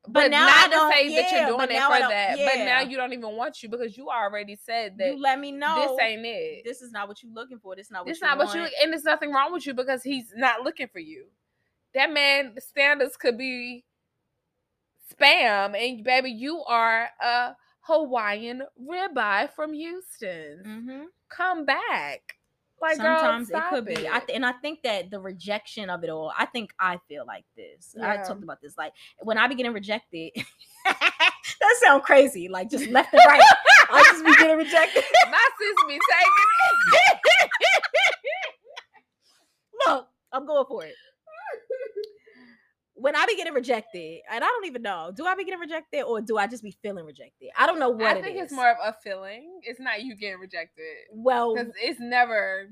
But 0.04 0.12
But, 0.14 0.30
now 0.32 0.46
not 0.46 0.56
I 0.56 0.64
to 0.64 0.70
don't- 0.70 0.92
say 0.92 1.08
that 1.14 1.30
yeah, 1.32 1.46
you're 1.48 1.56
doing 1.56 1.70
it 1.70 1.80
for 1.82 1.98
that. 1.98 2.36
But 2.36 2.64
now 2.64 2.80
you 2.80 2.96
don't 2.96 3.12
even 3.12 3.36
want 3.36 3.62
you 3.62 3.68
because 3.68 3.96
you 3.96 4.08
already 4.10 4.56
said 4.56 4.98
that 4.98 5.14
you 5.14 5.20
let 5.22 5.38
me 5.38 5.52
know 5.52 5.96
this 5.96 6.04
ain't 6.04 6.26
it. 6.26 6.64
This 6.64 6.82
is 6.82 6.90
not 6.90 7.06
what 7.06 7.22
you're 7.22 7.32
looking 7.32 7.60
for. 7.60 7.76
This 7.76 7.86
is 7.86 7.92
not 7.92 8.00
what 8.00 8.08
This 8.08 8.20
you 8.20 8.26
not 8.26 8.36
what 8.36 8.48
want. 8.48 8.60
you 8.60 8.68
and 8.82 8.92
there's 8.92 9.04
nothing 9.04 9.32
wrong 9.32 9.52
with 9.52 9.64
you 9.64 9.74
because 9.74 10.02
he's 10.02 10.32
not 10.34 10.62
looking 10.62 10.88
for 10.88 10.98
you. 10.98 11.26
that 11.94 12.10
man 12.12 12.54
standards 12.58 13.16
could 13.16 13.36
be 13.38 13.84
spam, 15.12 15.76
and 15.76 16.02
baby, 16.04 16.30
you 16.30 16.62
are 16.64 17.08
a 17.20 17.54
Hawaiian 17.82 18.62
ribeye 18.80 19.50
from 19.50 19.72
Houston. 19.74 20.62
Mm-hmm. 20.66 21.02
Come 21.28 21.64
back. 21.64 22.36
Like 22.82 22.98
girl, 22.98 23.18
Sometimes 23.20 23.48
it 23.48 23.52
stop 23.52 23.70
could 23.70 23.86
be. 23.86 24.08
I 24.08 24.18
th- 24.20 24.34
and 24.34 24.44
I 24.44 24.52
think 24.52 24.82
that 24.82 25.10
the 25.10 25.20
rejection 25.20 25.88
of 25.88 26.02
it 26.04 26.10
all. 26.10 26.32
I 26.36 26.46
think 26.46 26.72
I 26.80 26.98
feel 27.08 27.24
like 27.26 27.44
this. 27.56 27.94
I 28.02 28.14
Yeah. 28.16 28.22
talked 28.24 28.42
about 28.42 28.60
this. 28.60 28.76
Like 28.76 28.92
when 29.20 29.38
I 29.38 29.46
be 29.48 29.54
getting 29.54 29.72
rejected. 29.72 30.32
that 30.84 31.76
sounds 31.82 32.04
crazy. 32.04 32.48
Like 32.48 32.70
just 32.70 32.88
left 32.88 33.12
and 33.14 33.22
right. 33.26 33.40
I 33.90 34.02
just 34.02 34.24
be 34.24 34.34
getting 34.36 34.56
rejected. 34.58 35.04
My 35.30 35.48
sis 35.58 35.76
be 35.88 35.94
taking 35.94 36.32
it. 36.92 37.20
Look, 39.88 40.08
I'm 40.32 40.46
going 40.46 40.66
for 40.68 40.84
it. 40.84 40.94
When 43.02 43.16
I 43.16 43.26
be 43.26 43.36
getting 43.36 43.52
rejected, 43.52 44.20
and 44.30 44.44
I 44.44 44.46
don't 44.46 44.64
even 44.66 44.82
know, 44.82 45.10
do 45.12 45.26
I 45.26 45.34
be 45.34 45.44
getting 45.44 45.58
rejected 45.58 46.02
or 46.02 46.20
do 46.20 46.38
I 46.38 46.46
just 46.46 46.62
be 46.62 46.70
feeling 46.82 47.04
rejected? 47.04 47.50
I 47.58 47.66
don't 47.66 47.80
know 47.80 47.90
it. 47.90 47.96
what 47.96 48.16
I 48.16 48.18
it 48.20 48.22
think 48.22 48.38
it's 48.38 48.52
more 48.52 48.70
of 48.70 48.76
a 48.84 48.96
feeling. 49.02 49.60
It's 49.64 49.80
not 49.80 50.02
you 50.02 50.14
getting 50.14 50.38
rejected. 50.38 50.84
well, 51.12 51.54
Because 51.54 51.72
it's 51.82 51.98
never. 51.98 52.68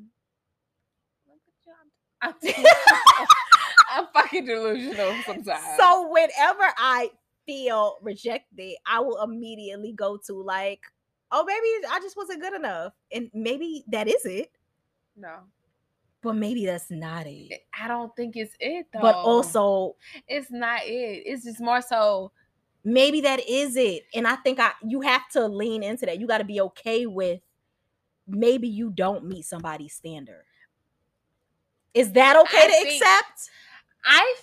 I'm, 2.22 2.34
I'm 3.92 4.06
fucking 4.14 4.44
delusional 4.44 5.14
sometimes. 5.26 5.64
so 5.76 6.08
whenever 6.12 6.64
I 6.78 7.10
feel 7.46 7.96
rejected, 8.00 8.76
I 8.86 9.00
will 9.00 9.20
immediately 9.22 9.92
go 9.92 10.16
to 10.28 10.34
like, 10.34 10.80
oh, 11.32 11.44
maybe 11.44 11.86
I 11.90 11.98
just 12.00 12.16
wasn't 12.16 12.40
good 12.40 12.54
enough, 12.54 12.92
and 13.12 13.30
maybe 13.34 13.82
that 13.88 14.06
is 14.06 14.24
it, 14.26 14.50
no, 15.16 15.38
but 16.22 16.34
maybe 16.34 16.66
that's 16.66 16.90
not 16.90 17.26
it. 17.26 17.52
Eh, 17.52 17.56
I 17.84 17.88
don't 17.88 18.14
think 18.14 18.36
it's 18.36 18.54
it 18.60 18.86
though. 18.92 19.00
But 19.00 19.14
also, 19.14 19.96
it's 20.28 20.50
not 20.50 20.80
it. 20.84 21.22
It's 21.26 21.44
just 21.44 21.60
more 21.60 21.80
so. 21.82 22.32
maybe 22.84 23.20
that 23.22 23.40
is 23.48 23.76
it, 23.76 24.04
and 24.14 24.26
I 24.26 24.36
think 24.36 24.58
I 24.58 24.72
you 24.86 25.00
have 25.02 25.28
to 25.30 25.46
lean 25.46 25.82
into 25.82 26.06
that. 26.06 26.18
You 26.20 26.26
got 26.26 26.38
to 26.38 26.44
be 26.44 26.60
okay 26.62 27.06
with 27.06 27.40
maybe 28.26 28.68
you 28.68 28.90
don't 28.90 29.24
meet 29.24 29.44
somebody's 29.44 29.92
standard. 29.94 30.44
Is 31.94 32.12
that 32.12 32.36
okay 32.36 32.58
I 32.58 32.66
to 32.66 32.72
think- 32.72 33.02
accept? 33.02 33.50
I 34.04 34.34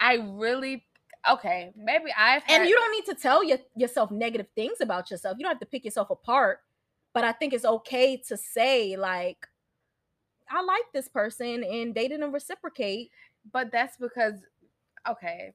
I 0.00 0.14
really 0.32 0.84
okay. 1.30 1.72
Maybe 1.76 2.12
I've 2.16 2.42
and 2.48 2.68
you 2.68 2.74
don't 2.74 2.92
need 2.92 3.04
to 3.06 3.14
tell 3.14 3.42
your, 3.42 3.58
yourself 3.76 4.10
negative 4.10 4.46
things 4.54 4.80
about 4.80 5.10
yourself. 5.10 5.36
You 5.38 5.44
don't 5.44 5.52
have 5.52 5.60
to 5.60 5.66
pick 5.66 5.84
yourself 5.84 6.10
apart. 6.10 6.60
But 7.12 7.22
I 7.24 7.32
think 7.32 7.52
it's 7.52 7.64
okay 7.64 8.16
to 8.28 8.36
say, 8.36 8.96
like, 8.96 9.46
I 10.50 10.62
like 10.62 10.84
this 10.92 11.08
person 11.08 11.64
and 11.64 11.94
they 11.94 12.08
didn't 12.08 12.32
reciprocate. 12.32 13.10
but 13.52 13.70
that's 13.72 13.96
because 13.98 14.34
okay. 15.08 15.52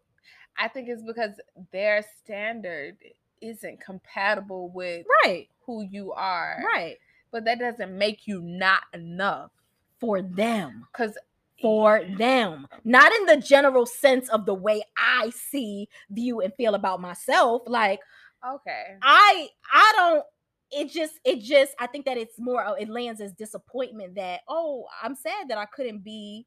I 0.58 0.68
think 0.68 0.90
it's 0.90 1.02
because 1.04 1.40
their 1.72 2.04
standard 2.22 2.98
isn't 3.42 3.80
compatible 3.80 4.70
with 4.70 5.06
Right. 5.26 5.48
who 5.66 5.84
you 5.84 6.12
are. 6.14 6.62
Right. 6.66 6.98
But 7.32 7.46
that 7.46 7.60
doesn't 7.60 7.98
make 7.98 8.28
you 8.28 8.42
not 8.42 8.84
enough. 8.94 9.52
For 10.00 10.22
them. 10.22 10.86
Cause 10.94 11.18
For 11.62 12.02
them. 12.18 12.68
Not 12.84 13.12
in 13.14 13.26
the 13.26 13.38
general 13.38 13.86
sense 13.86 14.30
of 14.30 14.46
the 14.46 14.54
way 14.54 14.82
I 14.98 15.30
see, 15.32 15.88
view, 16.10 16.42
and 16.42 16.54
feel 16.56 16.76
about 16.76 17.02
myself. 17.02 17.64
Like, 17.68 18.02
okay. 18.48 18.98
I 19.02 19.50
I 19.72 19.94
don't 19.96 20.26
it 20.72 20.92
just 20.92 21.20
it 21.26 21.40
just 21.42 21.74
I 21.80 21.88
think 21.88 22.06
that 22.06 22.18
it's 22.18 22.40
more 22.40 22.64
of- 22.64 22.80
it 22.80 22.90
lands 22.90 23.22
as 23.22 23.34
disappointment 23.34 24.16
that 24.16 24.42
oh 24.48 24.86
I'm 25.02 25.16
sad 25.16 25.50
that 25.50 25.58
I 25.58 25.66
couldn't 25.66 26.04
be 26.04 26.46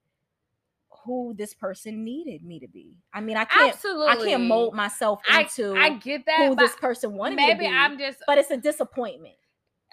who 1.04 1.34
this 1.36 1.54
person 1.54 2.04
needed 2.04 2.44
me 2.44 2.60
to 2.60 2.68
be. 2.68 2.96
I 3.12 3.20
mean 3.20 3.36
I 3.36 3.44
can't 3.44 3.74
Absolutely. 3.74 4.06
I 4.08 4.16
can't 4.16 4.44
mold 4.44 4.74
myself 4.74 5.20
I, 5.28 5.42
into 5.42 5.74
I 5.74 5.90
get 5.96 6.24
that. 6.26 6.46
who 6.48 6.54
this 6.54 6.76
person 6.76 7.14
wanted 7.14 7.36
me 7.36 7.46
to 7.46 7.54
maybe 7.54 7.66
be. 7.66 7.74
I'm 7.74 7.98
just 7.98 8.18
but 8.26 8.38
it's 8.38 8.50
a 8.50 8.56
disappointment. 8.56 9.34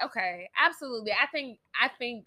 okay. 0.03 0.49
Absolutely. 0.63 1.11
I 1.11 1.25
think 1.32 1.59
I 1.82 1.89
think 1.97 2.25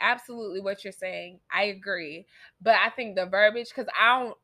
absolutely 0.00 0.60
what 0.60 0.82
you're 0.84 0.92
saying. 0.92 1.40
I 1.52 1.64
agree. 1.64 2.26
But 2.60 2.74
I 2.84 2.90
think 2.90 3.16
the 3.16 3.26
verbiage, 3.26 3.68
because 3.68 3.86
I 3.98 4.18
don't 4.20 4.36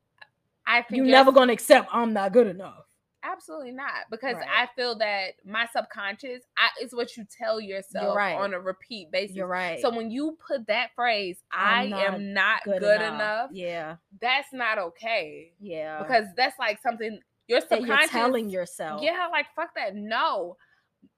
I 0.67 0.83
think 0.83 0.99
You're 0.99 1.07
never 1.07 1.33
gonna 1.33 1.53
accept 1.53 1.89
I'm 1.93 2.13
not 2.13 2.33
good 2.33 2.47
enough. 2.47 2.85
Absolutely 3.25 3.71
not, 3.71 4.11
because 4.11 4.35
Right. 4.35 4.49
I 4.53 4.67
feel 4.75 4.97
that 4.99 5.35
my 5.45 5.67
subconscious 5.73 6.43
I, 6.57 6.69
is 6.83 6.93
what 6.93 7.17
you 7.17 7.25
tell 7.25 7.61
yourself 7.61 8.17
right. 8.17 8.35
on 8.35 8.53
a 8.53 8.61
repeat 8.61 9.11
basis. 9.13 9.37
You're 9.37 9.47
right. 9.47 9.81
So 9.81 9.91
when 9.91 10.11
you 10.11 10.37
put 10.47 10.67
that 10.67 10.91
phrase, 10.97 11.39
I 11.53 11.83
I'm 11.83 11.91
not 11.91 12.15
am 12.15 12.33
not 12.35 12.65
good, 12.65 12.83
enough, 12.83 13.51
Yeah. 13.53 13.97
that's 14.21 14.53
not 14.53 14.79
okay. 14.79 15.53
Yeah. 15.61 16.03
Because 16.03 16.27
that's 16.37 16.59
like 16.59 16.81
something 16.83 17.21
your 17.47 17.61
that 17.61 17.69
subconscious 17.69 18.13
you're 18.13 18.23
telling 18.23 18.51
yourself. 18.51 19.03
Yeah, 19.03 19.29
like 19.31 19.47
fuck 19.55 19.75
that. 19.77 19.95
No, 19.95 20.57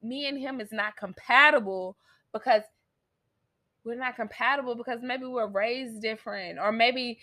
me 0.03 0.27
and 0.27 0.39
him 0.39 0.61
is 0.61 0.73
not 0.73 0.97
compatible 0.97 1.97
because 2.33 2.63
we're 3.85 3.95
not 3.95 4.17
compatible 4.17 4.75
because 4.75 5.01
maybe 5.03 5.27
we're 5.27 5.47
raised 5.47 6.01
different, 6.03 6.59
or 6.59 6.73
maybe 6.73 7.19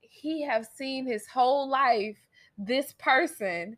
he 0.00 0.42
have 0.42 0.66
seen 0.74 1.06
his 1.06 1.26
whole 1.26 1.68
life 1.68 2.16
this 2.56 2.92
person, 2.98 3.76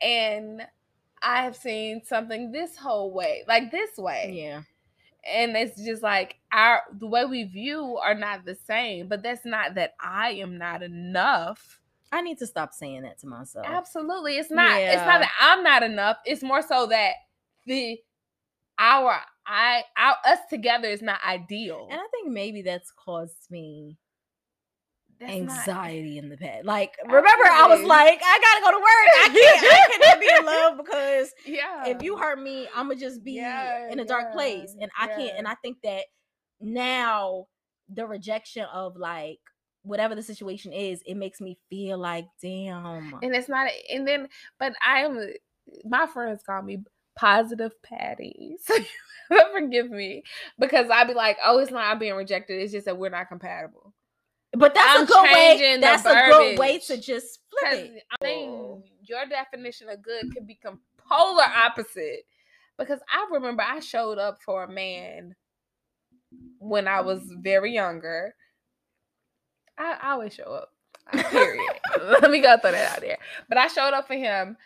and 0.00 0.62
I 1.22 1.42
have 1.42 1.56
seen 1.56 2.02
something 2.04 2.52
this 2.52 2.76
whole 2.76 3.12
way, 3.12 3.42
like 3.48 3.70
this 3.70 3.96
way 3.96 4.32
Yeah. 4.34 4.62
and 5.28 5.56
it's 5.56 5.82
just 5.84 6.02
like 6.02 6.36
our 6.52 6.82
the 6.98 7.06
way 7.06 7.24
we 7.24 7.44
view 7.44 7.96
are 8.02 8.14
not 8.14 8.44
the 8.44 8.54
same 8.54 9.08
but 9.08 9.22
that's 9.22 9.44
not 9.44 9.74
that 9.74 9.94
i 10.00 10.30
am 10.32 10.56
not 10.58 10.82
enough 10.82 11.80
I 12.12 12.22
need 12.22 12.38
to 12.38 12.46
stop 12.46 12.72
saying 12.72 13.02
that 13.02 13.18
to 13.20 13.26
myself. 13.26 13.66
absolutely 13.68 14.36
it's 14.38 14.50
not 14.50 14.80
it's 14.80 15.04
not 15.04 15.20
that 15.20 15.32
i'm 15.40 15.62
not 15.64 15.82
enough 15.82 16.18
it's 16.24 16.42
more 16.42 16.62
so 16.62 16.86
that 16.86 17.12
the 17.66 17.98
our 18.78 19.18
i 19.46 19.82
our 19.96 20.16
us 20.24 20.38
together 20.48 20.88
is 20.88 21.02
not 21.02 21.18
ideal 21.26 21.88
And 21.90 21.98
I 22.00 22.06
think 22.12 22.28
maybe 22.30 22.62
that's 22.62 22.92
caused 22.92 23.50
me 23.50 23.96
That's 25.20 25.32
not- 25.32 25.40
anxiety 25.40 26.18
in 26.18 26.28
the 26.28 26.36
past. 26.36 26.64
Like, 26.64 26.96
remember, 27.04 27.44
I 27.50 27.66
was 27.68 27.82
like, 27.82 28.20
I 28.24 28.38
gotta 28.40 28.64
go 28.64 28.70
to 28.72 28.78
work. 28.78 29.08
I 29.16 29.28
can't, 29.28 29.72
I 29.72 29.98
cannot 29.98 30.20
be 30.20 30.30
in 30.38 30.44
love 30.46 30.76
because 30.84 31.32
yeah 31.46 31.86
if 31.86 32.02
you 32.02 32.16
hurt 32.16 32.40
me, 32.40 32.68
I'm 32.74 32.88
gonna 32.88 33.00
just 33.00 33.24
be 33.24 33.32
Yeah, 33.32 33.90
in 33.90 33.98
a 34.00 34.04
dark 34.04 34.26
yeah, 34.28 34.32
place, 34.34 34.74
and 34.80 34.90
I 34.98 35.06
can't. 35.08 35.38
And 35.38 35.48
I 35.48 35.54
think 35.56 35.78
that 35.84 36.04
now 36.60 37.46
the 37.92 38.06
rejection 38.06 38.64
of 38.72 38.96
like 38.96 39.38
whatever 39.82 40.14
the 40.16 40.22
situation 40.22 40.72
is, 40.72 41.00
it 41.06 41.14
makes 41.14 41.40
me 41.40 41.58
feel 41.70 41.96
like, 41.98 42.26
damn. 42.42 43.14
and 43.22 43.34
it's 43.34 43.48
not 43.48 43.68
and 43.92 44.06
then 44.06 44.28
but 44.58 44.72
i 44.84 45.00
am 45.00 45.18
my 45.84 46.06
friends 46.06 46.42
call 46.44 46.60
me 46.62 46.78
positive 47.16 47.72
patty 47.82 48.56
so 48.64 48.74
forgive 49.52 49.90
me 49.90 50.22
because 50.58 50.86
i'd 50.90 51.08
be 51.08 51.14
like 51.14 51.36
oh 51.44 51.58
it's 51.58 51.70
not 51.70 51.84
I'm 51.86 51.98
being 51.98 52.14
rejected 52.14 52.60
it's 52.60 52.72
just 52.72 52.86
that 52.86 52.98
we're 52.98 53.08
not 53.10 53.28
compatible 53.28 53.85
But 54.56 54.74
that's 54.74 54.98
I'm 54.98 55.04
a 55.04 55.06
good 55.06 55.22
way. 55.22 55.32
changing 55.34 55.74
the 55.74 55.80
That's 55.80 56.06
a 56.06 56.14
good 56.14 56.58
way 56.58 56.78
to 56.78 56.96
just 56.96 57.40
flip 57.50 57.74
it. 57.74 58.02
I 58.10 58.24
mean, 58.24 58.82
your 59.02 59.26
definition 59.26 59.88
of 59.88 60.02
good 60.02 60.32
could 60.32 60.46
become 60.46 60.80
polar 60.96 61.44
opposite. 61.44 62.24
Because 62.78 63.00
I 63.10 63.26
remember 63.32 63.62
I 63.62 63.80
showed 63.80 64.18
up 64.18 64.38
for 64.42 64.64
a 64.64 64.70
man 64.70 65.34
when 66.58 66.88
I 66.88 67.00
was 67.00 67.20
very 67.38 67.72
younger. 67.72 68.34
I, 69.78 69.96
I 70.00 70.10
always 70.12 70.34
show 70.34 70.44
up. 70.44 70.70
Period. 71.30 71.72
Let 72.02 72.30
me 72.30 72.40
go 72.40 72.56
throw 72.58 72.72
that 72.72 72.96
out 72.96 73.00
there. 73.00 73.18
But 73.48 73.58
I 73.58 73.68
showed 73.68 73.94
up 73.94 74.06
for 74.06 74.14
him 74.14 74.56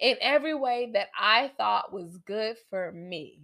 in 0.00 0.16
every 0.20 0.54
way 0.54 0.90
that 0.94 1.08
I 1.18 1.50
thought 1.56 1.92
was 1.92 2.18
good 2.18 2.56
for 2.70 2.92
me. 2.92 3.42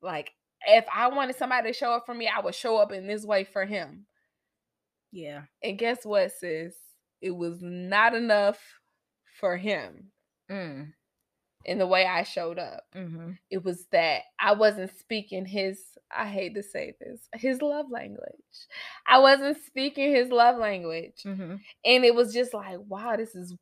Like 0.00 0.30
if 0.66 0.84
I 0.94 1.08
wanted 1.08 1.36
somebody 1.36 1.72
to 1.72 1.78
show 1.78 1.92
up 1.92 2.06
for 2.06 2.14
me, 2.14 2.28
I 2.28 2.40
would 2.40 2.54
show 2.54 2.76
up 2.76 2.92
in 2.92 3.06
this 3.06 3.24
way 3.24 3.44
for 3.44 3.64
him. 3.64 4.06
Yeah. 5.12 5.42
And 5.62 5.78
guess 5.78 6.04
what, 6.04 6.32
sis? 6.32 6.74
It 7.20 7.30
was 7.32 7.58
not 7.60 8.14
enough 8.14 8.58
for 9.40 9.56
him 9.56 10.10
Mm. 10.50 10.92
in 11.64 11.78
the 11.78 11.86
way 11.86 12.06
I 12.06 12.24
showed 12.24 12.58
up. 12.58 12.84
hmm 12.92 13.32
It 13.50 13.64
was 13.64 13.86
that 13.92 14.22
I 14.40 14.52
wasn't 14.54 14.96
speaking 14.98 15.46
his, 15.46 15.80
I 16.14 16.26
hate 16.26 16.54
to 16.56 16.62
say 16.62 16.94
this, 17.00 17.28
his 17.34 17.62
love 17.62 17.86
language. 17.90 18.20
I 19.06 19.18
wasn't 19.18 19.58
speaking 19.64 20.12
his 20.14 20.30
love 20.30 20.58
language. 20.58 21.22
hmm 21.24 21.56
And 21.84 22.04
it 22.04 22.14
was 22.14 22.32
just 22.34 22.54
like, 22.54 22.78
wow, 22.88 23.16
this 23.16 23.34
is 23.34 23.54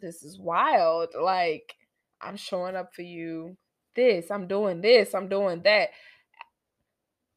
this 0.00 0.22
is 0.24 0.38
wild. 0.38 1.10
Like, 1.20 1.74
I'm 2.20 2.36
showing 2.36 2.76
up 2.76 2.94
for 2.94 3.02
you. 3.02 3.56
This, 3.96 4.30
I'm 4.30 4.48
doing 4.48 4.80
this, 4.80 5.14
I'm 5.14 5.28
doing 5.28 5.62
that. 5.62 5.90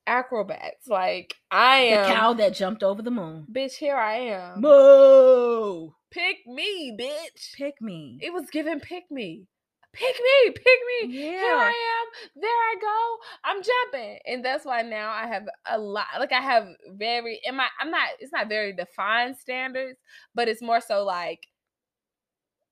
Acrobats. 0.07 0.87
Like, 0.87 1.35
I 1.51 1.77
am 1.77 2.07
The 2.07 2.13
cow 2.15 2.33
that 2.33 2.55
jumped 2.55 2.81
over 2.81 3.01
the 3.01 3.11
moon. 3.11 3.45
bitch, 3.51 3.73
here 3.73 3.97
I 3.97 4.15
am. 4.15 4.61
Moo! 4.61 5.91
Pick 6.09 6.37
me, 6.47 6.95
bitch. 6.99 7.53
Pick 7.55 7.81
me. 7.81 8.17
It 8.21 8.33
was 8.33 8.49
given 8.49 8.79
pick 8.79 9.11
me. 9.11 9.45
pick 9.93 10.15
me, 10.15 10.51
pick 10.51 10.79
me. 11.07 11.13
Yeah. 11.13 11.31
Here 11.31 11.55
I 11.55 11.67
am. 11.67 12.31
There 12.41 12.49
I 12.49 12.75
go. 12.81 13.17
I'm 13.43 13.61
jumping. 13.63 14.19
And 14.25 14.45
that's 14.45 14.63
why 14.65 14.83
now 14.83 15.11
I 15.11 15.27
have 15.27 15.43
a 15.65 15.77
lot 15.77 16.05
like 16.19 16.31
I 16.31 16.39
have 16.41 16.67
very 16.93 17.41
in 17.43 17.55
my 17.55 17.67
I'm 17.79 17.91
not 17.91 18.09
it's 18.19 18.31
not 18.31 18.47
very 18.47 18.73
defined 18.73 19.35
standards, 19.37 19.99
but 20.33 20.47
it's 20.47 20.61
more 20.61 20.81
so 20.81 21.03
like 21.03 21.47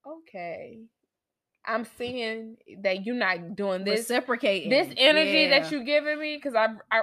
okay. 0.07 0.79
I'm 1.67 1.85
seeing 1.97 2.57
that 2.83 3.07
you're 3.07 3.15
not 3.15 3.55
doing 3.55 3.83
this 3.83 4.01
Reciprocating. 4.01 4.69
this 4.69 4.93
energy 4.97 5.49
that 5.49 5.71
you're 5.71 5.83
giving 5.83 6.19
me 6.19 6.35
because 6.35 6.53
I, 6.53 6.67
I 6.91 7.01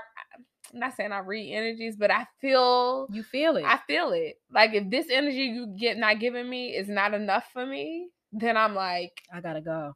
I'm 0.72 0.80
not 0.80 0.96
saying 0.96 1.12
I 1.12 1.18
read 1.18 1.52
energies, 1.54 1.96
but 1.96 2.10
I 2.10 2.26
feel 2.40 3.06
you 3.10 3.22
feel 3.22 3.56
it. 3.56 3.64
I 3.64 3.78
feel 3.86 4.12
it. 4.12 4.36
Like 4.52 4.72
if 4.74 4.88
this 4.90 5.06
energy 5.10 5.42
you 5.44 5.74
get 5.78 5.98
not 5.98 6.18
giving 6.18 6.48
me 6.48 6.74
is 6.76 6.88
not 6.88 7.14
enough 7.14 7.44
for 7.52 7.66
me, 7.66 8.08
then 8.32 8.56
I'm 8.56 8.74
like, 8.74 9.12
I 9.32 9.40
gotta 9.40 9.60
go. 9.60 9.92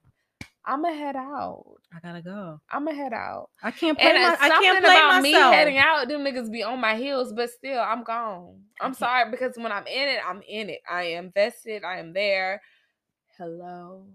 I'm 0.68 0.82
gonna 0.82 0.96
head 0.96 1.14
out. 1.16 1.64
I 1.94 2.00
gotta 2.00 2.20
go. 2.20 2.60
I'm 2.70 2.84
gonna 2.84 2.96
head 2.96 3.12
out. 3.12 3.50
I 3.62 3.70
can't 3.70 3.96
play 3.96 4.10
And 4.10 4.18
my, 4.22 4.36
I 4.40 4.48
can't 4.48 4.84
play 4.84 4.96
about 4.96 5.22
myself. 5.22 5.22
me 5.22 5.56
heading 5.56 5.78
out. 5.78 6.08
Them 6.08 6.22
niggas 6.22 6.50
be 6.50 6.62
on 6.64 6.80
my 6.80 6.96
heels, 6.96 7.32
but 7.32 7.50
still, 7.50 7.80
I'm 7.80 8.02
gone. 8.02 8.60
I'm 8.80 8.92
sorry 8.92 9.30
because 9.30 9.56
when 9.56 9.70
I'm 9.70 9.86
in 9.86 10.08
it, 10.08 10.18
I'm 10.28 10.42
in 10.46 10.68
it. 10.70 10.80
I 10.90 11.04
am 11.04 11.30
vested. 11.32 11.84
I 11.84 11.98
am 12.00 12.12
there. 12.12 12.60
Hello, 13.38 14.06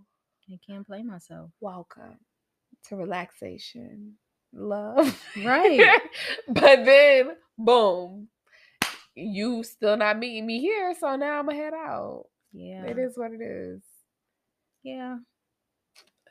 I 0.51 0.57
can't 0.67 0.85
play 0.85 1.03
myself. 1.03 1.51
welcome 1.61 2.17
to 2.89 2.95
relaxation, 2.97 4.13
love. 4.53 5.21
Right. 5.37 5.99
but 6.47 6.85
then, 6.85 7.31
boom, 7.57 8.27
you 9.15 9.63
still 9.63 9.97
not 9.97 10.17
meeting 10.19 10.45
me 10.45 10.59
here, 10.59 10.93
so 10.99 11.15
now 11.15 11.39
I'm 11.39 11.45
gonna 11.45 11.57
head 11.57 11.73
out. 11.73 12.25
Yeah. 12.53 12.85
It 12.85 12.97
is 12.97 13.17
what 13.17 13.31
it 13.31 13.41
is. 13.41 13.81
Yeah. 14.83 15.17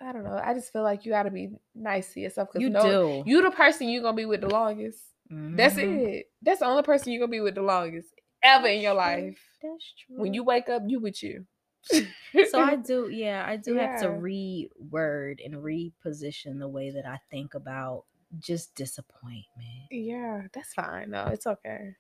I 0.03 0.13
don't 0.13 0.25
know. 0.25 0.41
I 0.43 0.55
just 0.55 0.73
feel 0.73 0.83
like 0.83 1.05
you 1.05 1.13
got 1.13 1.25
to 1.25 1.31
be 1.31 1.51
nice 1.75 2.15
to 2.15 2.21
yourself 2.21 2.49
because 2.49 2.63
You 2.63 2.71
no, 2.71 2.83
do. 2.83 3.23
you 3.31 3.43
the 3.43 3.51
person 3.51 3.89
you're 3.89 4.03
gonna 4.03 4.17
be 4.17 4.25
with 4.25 4.41
the 4.41 4.49
longest. 4.49 4.99
That's 5.29 5.75
Mhm. 5.77 5.99
it. 6.09 6.31
That's 6.43 6.61
the 6.61 6.67
only 6.67 6.83
person 6.83 7.13
you're 7.13 7.21
gonna 7.21 7.31
be 7.31 7.41
with 7.41 7.55
the 7.55 7.63
longest 7.63 8.09
ever 8.43 8.67
in 8.67 8.81
your 8.81 8.95
life. 8.95 9.39
That's 9.63 9.95
true. 10.07 10.17
When 10.17 10.33
you 10.35 10.43
wake 10.43 10.69
up, 10.71 10.83
you 10.87 11.01
with 11.01 11.23
you. 11.23 11.47
so 11.83 12.61
I 12.61 12.77
do, 12.77 13.09
yeah, 13.11 13.45
I 13.47 13.57
do 13.57 13.77
have 13.77 14.01
to 14.01 14.07
reword 14.09 15.45
and 15.45 15.55
reposition 15.57 16.59
the 16.59 16.69
way 16.69 16.91
that 16.91 17.07
I 17.07 17.21
think 17.31 17.55
about 17.55 18.05
just 18.39 18.75
disappointment. 18.75 19.91
yeah, 19.91 20.43
that's 20.53 20.75
fine. 20.75 21.11
No, 21.11 21.27
it's 21.27 21.47
okay. 21.47 21.97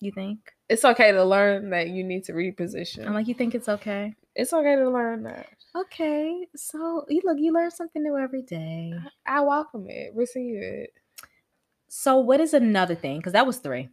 You 0.00 0.12
think? 0.12 0.52
It's 0.68 0.84
okay 0.84 1.12
to 1.12 1.24
learn 1.24 1.70
that 1.70 1.88
you 1.88 2.04
need 2.04 2.24
to 2.24 2.32
reposition. 2.32 3.06
I'm 3.06 3.14
like, 3.14 3.28
you 3.28 3.34
think 3.34 3.54
it's 3.54 3.68
okay? 3.68 4.14
it's 4.36 4.52
okay 4.52 4.76
to 4.76 4.90
learn 4.90 5.22
that. 5.24 5.48
Okay, 5.74 6.46
so 6.54 7.04
you 7.08 7.22
look, 7.24 7.38
you 7.38 7.52
learn 7.52 7.70
something 7.70 8.02
new 8.02 8.16
every 8.16 8.42
day. 8.42 8.92
I 9.26 9.40
welcome 9.40 9.86
it, 9.88 10.12
receive 10.14 10.62
it. 10.62 10.92
So, 11.88 12.18
what 12.18 12.40
is 12.40 12.54
another 12.54 12.94
thing? 12.94 13.18
Because 13.18 13.32
that 13.32 13.46
was 13.46 13.58
three. 13.58 13.88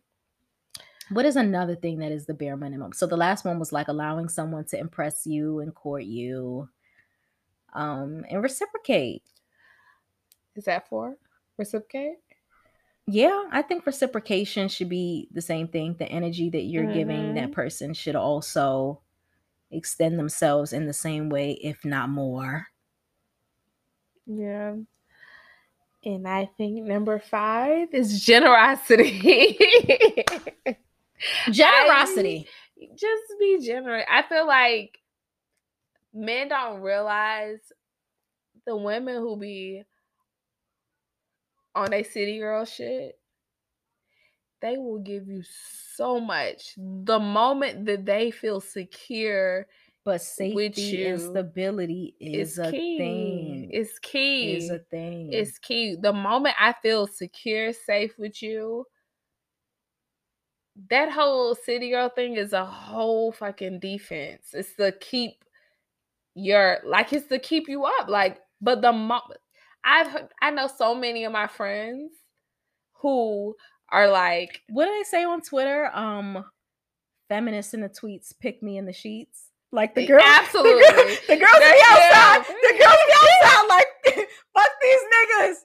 What 1.10 1.26
is 1.26 1.36
another 1.36 1.76
thing 1.76 2.00
that 2.00 2.12
is 2.12 2.26
the 2.26 2.34
bare 2.34 2.58
minimum? 2.58 2.94
So 2.94 3.06
the 3.06 3.18
last 3.18 3.44
one 3.44 3.60
was 3.60 3.74
like 3.74 3.90
allowing 3.90 4.30
someone 4.30 4.66
to 4.66 4.80
impress 4.80 5.28
you 5.28 5.60
and 5.60 5.76
court 5.76 6.04
you, 6.04 6.70
um, 7.74 8.24
and 8.30 8.42
reciprocate. 8.42 9.24
Is 10.56 10.66
that 10.66 10.88
for 10.88 11.18
reciprocate? 11.58 12.18
Yeah, 13.06 13.44
I 13.52 13.62
think 13.62 13.86
reciprocation 13.86 14.70
should 14.70 14.90
be 14.90 15.28
the 15.32 15.42
same 15.42 15.68
thing. 15.68 15.96
The 16.00 16.06
energy 16.06 16.50
that 16.52 16.64
you're 16.64 16.92
giving 16.94 17.34
that 17.36 17.50
Mhm. 17.50 17.54
person 17.54 17.94
should 17.94 18.16
also 18.16 19.02
extend 19.72 20.18
themselves 20.18 20.72
in 20.74 20.86
the 20.86 20.94
same 20.94 21.30
way, 21.30 21.52
if 21.54 21.84
not 21.84 22.10
more. 22.10 22.68
Yeah. 24.26 24.76
And 26.06 26.28
I 26.28 26.46
think 26.58 26.84
number 26.86 27.20
five 27.20 27.94
is 27.94 28.24
generosity. 28.26 29.58
Generosity. 31.52 32.48
just 32.96 33.24
be 33.40 33.60
generous. 33.62 34.06
I 34.10 34.24
feel 34.24 34.46
like 34.46 35.00
men 36.14 36.50
don't 36.50 36.82
realize 36.82 37.60
the 38.66 38.76
women 38.76 39.16
who 39.16 39.38
be 39.38 39.84
on 41.76 41.94
a 41.94 42.04
city 42.04 42.40
girl 42.40 42.66
shit, 42.66 43.20
they 44.62 44.78
will 44.78 45.00
give 45.00 45.28
you 45.28 45.44
so 45.44 46.20
much. 46.20 46.74
The 46.78 47.20
moment 47.20 47.86
that 47.86 48.06
they 48.06 48.32
feel 48.32 48.62
secure 48.62 49.68
but 50.06 50.22
safety 50.22 51.06
and 51.06 51.20
you 51.20 51.30
stability 51.32 52.16
is 52.20 52.52
is 52.52 52.58
a 52.60 52.72
key. 52.72 52.98
thing. 52.98 53.68
It's 53.72 54.00
key. 54.00 54.56
Is 54.56 54.70
a 54.70 54.80
thing. 54.80 55.34
It's 55.34 55.58
key. 55.60 55.96
The 55.96 56.14
moment 56.14 56.56
I 56.60 56.74
feel 56.74 57.08
secure, 57.08 57.74
safe 57.74 58.18
with 58.18 58.42
you, 58.42 58.86
that 60.90 61.12
whole 61.12 61.56
city 61.56 61.90
girl 61.92 62.10
thing 62.10 62.36
is 62.36 62.54
a 62.54 62.66
whole 62.66 63.32
fucking 63.32 63.80
defense. 63.80 64.54
It's 64.54 64.76
to 64.76 64.92
keep 64.92 65.44
your 66.36 66.80
like 66.84 67.14
it's 67.14 67.28
to 67.28 67.40
keep 67.40 67.70
you 67.70 67.86
up. 67.86 68.08
Like, 68.10 68.42
but 68.62 68.82
the 68.82 68.92
mo- 68.92 69.22
I've 69.86 70.28
I 70.42 70.52
know 70.52 70.68
so 70.68 70.96
many 70.96 71.26
of 71.26 71.32
my 71.32 71.48
friends 71.48 72.12
who 73.02 73.56
are 73.92 74.10
like, 74.10 74.62
what 74.70 74.86
do 74.86 74.92
they 74.92 75.04
say 75.04 75.24
on 75.24 75.42
Twitter? 75.42 75.92
Um, 75.94 76.46
feminists 77.30 77.74
in 77.74 77.82
the 77.82 77.90
tweets 77.90 78.34
pick 78.40 78.64
me 78.64 78.78
in 78.78 78.86
the 78.86 78.94
sheets. 78.94 79.50
Like 79.74 79.96
the 79.98 80.06
girls, 80.06 80.22
Absolutely. 80.38 80.86
the, 80.86 80.94
girl- 80.94 81.18
the 81.34 81.38
girls 81.42 81.60
be 81.66 81.74
The- 81.74 81.90
outside. 81.90 82.42
The 82.46 82.74
girls 82.78 83.02
be 83.10 83.14
outside 83.18 83.66
like 83.74 83.90
fuck 84.54 84.72
these 84.86 85.04
niggas. 85.10 85.58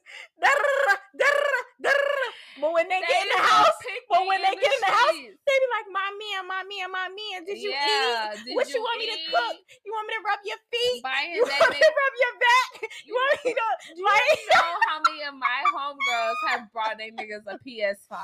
But 2.58 2.72
when 2.74 2.88
they, 2.90 2.98
get 2.98 3.22
in 3.22 3.30
the 3.30 3.38
house, 3.42 3.78
but 4.10 4.26
when 4.26 4.42
they 4.42 4.50
get 4.58 4.66
in 4.66 4.82
the 4.82 4.90
house, 4.90 5.14
they 5.14 5.56
be 5.62 5.68
like, 5.78 5.86
"My 5.94 6.10
man, 6.10 6.42
my 6.50 6.62
man, 6.66 6.90
my 6.90 7.06
man. 7.06 7.44
Did 7.46 7.58
you 7.62 7.70
Yeah, 7.70 8.34
eat? 8.34 8.44
did 8.44 8.54
what 8.58 8.66
you, 8.74 8.82
want 8.82 8.98
me 8.98 9.06
to 9.06 9.18
cook? 9.30 9.56
You 9.86 9.92
want 9.94 10.08
me 10.10 10.14
to 10.18 10.22
rub 10.26 10.40
your 10.42 10.58
feet? 10.66 11.02
Buying 11.02 11.38
You 11.38 11.42
want 11.46 11.70
me 11.70 11.78
to 11.78 11.92
rub 11.94 12.14
your 12.18 12.34
back? 12.42 12.70
You 13.06 13.14
want 13.14 13.38
me 13.44 13.52
to 13.54 13.66
Do 13.94 14.02
like?" 14.02 14.26
you 14.42 14.48
know 14.50 14.74
how 14.90 14.98
many 15.06 15.22
of 15.22 15.34
my 15.38 15.60
homegirls 15.70 16.38
have 16.50 16.72
brought 16.72 16.98
their 16.98 17.12
niggas 17.14 17.46
a 17.46 17.58
PS5 17.62 18.18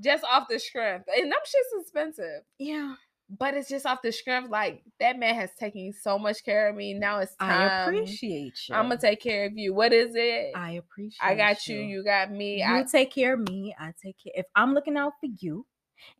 just 0.00 0.24
off 0.24 0.48
the 0.48 0.58
strength? 0.58 1.04
And 1.14 1.30
them 1.30 1.40
shit's 1.44 1.84
expensive, 1.84 2.48
Yeah, 2.58 2.94
but 3.38 3.54
it's 3.54 3.68
just 3.68 3.86
off 3.86 4.02
the 4.02 4.12
strength. 4.12 4.50
Like 4.50 4.82
that 5.00 5.18
man 5.18 5.34
has 5.34 5.50
taken 5.58 5.92
so 5.92 6.18
much 6.18 6.44
care 6.44 6.68
of 6.68 6.76
me. 6.76 6.94
Now 6.94 7.18
it's 7.20 7.34
time. 7.36 7.70
I 7.70 7.82
appreciate 7.82 8.68
you. 8.68 8.74
I'm 8.74 8.88
gonna 8.88 9.00
take 9.00 9.20
care 9.20 9.46
of 9.46 9.56
you. 9.56 9.72
What 9.72 9.92
is 9.92 10.12
it? 10.14 10.52
I 10.54 10.72
appreciate. 10.72 11.18
You. 11.22 11.32
I 11.32 11.34
got 11.34 11.66
you. 11.66 11.78
You 11.78 12.04
got 12.04 12.30
me. 12.30 12.58
You 12.58 12.76
I, 12.76 12.82
take 12.82 13.12
care 13.12 13.34
of 13.34 13.48
me. 13.48 13.74
I 13.78 13.92
take 14.02 14.16
care. 14.22 14.32
If 14.34 14.46
I'm 14.54 14.74
looking 14.74 14.96
out 14.96 15.14
for 15.20 15.28
you, 15.40 15.66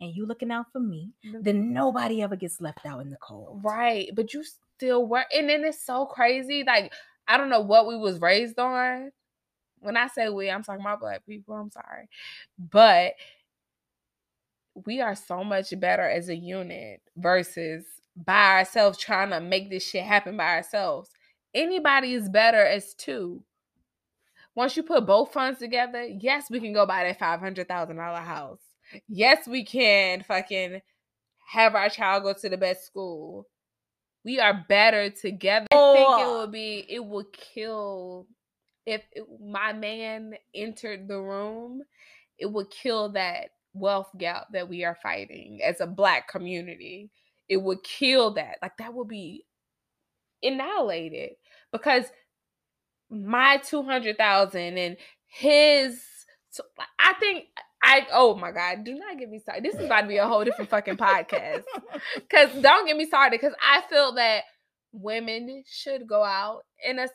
and 0.00 0.14
you 0.14 0.26
looking 0.26 0.50
out 0.52 0.66
for 0.72 0.80
me, 0.80 1.10
then 1.40 1.72
nobody 1.72 2.22
ever 2.22 2.36
gets 2.36 2.60
left 2.60 2.86
out 2.86 3.00
in 3.00 3.10
the 3.10 3.16
cold. 3.16 3.60
right, 3.64 4.08
but 4.14 4.32
you 4.32 4.44
still 4.76 5.06
work, 5.06 5.26
and 5.36 5.48
then 5.48 5.64
it's 5.64 5.84
so 5.84 6.06
crazy. 6.06 6.64
Like 6.66 6.92
I 7.28 7.36
don't 7.36 7.50
know 7.50 7.60
what 7.60 7.86
we 7.86 7.96
was 7.96 8.20
raised 8.20 8.58
on. 8.58 9.12
When 9.80 9.96
I 9.96 10.06
say 10.06 10.28
we, 10.28 10.48
I'm 10.48 10.62
talking 10.62 10.80
about 10.80 11.00
black 11.00 11.26
people. 11.26 11.54
I'm 11.56 11.70
sorry, 11.70 12.08
but 12.58 13.14
we 14.74 15.00
are 15.00 15.14
so 15.14 15.44
much 15.44 15.78
better 15.78 16.08
as 16.08 16.28
a 16.28 16.36
unit 16.36 17.00
versus 17.16 17.84
by 18.16 18.58
ourselves 18.58 18.98
trying 18.98 19.30
to 19.30 19.40
make 19.40 19.70
this 19.70 19.84
shit 19.88 20.04
happen 20.04 20.36
by 20.36 20.56
ourselves. 20.56 21.10
Anybody 21.54 22.14
is 22.14 22.28
better 22.28 22.64
as 22.64 22.94
two. 22.94 23.42
Once 24.54 24.76
you 24.76 24.82
put 24.82 25.06
both 25.06 25.32
funds 25.32 25.58
together, 25.58 26.04
yes, 26.04 26.50
we 26.50 26.60
can 26.60 26.72
go 26.72 26.84
buy 26.86 27.04
that 27.04 27.18
five 27.18 27.40
hundred 27.40 27.68
thousand 27.68 27.96
dollar 27.96 28.20
house. 28.20 28.60
Yes, 29.08 29.46
we 29.46 29.64
can 29.64 30.22
fucking 30.22 30.80
have 31.46 31.74
our 31.74 31.88
child 31.88 32.24
go 32.24 32.32
to 32.34 32.48
the 32.48 32.56
best 32.58 32.84
school. 32.84 33.46
We 34.24 34.40
are 34.40 34.64
better 34.68 35.10
together. 35.10 35.66
I 35.72 35.94
think 35.94 36.20
it 36.20 36.38
would 36.38 36.52
be. 36.52 36.86
It 36.88 37.04
would 37.04 37.32
kill 37.32 38.26
if 38.86 39.02
it- 39.12 39.26
my 39.40 39.72
man 39.72 40.34
entered 40.54 41.08
the 41.08 41.20
room. 41.20 41.82
It 42.38 42.46
would 42.46 42.70
kill 42.70 43.10
that 43.10 43.50
wealth 43.74 44.10
gap 44.18 44.48
that 44.52 44.68
we 44.68 44.84
are 44.84 44.96
fighting 45.02 45.60
as 45.64 45.80
a 45.80 45.86
black 45.86 46.28
community. 46.28 47.10
It 47.48 47.58
would 47.62 47.82
kill 47.82 48.34
that. 48.34 48.56
Like 48.62 48.76
that 48.78 48.94
would 48.94 49.08
be 49.08 49.44
annihilated 50.42 51.30
because 51.72 52.04
my 53.10 53.58
200,000 53.58 54.78
and 54.78 54.96
his 55.26 56.02
I 56.98 57.14
think 57.14 57.46
I 57.82 58.06
oh 58.12 58.34
my 58.34 58.52
god, 58.52 58.84
do 58.84 58.94
not 58.94 59.18
get 59.18 59.30
me 59.30 59.38
started. 59.38 59.64
This 59.64 59.74
is 59.74 59.86
about 59.86 60.02
to 60.02 60.06
be 60.08 60.18
a 60.18 60.26
whole 60.26 60.44
different 60.44 60.70
fucking 60.70 60.96
podcast. 60.96 61.64
Cuz 62.30 62.62
don't 62.62 62.86
get 62.86 62.96
me 62.96 63.06
started 63.06 63.40
cuz 63.40 63.54
I 63.62 63.82
feel 63.88 64.12
that 64.12 64.44
women 64.92 65.64
should 65.66 66.06
go 66.06 66.22
out 66.22 66.62
and 66.86 67.00
us 67.00 67.10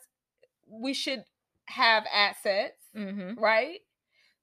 we 0.68 0.92
should 0.94 1.24
have 1.66 2.04
assets 2.12 2.74
Mm-hmm. 2.96 3.38
right? 3.40 3.78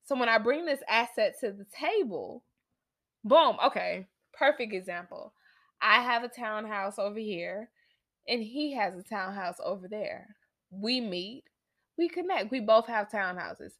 So 0.06 0.16
when 0.16 0.28
I 0.28 0.38
bring 0.38 0.64
this 0.64 0.80
asset 0.88 1.34
to 1.40 1.50
the 1.50 1.66
table, 1.78 2.44
boom, 3.24 3.56
okay, 3.64 4.06
perfect 4.32 4.72
example. 4.72 5.32
I 5.82 6.00
have 6.00 6.22
a 6.22 6.28
townhouse 6.28 6.98
over 6.98 7.18
here 7.18 7.68
and 8.28 8.40
he 8.40 8.72
has 8.74 8.94
a 8.96 9.02
townhouse 9.02 9.56
over 9.62 9.88
there. 9.88 10.36
We 10.70 11.00
meet, 11.00 11.42
we 11.98 12.08
connect. 12.08 12.52
We 12.52 12.60
both 12.60 12.86
have 12.86 13.10
townhouses. 13.10 13.72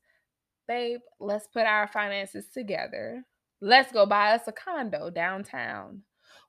Babe, 0.66 0.98
let's 1.20 1.46
put 1.46 1.62
our 1.62 1.86
finances 1.86 2.46
together. 2.52 3.24
Let's 3.60 3.92
go 3.92 4.04
buy 4.04 4.32
us 4.32 4.48
a 4.48 4.52
condo 4.52 5.10
downtown. 5.10 6.02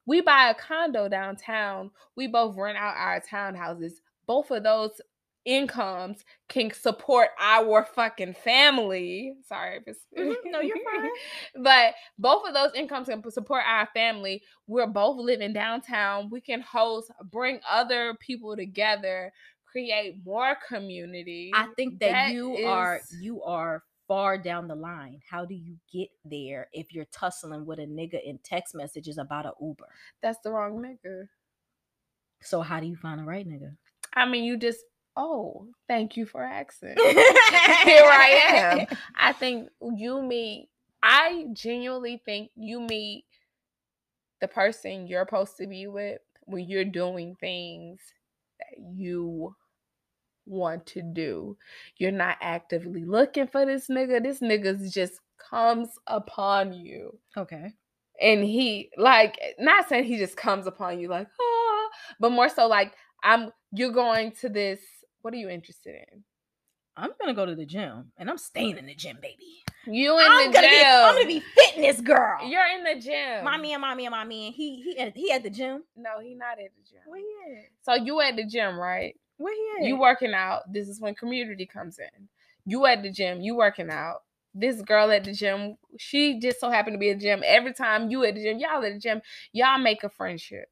We 0.07 0.21
buy 0.21 0.49
a 0.49 0.55
condo 0.55 1.07
downtown. 1.07 1.91
We 2.15 2.27
both 2.27 2.57
rent 2.57 2.79
out 2.79 2.95
our 2.97 3.21
townhouses. 3.21 3.93
Both 4.25 4.49
of 4.49 4.63
those 4.63 4.99
incomes 5.47 6.23
can 6.49 6.71
support 6.71 7.29
our 7.39 7.85
fucking 7.85 8.33
family. 8.33 9.33
Sorry 9.47 9.77
if 9.77 9.83
it's 9.87 10.05
Mhm. 10.15 10.35
No, 10.51 10.59
you're 10.59 10.77
fine. 10.83 11.63
but 11.63 11.95
both 12.19 12.45
of 12.47 12.53
those 12.53 12.73
incomes 12.75 13.07
can 13.07 13.23
support 13.31 13.63
our 13.65 13.87
family. 13.93 14.43
We're 14.67 14.87
both 14.87 15.17
living 15.17 15.53
downtown. 15.53 16.29
We 16.29 16.41
can 16.41 16.61
host, 16.61 17.09
bring 17.31 17.61
other 17.69 18.13
people 18.19 18.55
together, 18.57 19.31
create 19.65 20.23
more 20.25 20.57
community. 20.67 21.51
I 21.55 21.67
think 21.77 21.99
that, 21.99 22.11
That 22.11 22.33
you 22.33 22.57
are 22.67 22.99
you 23.21 23.41
are 23.43 23.83
far 24.07 24.37
down 24.37 24.67
the 24.67 24.75
line. 24.75 25.19
How 25.29 25.45
do 25.45 25.55
you 25.55 25.77
get 25.91 26.09
there 26.25 26.67
if 26.73 26.93
you're 26.93 27.05
tussling 27.05 27.65
with 27.65 27.79
a 27.79 27.85
nigga 27.85 28.21
in 28.23 28.37
text 28.39 28.75
messages 28.75 29.17
about 29.17 29.45
a 29.45 29.53
Uber? 29.61 29.87
That's 30.21 30.39
the 30.43 30.51
wrong 30.51 30.81
nigga. 30.81 31.27
So 32.41 32.61
how 32.61 32.79
do 32.79 32.87
you 32.87 32.95
find 32.95 33.19
the 33.19 33.23
right 33.23 33.47
nigga? 33.47 33.75
I 34.13 34.25
mean, 34.25 34.43
you 34.43 34.57
just 34.57 34.79
oh, 35.17 35.67
thank 35.89 36.17
you 36.17 36.27
for 36.27 36.43
asking. 36.45 36.95
Here 36.97 38.05
I 38.05 38.77
am. 38.89 38.97
I 39.17 39.33
think 39.33 39.69
you 39.81 40.23
meet. 40.23 40.69
I 41.03 41.47
genuinely 41.53 42.21
think 42.25 42.51
you 42.57 42.81
meet 42.81 43.25
the 44.41 44.47
person 44.49 45.07
you're 45.07 45.25
supposed 45.27 45.57
to 45.57 45.67
be 45.67 45.87
with 45.87 46.19
when 46.45 46.69
you're 46.69 46.85
doing 46.85 47.35
things 47.39 48.01
that 48.59 48.79
you 48.95 49.55
want 50.47 50.85
to 50.87 51.01
do. 51.03 51.57
You're 51.97 52.11
not 52.11 52.37
actively 52.41 53.05
looking 53.05 53.47
for 53.47 53.65
this 53.65 53.87
nigga. 53.89 54.23
This 54.23 54.41
nigga 54.41 54.91
just 54.91 55.21
comes 55.51 55.89
upon 56.07 56.73
you. 56.73 57.19
Okay. 57.37 57.73
and 58.21 58.43
he 58.43 58.91
like 58.97 59.39
not 59.59 59.87
saying 59.89 60.05
he 60.05 60.17
just 60.17 60.37
comes 60.37 60.67
upon 60.67 60.99
you 60.99 61.09
like 61.09 61.27
ah, 61.41 61.89
but 62.19 62.31
more 62.31 62.49
so 62.49 62.67
like 62.67 62.93
I'm 63.23 63.51
you're 63.73 63.91
going 63.91 64.31
to 64.41 64.49
this. 64.49 64.81
What 65.27 65.33
are 65.33 65.37
you 65.39 65.49
interested 65.49 65.93
in? 65.93 66.23
I'm 66.95 67.09
gonna 67.19 67.33
go 67.33 67.45
to 67.45 67.53
the 67.53 67.65
gym 67.65 68.13
and 68.15 68.29
I'm 68.29 68.37
staying 68.37 68.77
in 68.77 68.85
the 68.85 68.95
gym, 68.95 69.17
baby. 69.21 69.61
You 69.85 70.17
in 70.17 70.25
I'm 70.25 70.47
the 70.47 70.53
gonna 70.53 70.67
gym. 70.67 70.77
be 70.77 70.85
I'm 70.85 71.15
gonna 71.15 71.27
be 71.27 71.43
fitness 71.53 71.99
girl. 71.99 72.47
You're 72.47 72.65
in 72.77 72.85
the 72.85 73.01
gym. 73.01 73.43
mommy 73.43 73.73
and 73.73 73.81
mommy 73.81 74.05
and 74.05 74.13
mommy 74.13 74.45
and 74.45 74.55
he 74.55 74.81
he 74.81 74.97
at, 74.97 75.17
he 75.17 75.29
at 75.33 75.43
the 75.43 75.49
gym. 75.49 75.83
No, 75.97 76.21
he 76.23 76.33
not 76.33 76.59
at 76.59 76.71
the 76.77 76.89
gym. 76.89 77.01
Where 77.07 77.19
he 77.19 77.57
at? 77.57 77.65
So 77.81 77.95
you 77.95 78.21
at 78.21 78.37
the 78.37 78.45
gym, 78.45 78.79
right? 78.79 79.17
Where 79.35 79.53
he 79.53 79.83
at? 79.83 79.89
You 79.89 79.99
working 79.99 80.33
out. 80.33 80.71
This 80.71 80.87
is 80.87 81.01
when 81.01 81.13
community 81.13 81.65
comes 81.65 81.99
in. 81.99 82.29
You 82.63 82.85
at 82.85 83.03
the 83.03 83.11
gym. 83.11 83.41
You 83.41 83.57
working 83.57 83.89
out. 83.89 84.23
This 84.53 84.81
girl 84.81 85.11
at 85.11 85.25
the 85.25 85.33
gym. 85.33 85.75
She 85.99 86.39
just 86.39 86.61
so 86.61 86.69
happened 86.69 86.93
to 86.93 86.99
be 86.99 87.09
at 87.09 87.19
the 87.19 87.25
gym. 87.25 87.41
Every 87.45 87.73
time 87.73 88.09
you 88.09 88.23
at 88.23 88.33
the 88.35 88.43
gym, 88.43 88.59
y'all 88.59 88.81
at 88.81 88.93
the 88.93 88.99
gym, 88.99 89.21
y'all 89.51 89.77
make 89.77 90.05
a 90.05 90.09
friendship. 90.09 90.69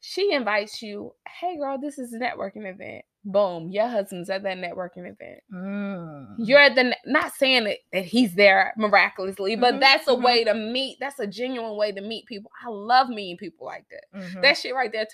She 0.00 0.34
invites 0.34 0.82
you. 0.82 1.14
Hey, 1.40 1.56
girl, 1.56 1.78
this 1.78 1.98
is 1.98 2.12
a 2.12 2.18
networking 2.18 2.70
event. 2.70 3.06
Boom, 3.28 3.70
your 3.72 3.88
husband's 3.88 4.30
at 4.30 4.44
that 4.44 4.56
networking 4.56 4.98
event. 5.10 5.40
Mm. 5.52 6.36
You're 6.38 6.60
at 6.60 6.76
the 6.76 6.96
not 7.06 7.32
saying 7.34 7.64
that, 7.64 7.78
that 7.92 8.04
he's 8.04 8.36
there 8.36 8.72
miraculously, 8.76 9.56
but 9.56 9.74
Mhm, 9.74 9.80
that's 9.80 10.06
a 10.06 10.12
mhm. 10.12 10.22
way 10.22 10.44
to 10.44 10.54
meet. 10.54 10.98
That's 11.00 11.18
a 11.18 11.26
genuine 11.26 11.76
way 11.76 11.90
to 11.90 12.00
meet 12.00 12.26
people. 12.26 12.52
I 12.64 12.68
love 12.68 13.08
meeting 13.08 13.36
people 13.36 13.66
like 13.66 13.84
that. 13.90 14.04
Mhm. 14.16 14.42
That 14.42 14.56
shit 14.56 14.76
right 14.76 14.92
there. 14.92 15.08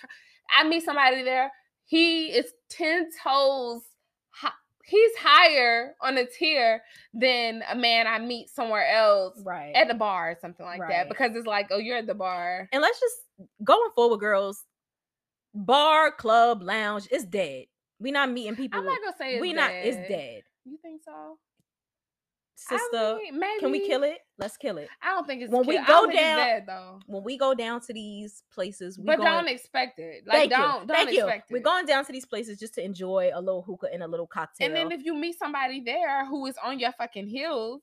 I 0.55 0.69
meet 0.69 0.85
somebody 0.85 1.23
there. 1.23 1.51
He 1.87 2.27
is 2.27 2.53
ten 2.69 3.09
toes. 3.23 3.83
He's 4.85 5.17
higher 5.17 5.95
on 6.03 6.19
a 6.19 6.27
tier 6.27 6.83
than 7.15 7.63
a 7.71 7.75
man 7.75 8.07
I 8.09 8.19
meet 8.19 8.51
somewhere 8.51 8.87
else 8.91 9.41
right. 9.43 9.73
at 9.75 9.87
the 9.89 9.95
bar 9.95 10.33
or 10.33 10.37
something 10.41 10.67
like 10.67 10.81
Right. 10.81 10.91
that. 10.91 11.09
Because 11.09 11.35
it's 11.37 11.47
like, 11.47 11.69
oh, 11.71 11.79
you're 11.79 11.97
at 11.97 12.07
the 12.09 12.15
bar. 12.15 12.69
and 12.73 12.83
let's 12.83 13.01
just 13.01 13.17
going 13.65 13.91
forward, 13.95 14.19
girls. 14.19 14.67
Bar, 15.55 16.11
club, 16.13 16.63
lounge, 16.63 17.07
it's 17.11 17.25
dead. 17.25 17.67
We 18.03 18.11
not 18.11 18.31
meeting 18.31 18.57
people. 18.57 18.81
I'm 18.81 18.85
not 18.87 18.99
gonna 19.03 19.17
say 19.17 19.35
it's 19.35 19.41
we 19.41 19.53
dead. 19.53 19.57
not. 19.57 19.71
It's 19.73 20.09
dead, 20.09 20.43
You 20.65 20.77
think 20.83 21.03
so, 21.05 21.39
sister. 22.57 23.19
maybe. 23.33 23.61
can 23.61 23.71
we 23.71 23.87
kill 23.87 24.03
it? 24.03 24.19
Let's 24.39 24.57
kill 24.57 24.79
it. 24.79 24.89
I 25.03 25.11
don't 25.11 25.27
think 25.27 25.43
it's 25.43 25.53
When 25.53 25.65
we 25.67 25.75
kill- 25.77 25.85
I 25.85 25.87
go 25.87 25.93
don't 25.93 26.09
think 26.09 26.21
it's 26.21 26.27
down- 26.27 26.37
dead, 26.39 26.65
though. 26.67 27.01
When 27.07 27.23
we 27.25 27.37
go 27.39 27.55
down 27.55 27.81
to 27.83 27.93
these 27.93 28.43
places, 28.53 28.99
we 28.99 29.05
But 29.05 29.19
going, 29.19 29.31
don't 29.31 29.49
expect 29.49 29.99
it. 29.99 30.27
Like 30.27 30.37
Thank 30.37 30.51
don't 30.51 30.81
you. 30.83 30.87
don't 30.87 30.89
Thank 30.89 31.13
you. 31.13 31.25
expect 31.25 31.51
We're 31.51 31.61
going 31.63 31.87
down 31.87 32.05
to 32.07 32.13
these 32.13 32.27
places 32.27 32.59
just 32.59 32.75
to 32.75 32.85
enjoy 32.85 33.31
a 33.33 33.41
little 33.41 33.63
hookah 33.63 33.89
and 33.93 34.03
a 34.03 34.09
little 34.09 34.27
cocktail. 34.27 34.67
And 34.67 34.77
then 34.77 34.93
if 34.93 35.05
you 35.05 35.15
meet 35.15 35.39
somebody 35.39 35.81
there 35.81 36.27
who 36.27 36.47
is 36.47 36.57
on 36.63 36.79
your 36.79 36.93
fucking 36.93 37.29
heels, 37.29 37.83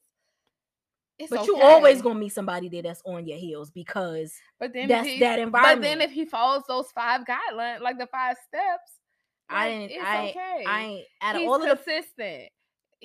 it's 1.18 1.30
but 1.30 1.46
you 1.48 1.58
always 1.62 2.02
gonna 2.02 2.18
meet 2.20 2.30
somebody 2.30 2.70
there 2.70 2.82
that's 2.82 3.02
on 3.06 3.26
your 3.28 3.38
heels 3.38 3.72
because 3.72 4.34
But 4.60 4.72
then 4.74 4.88
that's 4.88 5.06
he, 5.08 5.20
that 5.20 5.52
But 5.52 5.82
then 5.82 6.00
if 6.02 6.12
he 6.12 6.24
follows 6.26 6.64
those 6.68 6.90
five 6.92 7.22
guidelines, 7.26 7.82
like 7.82 7.98
the 7.98 8.08
five 8.08 8.38
steps, 8.48 8.99
I 9.50 9.70
didn't, 9.70 9.92
It's 9.92 10.04
I, 10.04 10.28
okay. 10.30 10.64
I 10.68 10.82
ain't 10.84 11.06
out 11.22 11.36
of 11.36 11.42
He's 11.42 11.48
all 11.50 11.56
of 11.56 11.62
the 11.62 11.76
consistent. 11.76 12.50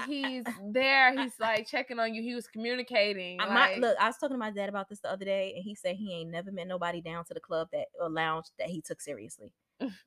He's 0.07 0.45
there. 0.72 1.16
He's 1.16 1.38
like 1.38 1.68
checking 1.68 2.01
on 2.01 2.14
you. 2.14 2.22
He 2.22 2.34
was 2.34 2.49
communicating. 2.49 3.38
Like- 3.38 3.78
look. 3.78 3.97
I 4.01 4.07
was 4.09 4.16
talking 4.16 4.34
to 4.34 4.38
my 4.38 4.51
dad 4.51 4.68
about 4.68 4.88
this 4.88 5.01
the 5.01 5.11
other 5.11 5.24
day, 5.24 5.53
and 5.55 5.62
he 5.64 5.74
said 5.74 5.95
he 5.97 6.12
ain't 6.14 6.30
never 6.30 6.51
met 6.51 6.66
nobody 6.66 7.01
down 7.01 7.24
to 7.26 7.34
the 7.34 7.40
club 7.40 7.68
that 7.72 7.86
or 8.01 8.11
lounge 8.11 8.47
that 8.59 8.68
he 8.68 8.80
took 8.82 9.01
seriously. 9.01 9.53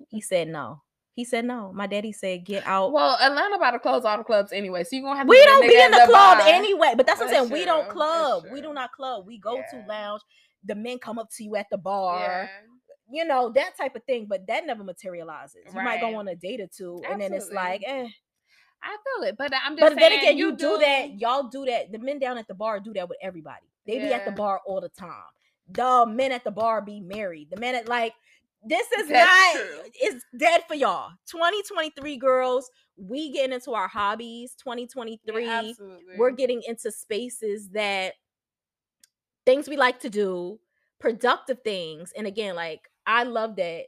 he 0.10 0.22
said 0.22 0.50
no. 0.50 0.82
He 1.14 1.24
said 1.26 1.46
no. 1.46 1.72
My 1.74 1.88
daddy 1.88 2.12
said 2.12 2.46
get 2.46 2.68
out. 2.68 2.92
Well, 2.92 3.18
Atlanta 3.20 3.56
about 3.56 3.72
to 3.72 3.80
close 3.80 4.04
all 4.06 4.18
the 4.18 4.24
clubs 4.24 4.52
anyway, 4.52 4.84
so 4.84 4.90
you're 4.96 5.04
gonna 5.04 5.18
have 5.18 5.26
to 5.26 5.30
we 5.32 5.44
don't 5.46 5.68
be 5.68 5.74
in 5.82 5.90
the 5.92 6.04
club 6.06 6.38
bar. 6.38 6.48
anyway. 6.48 6.94
But 6.96 7.08
that's 7.08 7.20
what 7.20 7.30
I'm 7.30 7.48
saying. 7.48 7.50
We 7.50 7.66
don't 7.66 7.90
club. 7.90 8.44
We 8.52 8.62
do 8.62 8.74
not 8.74 8.92
club. 8.92 9.26
We 9.26 9.40
go 9.40 9.56
Yeah. 9.56 9.64
to 9.82 9.88
lounge. 9.88 10.22
The 10.66 10.76
men 10.76 11.00
come 11.00 11.18
up 11.18 11.30
to 11.38 11.44
you 11.44 11.56
at 11.56 11.68
the 11.72 11.78
bar. 11.78 12.20
Yeah. 12.20 12.48
You 13.10 13.26
know 13.26 13.52
that 13.56 13.78
type 13.78 13.96
of 13.96 14.04
thing. 14.04 14.26
But 14.28 14.48
that 14.48 14.66
never 14.66 14.84
materializes. 14.84 15.74
You 15.74 15.82
might 15.82 16.02
go 16.02 16.16
on 16.16 16.28
a 16.28 16.36
date 16.36 16.62
or 16.62 16.68
two, 16.68 17.02
and 17.10 17.22
then 17.22 17.34
it's 17.34 17.52
like, 17.52 17.84
eh. 17.86 18.08
I 18.84 18.96
feel 19.04 19.28
it, 19.28 19.36
but 19.38 19.52
I'm 19.66 19.76
just 19.76 19.96
But 19.96 20.00
then 20.00 20.12
again, 20.12 20.38
you, 20.38 20.56
do, 20.56 20.78
that. 20.78 21.20
Y'all 21.20 21.50
do 21.50 21.66
that. 21.66 21.92
The 21.92 21.98
men 21.98 22.20
down 22.20 22.38
at 22.38 22.48
the 22.48 22.54
bar 22.54 22.80
do 22.80 22.94
that 22.94 23.10
with 23.10 23.18
everybody. 23.24 23.66
They 23.88 23.98
be 23.98 24.14
at 24.14 24.26
the 24.26 24.32
bar 24.32 24.62
all 24.68 24.82
the 24.82 24.90
time. 24.90 25.12
The 25.70 26.06
men 26.08 26.32
at 26.32 26.44
the 26.44 26.52
bar 26.52 26.82
be 26.82 27.02
married. 27.02 27.50
The 27.50 27.60
men 27.60 27.74
at 27.74 27.88
like 27.88 28.14
this 28.64 28.88
is 29.00 29.08
That's 29.08 29.56
not. 29.56 29.62
true. 29.62 29.80
It's 29.96 30.26
dead 30.38 30.62
for 30.68 30.76
y'all. 30.76 31.12
2023 31.32 32.18
girls. 32.18 32.70
We 32.98 33.32
getting 33.32 33.54
into 33.54 33.74
our 33.74 33.88
hobbies. 33.88 34.56
2023. 34.62 35.46
Yeah, 35.46 35.72
we're 36.18 36.32
getting 36.32 36.62
into 36.68 36.92
spaces 36.92 37.70
that 37.70 38.14
things 39.46 39.70
we 39.70 39.78
like 39.78 40.00
to 40.02 40.10
do, 40.10 40.60
productive 41.00 41.60
things. 41.64 42.12
And 42.18 42.28
again, 42.28 42.56
like 42.56 42.82
I 43.08 43.24
love 43.24 43.56
that 43.56 43.86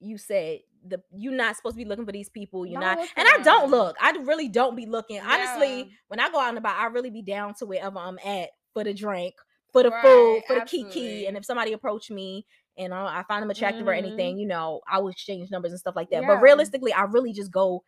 you 0.00 0.18
said 0.18 0.60
the 0.86 1.00
you're 1.16 1.32
not 1.32 1.56
supposed 1.56 1.74
to 1.74 1.78
be 1.82 1.88
looking 1.88 2.06
for 2.06 2.12
these 2.12 2.28
people. 2.28 2.66
You're 2.66 2.80
Don't 2.80 2.96
not, 2.98 3.08
and 3.16 3.26
I 3.28 3.38
don't 3.42 3.70
look. 3.70 3.96
I 4.00 4.10
really 4.24 4.48
don't 4.48 4.76
be 4.76 4.86
looking. 4.86 5.20
Honestly, 5.20 5.90
when 6.08 6.20
I 6.20 6.30
go 6.30 6.40
out 6.40 6.50
and 6.50 6.58
about, 6.58 6.76
I 6.78 6.86
really 6.86 7.10
be 7.10 7.22
down 7.22 7.54
to 7.58 7.66
wherever 7.66 7.98
I'm 7.98 8.18
at 8.24 8.50
for 8.72 8.84
the 8.84 8.94
drink, 8.94 9.34
for 9.72 9.82
the 9.82 9.90
Right, 9.90 10.02
food, 10.02 10.42
for 10.46 10.54
the 10.54 10.60
kiki. 10.62 10.82
absolutely. 10.88 11.26
And 11.26 11.36
if 11.36 11.44
somebody 11.44 11.72
approach 11.72 12.10
me 12.10 12.46
and 12.78 12.92
uh, 12.92 13.04
I 13.06 13.24
find 13.28 13.42
them 13.42 13.50
attractive 13.50 13.86
or 13.88 13.92
Mhm. 13.92 13.98
anything, 13.98 14.38
you 14.38 14.46
know, 14.46 14.80
I 14.90 14.98
will 15.00 15.08
exchange 15.08 15.50
numbers 15.50 15.72
and 15.72 15.80
stuff 15.80 15.96
like 15.96 16.10
that. 16.10 16.22
Yeah. 16.22 16.26
But 16.26 16.40
realistically, 16.42 16.92
I 16.92 17.02
really 17.02 17.32
just 17.32 17.50
go. 17.50 17.84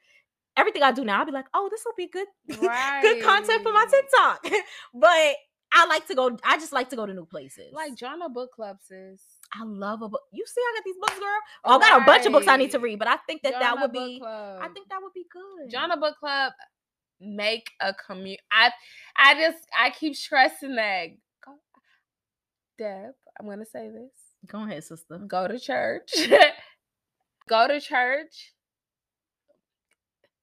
Everything 0.56 0.82
I 0.82 0.90
do 0.92 1.04
now, 1.04 1.20
I'll 1.20 1.26
be 1.26 1.30
like, 1.32 1.46
oh, 1.54 1.68
this 1.70 1.82
will 1.84 1.94
be 1.96 2.08
good, 2.08 2.26
good 2.48 3.20
content 3.20 3.62
for 3.62 3.72
my 3.72 3.84
TikTok. 3.90 4.62
but 4.94 5.36
I 5.72 5.86
like 5.86 6.06
to 6.08 6.14
go. 6.14 6.36
I 6.44 6.56
just 6.58 6.72
like 6.72 6.90
to 6.90 6.96
go 6.96 7.06
to 7.06 7.12
new 7.12 7.26
places. 7.26 7.72
Like 7.72 7.94
Jonna 7.94 8.32
Book 8.32 8.52
Club, 8.52 8.78
sis. 8.80 9.22
I 9.52 9.64
love 9.64 10.02
a 10.02 10.08
book. 10.08 10.22
You 10.32 10.44
see, 10.46 10.60
I 10.60 10.76
got 10.76 10.84
these 10.84 10.96
books, 11.00 11.18
girl. 11.18 11.38
Oh, 11.64 11.76
I 11.76 11.78
got 11.78 12.02
a 12.02 12.04
bunch 12.04 12.26
of 12.26 12.32
books 12.32 12.48
I 12.48 12.56
need 12.56 12.70
to 12.72 12.78
read, 12.78 12.98
but 12.98 13.08
I 13.08 13.16
think 13.26 13.42
that 13.42 13.54
that 13.58 13.78
would 13.80 13.92
be. 13.92 14.18
Club. 14.18 14.60
I 14.62 14.68
think 14.68 14.88
that 14.88 15.00
would 15.02 15.12
be 15.14 15.26
good. 15.30 15.72
Jonna 15.72 16.00
Book 16.00 16.16
Club 16.18 16.52
make 17.20 17.70
a 17.80 17.94
commute. 17.94 18.40
I 18.50 18.70
I 19.16 19.34
just 19.34 19.64
I 19.78 19.90
keep 19.90 20.16
stressing 20.16 20.76
that. 20.76 21.08
Deb, 22.78 23.10
I'm 23.40 23.46
gonna 23.48 23.64
say 23.64 23.88
this. 23.88 24.12
Go 24.46 24.62
ahead, 24.62 24.84
sister. 24.84 25.18
Go 25.18 25.48
to 25.48 25.58
church. 25.58 26.12
Go 27.48 27.66
to 27.66 27.80
church. 27.80 28.52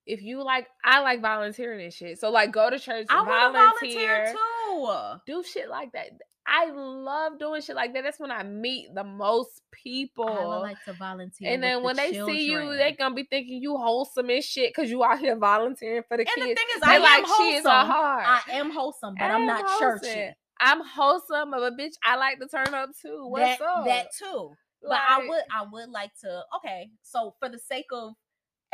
If 0.06 0.22
you 0.22 0.44
like, 0.44 0.68
I 0.84 1.02
like 1.02 1.22
volunteering 1.22 1.84
and 1.84 1.94
shit. 1.94 2.20
So 2.20 2.30
like, 2.30 2.52
go 2.52 2.70
to 2.70 2.80
church, 2.80 3.08
I 3.10 3.26
volunteer, 3.26 4.34
volunteer 4.34 4.36
too. 4.36 5.22
do 5.26 5.44
shit 5.44 5.70
like 5.70 5.92
that. 5.94 6.10
I 6.48 6.70
love 6.72 7.40
doing 7.40 7.62
shit 7.62 7.76
like 7.76 7.94
that. 7.94 8.04
That's 8.04 8.20
when 8.20 8.30
I 8.32 8.44
meet 8.44 8.94
the 8.94 9.04
most 9.04 9.62
people. 9.72 10.28
I 10.30 10.46
would 10.46 10.58
like 10.60 10.84
to 10.86 10.94
volunteer. 10.94 11.52
and 11.52 11.64
then 11.64 11.82
when 11.82 11.96
the 11.96 12.04
they 12.04 12.12
see 12.12 12.46
you, 12.46 12.60
children. 12.60 12.78
they 12.78 12.92
gonna 12.92 13.16
be 13.16 13.24
thinking 13.24 13.62
you 13.64 13.78
wholesome 13.78 14.30
and 14.30 14.44
shit 14.44 14.74
because 14.76 14.92
you 14.92 15.04
out 15.04 15.20
here 15.20 15.36
volunteering 15.36 16.04
for 16.08 16.18
the 16.18 16.26
kids. 16.26 16.36
And 16.38 16.52
the 16.52 16.56
thing 16.56 16.66
is, 16.76 16.82
They 16.82 16.88
I 16.88 16.96
am 16.96 17.02
like 17.02 17.24
wholesome. 17.26 17.62
she 17.64 17.68
heart. 17.68 18.26
I 18.28 18.52
am 18.52 18.72
wholesome, 18.72 19.16
but 19.18 19.26
I'm 19.26 19.42
am 19.42 19.48
not 19.48 19.64
wholesome. 19.66 20.00
churchy. 20.02 20.34
I'm 20.60 20.82
wholesome, 20.86 21.54
of 21.54 21.64
a 21.64 21.72
bitch, 21.72 21.94
I 22.04 22.16
like 22.16 22.40
to 22.40 22.48
turn 22.48 22.74
up 22.74 22.90
too. 23.02 23.28
What's 23.28 23.60
that, 23.60 23.66
up? 23.66 23.86
that 23.86 24.08
too. 24.18 24.52
but 24.84 25.00
I 25.10 25.26
would 25.28 25.42
I 25.52 25.66
would 25.70 25.90
like 25.90 26.12
to 26.22 26.44
okay, 26.58 26.92
so 27.02 27.34
for 27.40 27.50
the 27.50 27.60
sake 27.60 27.88
of 27.92 28.14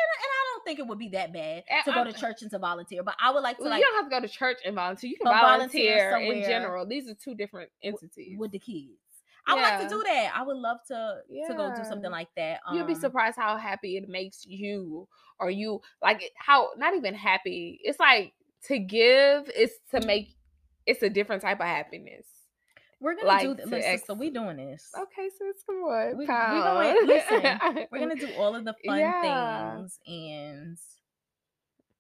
and, 0.02 0.22
I- 0.22 0.42
don't 0.62 0.66
think 0.66 0.80
it 0.80 0.88
would 0.88 1.00
be 1.00 1.10
that 1.10 1.34
bad 1.34 1.64
And 1.70 1.86
to 1.86 1.92
go 1.92 2.04
to 2.04 2.14
church 2.14 2.42
and 2.42 2.52
to 2.52 2.60
volunteer, 2.60 3.04
but 3.04 3.16
I 3.20 3.32
would 3.32 3.42
like 3.42 3.58
to 3.58 3.64
Well, 3.64 3.72
like 3.72 3.80
you 3.80 3.86
don't 3.86 4.04
have 4.04 4.12
to 4.12 4.16
go 4.16 4.22
to 4.22 4.28
church 4.28 4.58
and 4.66 4.76
volunteer. 4.76 5.10
You 5.10 5.18
can 5.18 5.32
volunteer 5.32 6.12
volunteer, 6.12 6.34
in 6.34 6.44
general. 6.44 6.86
These 6.86 7.10
are 7.10 7.16
two 7.16 7.36
different 7.36 7.70
entities. 7.84 8.38
with 8.38 8.52
the 8.52 8.60
kids. 8.60 8.92
I 9.48 9.56
would 9.56 9.62
like 9.62 9.82
to 9.82 9.90
do 9.90 10.04
that. 10.04 10.32
I 10.36 10.44
would 10.44 10.58
love 10.58 10.78
to 10.90 11.22
to 11.48 11.54
go 11.56 11.74
do 11.76 11.84
something 11.84 12.12
like 12.12 12.30
that. 12.38 12.60
You'd 12.74 12.88
be 12.88 12.94
um, 12.94 13.00
surprised 13.00 13.38
how 13.38 13.58
happy 13.58 13.98
it 13.98 14.08
makes 14.08 14.46
you, 14.46 15.08
or 15.40 15.50
you 15.50 15.82
like 16.02 16.22
how 16.36 16.70
not 16.78 16.96
even 16.96 17.16
happy. 17.16 17.80
It's 17.84 18.00
like 18.00 18.34
to 18.68 18.78
give 18.78 19.50
is 19.50 19.72
to 19.92 20.06
make. 20.06 20.36
It's 20.86 21.02
a 21.02 21.10
different 21.10 21.42
type 21.42 21.60
of 21.60 21.66
happiness. 21.66 22.28
We're 23.02 23.16
gonna 23.16 23.28
like 23.28 23.42
do 23.42 23.56
this. 23.56 23.66
listen, 23.66 23.92
ex- 23.92 24.06
so 24.06 24.14
we 24.14 24.30
doing 24.30 24.58
this. 24.58 24.90
Okay, 24.98 25.30
sis, 25.30 25.64
come 25.66 25.78
on, 25.78 26.12
We, 26.18 26.26
we 26.26 26.28
going, 26.28 27.08
listen, 27.08 27.88
we're 27.92 28.00
gonna 28.00 28.16
do 28.16 28.30
all 28.38 28.56
of 28.56 28.64
the 28.64 28.76
fun 28.86 29.00
Yeah. 29.00 29.72
things 29.76 30.00
and 30.08 30.78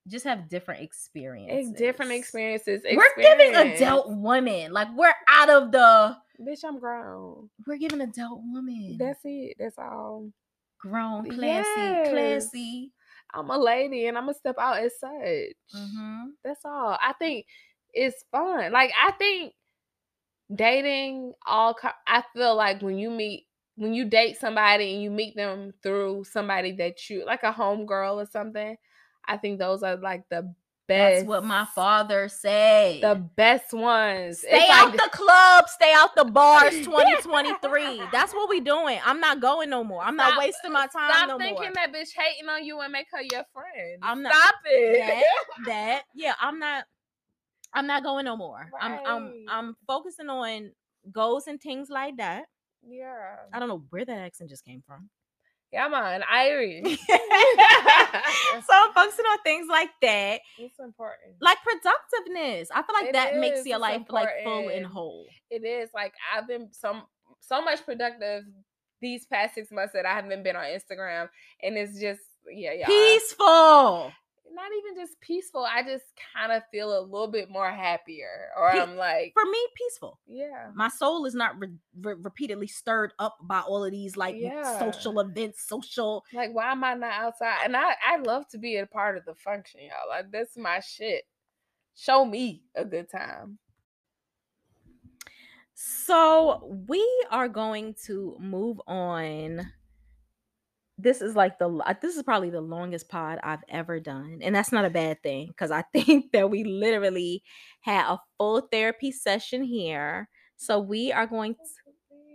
just 0.07 0.25
have 0.25 0.47
different 0.49 0.81
experiences. 0.81 1.71
It's 1.71 1.79
different 1.79 2.11
experiences. 2.11 2.81
We're 2.91 3.15
giving 3.17 3.55
adult 3.55 4.07
women 4.09 4.71
like 4.71 4.87
we're 4.95 5.13
out 5.27 5.49
of 5.49 5.71
the. 5.71 6.17
Bitch, 6.41 6.63
I'm 6.65 6.79
grown. 6.79 7.49
We're 7.67 7.77
giving 7.77 8.01
adult 8.01 8.41
women. 8.43 8.97
That's 8.99 9.19
it. 9.23 9.57
That's 9.59 9.77
all. 9.77 10.29
grown, 10.79 11.25
classy, 11.29 11.41
Yes. 11.45 12.09
classy. 12.09 12.91
I'm 13.33 13.49
a 13.49 13.57
lady, 13.57 14.07
and 14.07 14.17
I'm 14.17 14.23
gonna 14.25 14.33
step 14.33 14.55
out 14.59 14.79
as 14.79 14.91
such. 14.99 15.09
Mm-hmm. 15.75 16.23
That's 16.43 16.61
all. 16.65 16.97
I 17.01 17.13
think 17.19 17.45
it's 17.93 18.23
fun. 18.31 18.71
Like 18.71 18.91
I 19.01 19.11
think 19.13 19.53
dating 20.53 21.33
all 21.45 21.75
I 22.07 22.23
feel 22.35 22.55
like 22.55 22.81
when 22.81 22.97
you 22.97 23.09
meet 23.09 23.47
when 23.75 23.93
you 23.93 24.05
date 24.05 24.37
somebody 24.37 24.93
and 24.93 25.01
you 25.01 25.09
meet 25.09 25.35
them 25.35 25.73
through 25.81 26.25
somebody 26.25 26.73
that 26.73 27.09
you 27.09 27.25
like 27.25 27.43
a 27.43 27.51
homegirl 27.53 28.15
or 28.21 28.25
something, 28.25 28.75
I 29.25 29.37
think 29.37 29.59
those 29.59 29.81
are 29.81 29.95
like 29.95 30.27
the 30.29 30.53
best. 30.87 31.19
That's 31.21 31.27
what 31.27 31.45
my 31.45 31.65
father 31.73 32.27
said. 32.27 33.01
the 33.01 33.15
best 33.15 33.73
ones. 33.73 34.39
Stay 34.39 34.49
It's 34.51 34.69
out 34.71 34.89
like- 34.89 35.01
the 35.01 35.09
club, 35.17 35.69
stay 35.69 35.93
out 35.95 36.15
the 36.15 36.25
bars 36.25 36.73
2023. 36.83 38.01
That's 38.11 38.33
what 38.33 38.49
we 38.49 38.59
doing. 38.59 38.99
I'm 39.05 39.19
not 39.19 39.39
going 39.39 39.69
no 39.69 39.83
more. 39.83 40.03
I'm 40.03 40.15
not 40.17 40.37
wasting 40.37 40.73
my 40.73 40.87
time 40.87 41.11
Stop 41.13 41.27
no 41.29 41.37
thinking 41.37 41.63
more. 41.63 41.73
that 41.75 41.93
bitch 41.93 42.09
hating 42.15 42.49
on 42.49 42.65
you 42.65 42.79
and 42.81 42.91
make 42.91 43.07
her 43.11 43.21
your 43.21 43.45
friend. 43.53 43.99
I'm 44.01 44.21
not- 44.21 44.33
Stop 44.33 44.55
it. 44.65 44.99
That, 45.07 45.23
that, 45.67 46.01
yeah, 46.13 46.33
I'm 46.41 46.59
not 46.59 46.83
I'm 47.73 47.87
not 47.87 48.03
going 48.03 48.25
no 48.25 48.35
more. 48.37 48.69
I'm 48.79 48.99
I'm 49.05 49.33
I'm 49.49 49.75
focusing 49.87 50.29
on 50.29 50.71
goals 51.11 51.47
and 51.47 51.59
things 51.61 51.89
like 51.89 52.17
that. 52.17 52.45
yeah. 52.87 53.35
I 53.53 53.59
don't 53.59 53.69
know 53.69 53.83
where 53.89 54.05
that 54.05 54.17
accent 54.19 54.49
just 54.49 54.65
came 54.65 54.83
from. 54.85 55.09
Yeah, 55.71 55.87
man. 55.87 56.21
Irish. 56.29 56.83
so 57.07 58.73
I'm 58.73 58.93
focusing 58.93 59.25
on 59.25 59.37
things 59.43 59.67
like 59.69 59.89
that. 60.01 60.41
it's 60.59 60.79
important. 60.79 61.35
Like 61.39 61.57
productiveness. 61.63 62.69
I 62.73 62.83
feel 62.83 62.93
like 62.93 63.05
It 63.09 63.13
that 63.13 63.37
makes 63.37 63.59
is, 63.59 63.65
your 63.67 63.77
it's 63.77 63.81
life 63.81 64.01
like 64.09 64.29
full 64.43 64.69
and 64.69 64.85
whole. 64.85 65.25
It 65.49 65.63
is 65.65 65.89
like 65.93 66.13
I've 66.35 66.47
been 66.47 66.69
some 66.73 67.03
so 67.39 67.61
much 67.61 67.85
productive 67.85 68.43
these 69.01 69.25
past 69.25 69.55
six 69.55 69.71
months 69.71 69.93
that 69.93 70.05
I 70.05 70.13
haven't 70.13 70.43
been 70.43 70.55
on 70.55 70.65
Instagram, 70.65 71.29
and 71.63 71.77
it's 71.77 71.99
just 71.99 72.21
yeah, 72.51 72.73
yeah. 72.73 72.87
Peaceful. 72.87 74.11
Not 74.53 74.69
even 74.77 74.95
just 75.01 75.19
peaceful. 75.21 75.63
I 75.65 75.81
just 75.83 76.03
kind 76.35 76.51
of 76.51 76.63
feel 76.71 76.97
a 76.97 77.01
little 77.01 77.29
bit 77.31 77.49
more 77.49 77.71
happier, 77.71 78.49
or 78.57 78.69
I'm 78.69 78.97
like, 78.97 79.31
For 79.33 79.45
me, 79.49 79.57
peaceful. 79.75 80.19
yeah, 80.27 80.71
my 80.75 80.89
soul 80.89 81.25
is 81.25 81.33
not 81.33 81.57
re- 81.59 81.69
re- 82.01 82.15
repeatedly 82.19 82.67
stirred 82.67 83.13
up 83.17 83.37
by 83.41 83.61
all 83.61 83.85
of 83.85 83.91
these 83.91 84.17
like 84.17 84.35
Yeah. 84.37 84.77
social 84.79 85.19
events, 85.21 85.63
social. 85.67 86.25
like 86.33 86.53
why 86.53 86.71
am 86.71 86.83
I 86.83 86.95
not 86.95 87.13
outside? 87.13 87.59
And 87.63 87.77
I 87.77 87.95
I 88.05 88.17
love 88.17 88.47
to 88.49 88.57
be 88.57 88.75
a 88.77 88.85
part 88.85 89.17
of 89.17 89.25
the 89.25 89.35
function, 89.35 89.81
y'all. 89.81 90.09
Like 90.09 90.31
that's 90.31 90.57
my 90.57 90.79
shit. 90.81 91.23
Show 91.95 92.25
me 92.25 92.63
a 92.75 92.83
good 92.85 93.09
time. 93.09 93.57
So 95.73 96.83
we 96.87 97.05
are 97.31 97.47
going 97.47 97.95
to 98.05 98.35
move 98.39 98.79
on. 98.87 99.71
This 101.01 101.21
is 101.21 101.35
like 101.35 101.57
the 101.59 101.83
this 102.01 102.15
is 102.15 102.23
probably 102.23 102.49
the 102.49 102.61
longest 102.61 103.09
pod 103.09 103.39
I've 103.43 103.63
ever 103.69 103.99
done, 103.99 104.39
and 104.41 104.55
that's 104.55 104.71
not 104.71 104.85
a 104.85 104.89
bad 104.89 105.21
thing 105.23 105.47
because 105.47 105.71
I 105.71 105.81
think 105.93 106.31
that 106.33 106.49
we 106.49 106.63
literally 106.63 107.43
had 107.81 108.05
a 108.11 108.19
full 108.37 108.61
therapy 108.71 109.11
session 109.11 109.63
here. 109.63 110.29
So 110.57 110.79
we 110.79 111.11
are 111.11 111.27
going 111.27 111.55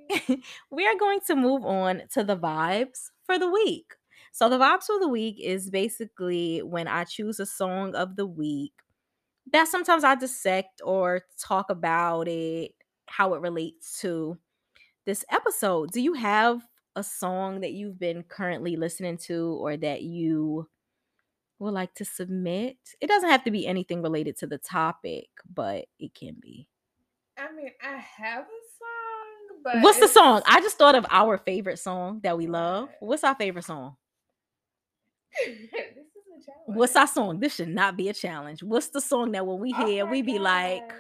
we 0.70 0.86
are 0.86 0.98
going 0.98 1.20
to 1.26 1.36
move 1.36 1.64
on 1.64 2.02
to 2.12 2.24
the 2.24 2.36
vibes 2.36 3.10
for 3.24 3.38
the 3.38 3.50
week. 3.50 3.94
So 4.32 4.48
the 4.48 4.58
vibes 4.58 4.84
for 4.84 4.98
the 5.00 5.08
week 5.08 5.40
is 5.40 5.70
basically 5.70 6.62
when 6.62 6.88
I 6.88 7.04
choose 7.04 7.40
a 7.40 7.46
song 7.46 7.94
of 7.94 8.16
the 8.16 8.26
week 8.26 8.72
that 9.52 9.68
sometimes 9.68 10.04
I 10.04 10.14
dissect 10.14 10.82
or 10.84 11.22
talk 11.40 11.70
about 11.70 12.28
it, 12.28 12.72
how 13.06 13.34
it 13.34 13.40
relates 13.40 14.00
to 14.00 14.38
this 15.06 15.24
episode. 15.30 15.92
Do 15.92 16.00
you 16.00 16.14
have 16.14 16.62
a 16.96 17.04
song 17.04 17.60
that 17.60 17.72
you've 17.72 17.98
been 18.00 18.24
currently 18.24 18.76
listening 18.76 19.18
to 19.18 19.58
or 19.60 19.76
that 19.76 20.02
you 20.02 20.68
would 21.60 21.74
like 21.74 21.94
to 21.94 22.04
submit? 22.04 22.76
It 23.00 23.06
doesn't 23.06 23.30
have 23.30 23.44
to 23.44 23.50
be 23.50 23.66
anything 23.66 24.02
related 24.02 24.36
to 24.38 24.46
the 24.46 24.58
topic, 24.58 25.28
but 25.54 25.86
it 25.98 26.14
can 26.14 26.36
be. 26.40 26.68
I 27.38 27.52
mean, 27.52 27.70
I 27.82 27.96
have 27.98 28.44
a 28.44 28.62
song, 28.78 29.60
but 29.62 29.82
What's 29.82 30.00
the 30.00 30.08
song? 30.08 30.42
I 30.46 30.60
just 30.60 30.78
thought 30.78 30.94
of 30.94 31.06
our 31.10 31.38
favorite 31.38 31.78
song 31.78 32.20
that 32.22 32.36
we 32.36 32.46
love. 32.46 32.88
What's 33.00 33.24
our 33.24 33.34
favorite 33.34 33.64
song? 33.64 33.96
this 35.46 35.54
is 35.54 35.68
a 35.68 36.44
challenge. 36.44 36.78
What's 36.78 36.96
our 36.96 37.06
song? 37.06 37.40
This 37.40 37.54
should 37.54 37.68
not 37.68 37.96
be 37.96 38.08
a 38.08 38.14
challenge. 38.14 38.62
What's 38.62 38.88
the 38.88 39.00
song 39.00 39.32
that 39.32 39.46
when 39.46 39.60
we 39.60 39.74
Oh 39.74 39.86
hear, 39.86 40.04
my 40.06 40.10
we 40.10 40.22
be 40.22 40.38
like, 40.38 40.90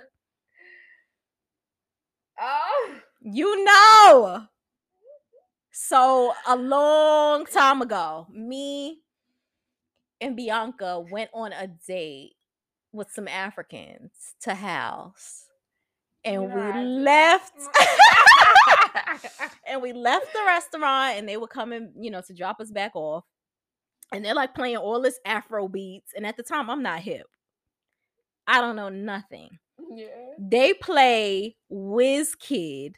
oh, 2.40 2.94
you 3.22 3.64
know. 3.64 4.46
So 5.78 6.32
a 6.46 6.56
long 6.56 7.44
time 7.44 7.82
ago, 7.82 8.26
me 8.32 9.02
and 10.22 10.34
Bianca 10.34 11.04
went 11.10 11.28
on 11.34 11.52
a 11.52 11.66
date 11.66 12.32
with 12.92 13.12
some 13.12 13.28
Africans 13.28 14.10
to 14.40 14.54
house. 14.54 15.44
And 16.24 16.44
You 16.44 16.48
know, 16.48 16.72
we 16.74 16.82
left 16.82 17.58
mm. 17.58 19.50
and 19.68 19.82
we 19.82 19.92
left 19.92 20.32
the 20.32 20.42
restaurant 20.46 21.18
and 21.18 21.28
they 21.28 21.36
were 21.36 21.46
coming, 21.46 21.92
you 21.94 22.10
know, 22.10 22.22
to 22.22 22.32
drop 22.32 22.58
us 22.58 22.70
back 22.70 22.92
off. 22.96 23.24
And 24.10 24.24
they're 24.24 24.34
like 24.34 24.54
playing 24.54 24.78
all 24.78 25.02
this 25.02 25.20
Afro 25.26 25.68
beats. 25.68 26.12
And 26.16 26.26
at 26.26 26.38
the 26.38 26.42
time, 26.42 26.70
I'm 26.70 26.82
not 26.82 27.00
hip. 27.00 27.26
I 28.46 28.62
don't 28.62 28.76
know 28.76 28.88
nothing. 28.88 29.58
yeah. 29.90 30.06
They 30.38 30.72
play 30.72 31.56
Wizkid 31.70 32.94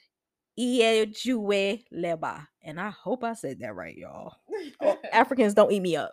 Ojuelegba. 0.59 2.47
And 2.63 2.81
I 2.81 2.91
hope 2.91 3.25
I 3.25 3.35
said 3.35 3.61
that 3.61 3.75
right, 3.75 3.97
y'all. 3.97 4.35
Oh, 4.83 4.99
Africans 5.13 5.55
don't 5.55 5.73
eat 5.73 5.81
me 5.81 5.97
up. 5.97 6.13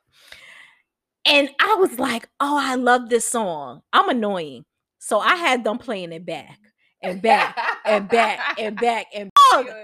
And 1.26 1.50
I 1.60 1.76
was 1.76 1.98
like, 1.98 2.30
oh, 2.40 2.58
I 2.62 2.76
love 2.76 3.10
this 3.10 3.28
song. 3.28 3.82
I'm 3.92 4.10
annoying. 4.10 4.64
So 5.00 5.20
I 5.20 5.36
had 5.36 5.64
them 5.64 5.78
playing 5.78 6.12
it 6.14 6.26
back 6.26 6.60
and 7.02 7.22
back 7.22 7.58
and 7.86 8.08
back 8.08 8.40
and 8.60 8.76
back 8.80 9.08
and 9.14 9.32
back. 9.34 9.76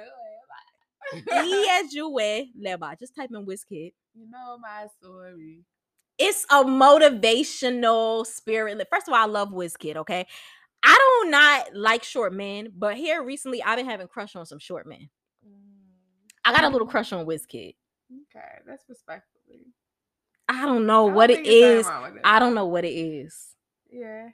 Iejue 1.14 2.46
Leba. 2.64 2.98
Just 3.00 3.16
type 3.16 3.30
in 3.34 3.46
Wizkid. 3.46 3.94
You 4.14 4.30
know 4.30 4.58
my 4.60 4.88
story. 5.00 5.64
it's 6.18 6.46
a 6.52 6.64
motivational 6.64 8.26
spirit. 8.26 8.86
First 8.92 9.08
of 9.08 9.14
all, 9.14 9.22
I 9.22 9.26
love 9.26 9.50
Wizkid, 9.50 9.96
okay? 9.98 10.28
I 10.84 11.22
do 11.24 11.30
not 11.30 11.76
like 11.76 12.04
short 12.04 12.34
men, 12.34 12.70
but 12.78 12.98
here 12.98 13.24
recently 13.24 13.62
I've 13.62 13.78
been 13.78 13.86
having 13.86 14.08
crush 14.08 14.36
on 14.36 14.46
some 14.46 14.60
short 14.60 14.88
men. 14.88 15.10
Mm. 15.48 15.52
I 16.44 16.52
got 16.54 16.64
a 16.64 16.70
little 16.70 16.88
crush 16.88 17.12
on 17.14 17.26
Wizkid. 17.26 17.76
Okay, 18.12 18.48
that's 18.66 18.84
respectfully. 18.90 19.68
I 20.50 20.66
don't 20.66 20.86
know 20.86 21.06
I 21.06 21.08
don't 21.08 21.16
what 21.16 21.30
it 21.32 21.36
think 21.36 21.48
there's 21.48 21.86
nothing 21.86 22.12
is. 22.14 22.16
it. 22.18 22.22
I 22.26 22.40
don't 22.40 22.56
know 22.56 22.66
what 22.66 22.84
it 22.86 22.94
is. 22.94 23.56
Yeah. 23.92 24.30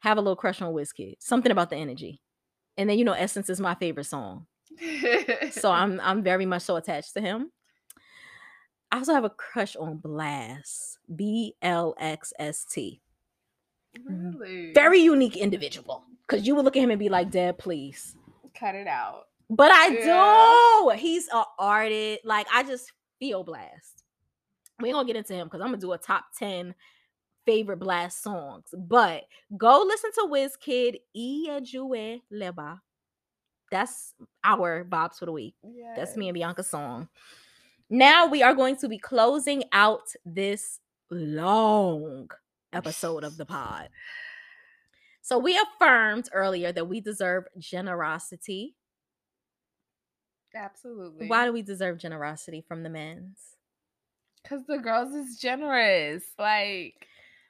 Have 0.00 0.18
a 0.18 0.20
little 0.20 0.36
crush 0.36 0.60
on 0.60 0.72
Wizkid. 0.74 1.14
Something 1.20 1.52
about 1.52 1.70
the 1.70 1.76
energy. 1.76 2.20
And 2.76 2.88
then 2.88 2.98
you 2.98 3.04
know 3.04 3.12
Essence 3.12 3.48
is 3.50 3.60
my 3.60 3.74
favorite 3.74 4.04
song. 4.04 4.46
So 5.50 5.70
I'm 5.70 6.00
I'm 6.00 6.22
very 6.22 6.46
much 6.46 6.62
so 6.62 6.76
attached 6.76 7.14
to 7.14 7.20
him. 7.20 7.52
I 8.90 8.98
also 8.98 9.14
have 9.14 9.24
a 9.24 9.30
crush 9.30 9.76
on 9.76 9.98
Blxst. 9.98 10.96
B 11.14 11.54
L 11.62 11.94
X 11.98 12.32
S 12.38 12.64
T. 12.64 13.01
Mm-hmm. 13.98 14.38
really 14.38 14.72
Very 14.72 15.00
unique 15.00 15.36
individual. 15.36 16.04
Cause 16.28 16.46
you 16.46 16.54
would 16.54 16.64
look 16.64 16.76
at 16.76 16.82
him 16.82 16.90
and 16.90 16.98
be 16.98 17.08
like, 17.08 17.30
Dad, 17.30 17.58
please. 17.58 18.16
cut 18.58 18.74
it 18.74 18.86
out. 18.86 19.24
But 19.50 19.70
I 19.70 19.86
Yeah. 19.88 20.92
do. 20.94 20.98
He's 20.98 21.28
an 21.28 21.44
artist. 21.58 22.20
Like 22.24 22.46
I 22.52 22.62
just 22.62 22.90
feel 23.18 23.44
Blxst. 23.44 24.02
We 24.80 24.88
ain't 24.88 24.96
gonna 24.96 25.06
get 25.06 25.16
into 25.16 25.34
him 25.34 25.46
because 25.46 25.60
I'm 25.60 25.68
gonna 25.68 25.78
do 25.78 25.92
a 25.92 25.98
top 25.98 26.24
10 26.38 26.74
favorite 27.44 27.80
Blxst 27.80 28.20
songs. 28.22 28.66
But 28.76 29.24
go 29.56 29.84
listen 29.86 30.10
to 30.14 30.28
Wizkid 30.30 30.96
Iejue 31.16 32.20
Leba. 32.32 32.80
that's 33.70 34.14
our 34.44 34.84
vibes 34.84 35.18
for 35.18 35.26
the 35.26 35.32
week. 35.32 35.54
Yeah. 35.62 35.94
That's 35.96 36.16
me 36.16 36.28
and 36.28 36.34
Bianca's 36.36 36.68
song. 36.68 37.08
Now 37.90 38.26
we 38.26 38.42
are 38.42 38.54
going 38.54 38.76
to 38.76 38.88
be 38.88 38.98
closing 38.98 39.64
out 39.72 40.02
this 40.24 40.78
long 41.10 42.28
episode 42.72 43.24
of 43.24 43.36
the 43.36 43.46
pod. 43.46 43.88
So 45.22 45.38
we 45.38 45.58
affirmed 45.58 46.28
earlier 46.32 46.72
that 46.72 46.88
we 46.88 47.00
deserve 47.00 47.44
generosity. 47.58 48.74
Absolutely. 50.54 51.28
Why 51.28 51.46
do 51.46 51.52
we 51.52 51.62
deserve 51.62 51.98
generosity 51.98 52.64
from 52.66 52.82
the 52.82 52.90
men's? 52.90 53.38
Because 54.42 54.66
the 54.66 54.78
girls 54.78 55.14
is 55.14 55.38
generous. 55.38 56.24
Like 56.38 57.06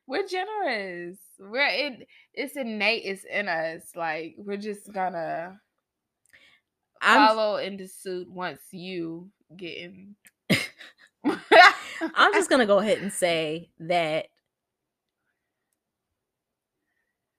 we're 0.06 0.26
generous. 0.26 1.16
We're 1.38 1.66
it. 1.66 2.06
It's 2.34 2.56
innate. 2.56 3.04
It's 3.04 3.24
in 3.24 3.48
us. 3.48 3.82
Like 3.96 4.34
we're 4.36 4.58
just 4.58 4.92
gonna 4.92 5.58
I'm 7.00 7.26
follow 7.26 7.56
into 7.56 7.88
suit 7.88 8.30
once 8.30 8.60
you 8.70 9.30
get 9.56 9.78
in. 9.78 10.14
I'm 11.24 12.32
just 12.34 12.50
gonna 12.50 12.66
go 12.66 12.78
ahead 12.78 12.98
and 12.98 13.12
say 13.12 13.70
that 13.80 14.26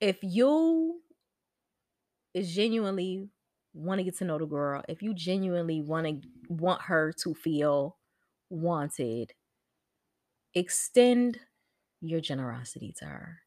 if 0.03 0.19
you 0.23 1.01
is 2.33 2.53
genuinely 2.53 3.29
want 3.73 3.99
to 3.99 4.03
get 4.03 4.15
to 4.17 4.25
know 4.25 4.37
the 4.37 4.45
girl, 4.45 4.83
if 4.87 5.01
you 5.01 5.13
genuinely 5.13 5.81
want 5.81 6.05
to 6.07 6.29
want 6.47 6.81
her 6.83 7.11
to 7.11 7.33
feel 7.33 7.97
wanted, 8.49 9.33
extend 10.53 11.39
your 12.01 12.21
generosity 12.21 12.93
to 12.99 13.05
her. 13.05 13.39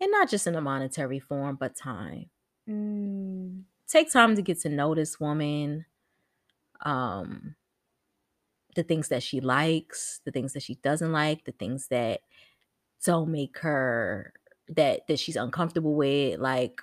And 0.00 0.10
not 0.10 0.30
just 0.30 0.46
in 0.46 0.54
a 0.54 0.60
monetary 0.60 1.20
form, 1.20 1.56
but 1.56 1.76
time. 1.76 2.30
Mm, 2.68 3.64
Take 3.86 4.10
time 4.10 4.36
to 4.36 4.42
get 4.42 4.60
to 4.60 4.68
know 4.68 4.94
this 4.94 5.20
woman. 5.20 5.86
Um 6.82 7.56
the 8.74 8.82
things 8.82 9.08
that 9.08 9.22
she 9.22 9.40
likes, 9.40 10.20
the 10.24 10.30
things 10.30 10.52
that 10.52 10.62
she 10.62 10.76
doesn't 10.76 11.12
like, 11.12 11.44
the 11.44 11.52
things 11.52 11.88
that 11.88 12.22
don't 13.04 13.30
make 13.30 13.58
her 13.58 14.34
that 14.76 15.06
that 15.08 15.18
she's 15.18 15.36
uncomfortable 15.36 15.94
with 15.94 16.38
like 16.40 16.80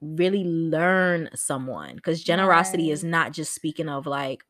really 0.00 0.44
learn 0.44 1.30
someone 1.34 1.96
because 1.96 2.22
generosity 2.22 2.90
is 2.90 3.02
not 3.02 3.32
just 3.32 3.54
speaking 3.54 3.88
of 3.88 4.06
like 4.06 4.42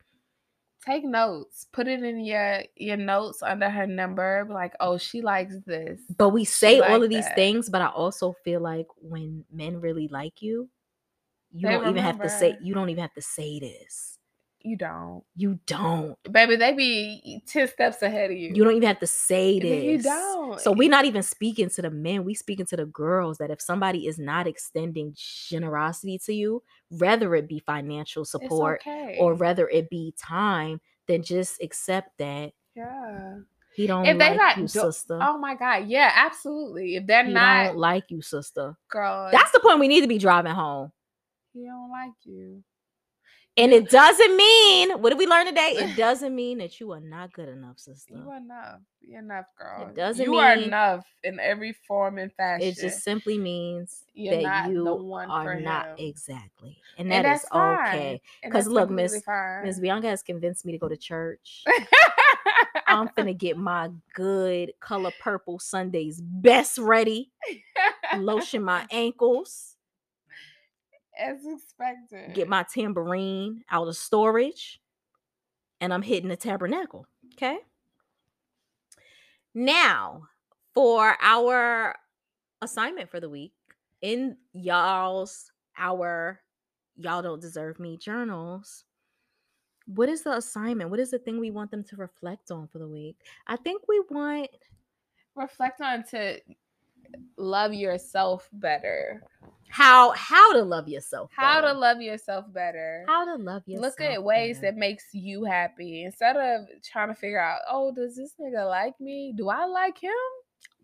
take 0.87 1.05
notes. 1.05 1.67
Put 1.73 1.89
it 1.89 2.03
in 2.03 2.25
your 2.25 2.63
your 2.77 2.97
notes 2.97 3.43
under 3.43 3.69
her 3.69 3.87
number. 3.87 4.47
Like, 4.49 4.75
oh, 4.81 4.99
she 4.99 5.21
likes 5.21 5.57
this. 5.67 6.01
but 6.17 6.31
we 6.31 6.45
say 6.45 6.81
all 6.81 7.03
of 7.03 7.11
these 7.11 7.25
that. 7.25 7.35
things 7.35 7.69
but 7.69 7.83
i 7.83 7.87
also 7.89 8.35
feel 8.45 8.61
like 8.61 8.87
when 8.97 9.45
men 9.53 9.81
really 9.81 10.09
like 10.09 10.41
you 10.41 10.69
you 11.53 11.67
They 11.67 11.75
don't 11.75 11.89
even 11.89 12.03
have 12.03 12.21
to 12.21 12.29
say 12.29 12.57
you 12.63 12.75
don't 12.75 12.91
even 12.91 13.03
have 13.03 13.15
to 13.15 13.23
say 13.23 13.59
this 13.59 14.16
You 14.67 14.77
don't, 14.77 15.23
you 15.37 15.61
don't 15.67 16.17
baby. 16.31 16.57
They 16.57 16.73
be 16.73 17.41
ten 17.47 17.69
steps 17.69 18.03
ahead 18.03 18.33
of 18.33 18.37
you. 18.37 18.53
you 18.53 18.65
don't 18.65 18.75
even 18.75 18.89
have 18.89 18.99
to 18.99 19.07
say 19.07 19.61
Then 19.61 19.83
you 19.83 19.97
this 19.99 20.07
don't. 20.07 20.61
so 20.61 20.73
we're 20.73 20.91
not 20.91 21.05
even 21.05 21.23
speaking 21.23 21.71
to 21.71 21.83
the 21.83 21.91
men 21.91 22.25
we 22.25 22.35
speaking 22.35 22.67
to 22.67 22.77
the 22.77 22.87
girls 22.87 23.39
that 23.39 23.51
if 23.51 23.61
somebody 23.63 24.09
is 24.09 24.19
not 24.19 24.49
extending 24.49 25.15
generosity 25.17 26.19
to 26.27 26.33
you 26.35 26.63
whether 26.89 27.35
it 27.37 27.49
be 27.49 27.61
financial 27.61 28.25
support 28.25 28.81
okay. 28.83 29.17
or 29.21 29.35
whether 29.35 29.69
it 29.69 29.89
be 29.89 30.15
time, 30.19 30.81
then 31.07 31.23
just 31.23 31.63
accept 31.63 32.11
that 32.19 32.53
yeah. 32.75 33.37
he 33.75 33.87
don't 33.87 34.05
If 34.07 34.19
they 34.19 34.31
like 34.31 34.37
not 34.37 34.59
you, 34.59 34.69
sister. 34.69 35.19
Oh 35.21 35.39
my 35.39 35.55
god, 35.55 35.87
yeah, 35.87 36.11
absolutely. 36.15 36.97
If 36.97 37.07
they're 37.07 37.25
he 37.27 37.33
not, 37.33 37.67
don't 37.69 37.77
like 37.79 38.05
you, 38.11 38.21
sister. 38.23 38.77
girl, 38.91 39.29
That's 39.33 39.53
the 39.53 39.61
point 39.61 39.79
we 39.81 39.89
need 39.89 40.01
to 40.03 40.09
be 40.09 40.19
driving 40.19 40.53
home. 40.55 40.91
he 41.53 41.65
don't 41.67 41.91
like 41.91 42.13
you. 42.25 42.63
And 43.59 43.73
it 43.73 43.89
doesn't 43.89 44.37
mean, 44.37 44.91
what 45.01 45.09
did 45.11 45.19
we 45.19 45.27
learn 45.27 45.47
today? 45.47 45.73
It 45.77 45.97
doesn't 45.97 46.35
mean 46.35 46.59
that 46.59 46.79
you 46.79 46.93
are 46.93 47.01
not 47.01 47.33
good 47.33 47.49
enough, 47.49 47.79
sister. 47.79 48.15
You 48.15 48.31
are 48.31 48.37
enough. 48.37 48.81
You're 49.01 49.21
enough, 49.21 49.47
girl. 49.59 49.89
It 49.89 49.95
doesn't 49.97 50.25
you 50.25 50.37
are 50.37 50.57
mean- 50.57 50.65
enough 50.67 51.07
in 51.25 51.41
every 51.41 51.75
form 51.89 52.19
and 52.19 52.31
fashion. 52.35 52.69
It 52.69 52.77
just 52.77 53.03
simply 53.03 53.39
means 53.39 54.03
You're 54.13 54.43
that 54.43 54.71
you 54.71 54.87
are 55.31 55.59
not 55.61 55.99
him. 55.99 56.07
exactly. 56.07 56.77
And 56.99 57.11
And 57.11 57.25
that 57.25 57.35
is 57.37 57.41
that's 57.43 57.49
fine. 57.53 57.89
okay. 57.89 58.21
Because 58.45 58.67
look, 58.69 58.91
Miss- 58.91 59.23
fine. 59.25 59.65
Miss 59.65 59.81
Bianca 59.81 60.09
has 60.09 60.23
convinced 60.23 60.67
me 60.67 60.73
to 60.73 60.79
go 60.79 60.89
to 60.89 60.97
church. 60.97 61.65
I'm 62.87 63.09
gonna 63.17 63.33
get 63.35 63.57
my 63.57 63.91
good 64.15 64.75
color 64.81 65.13
purple 65.21 65.59
Sundays 65.59 66.21
best 66.21 66.77
ready, 66.79 67.31
lotion 68.19 68.63
my 68.63 68.87
ankles. 68.91 69.76
As 71.19 71.39
expected. 71.45 72.35
get 72.35 72.49
my 72.49 72.65
tambourine 72.73 73.65
out 73.71 73.89
of 73.89 73.97
storage 73.97 74.81
and 75.81 75.93
I'm 75.93 76.03
hitting 76.03 76.29
the 76.29 76.37
tabernacle. 76.37 77.07
Okay. 77.35 77.59
Now, 79.55 80.29
for 80.75 81.17
our 81.21 81.97
assignment 82.63 83.11
for 83.11 83.21
the 83.21 83.29
week 83.29 83.53
in 84.03 84.37
y'all's 84.53 85.51
our 85.79 86.41
y'all 86.97 87.23
don't 87.23 87.41
deserve 87.41 87.79
me 87.79 87.97
journals. 87.97 88.85
What 89.87 90.09
is 90.09 90.23
the 90.23 90.33
assignment? 90.37 90.91
What 90.91 91.01
is 91.01 91.11
the 91.11 91.19
thing 91.19 91.39
we 91.39 91.51
want 91.51 91.71
them 91.71 91.85
to 91.85 91.97
reflect 91.97 92.51
on 92.51 92.67
for 92.69 92.79
the 92.79 92.89
week? 92.89 93.17
I 93.47 93.57
think 93.57 93.83
we 93.89 94.03
want 94.11 94.51
reflect 95.37 95.81
on 95.81 96.03
to 96.11 96.41
love 97.37 97.73
yourself 97.75 98.49
better. 98.53 99.23
how 99.69 100.13
how 100.13 100.53
to 100.53 100.63
love 100.63 100.89
yourself. 100.89 101.31
How 101.35 101.61
to 101.61 101.73
love 101.73 102.01
yourself 102.01 102.45
better. 102.53 103.05
how 103.07 103.25
to 103.25 103.43
love 103.43 103.63
yourself. 103.67 103.95
Look 103.99 104.01
at 104.01 104.23
ways 104.23 104.59
better. 104.59 104.73
that 104.73 104.79
makes 104.79 105.05
you 105.13 105.45
happy 105.45 106.05
instead 106.05 106.37
of 106.37 106.67
trying 106.85 107.09
to 107.09 107.15
figure 107.15 107.41
out, 107.41 107.61
oh, 107.69 107.93
does 107.95 108.17
this 108.17 108.35
nigga 108.41 108.69
like 108.69 108.99
me? 109.01 109.33
Do 109.37 109.49
I 109.49 109.67
like 109.67 109.99
him? 109.99 110.13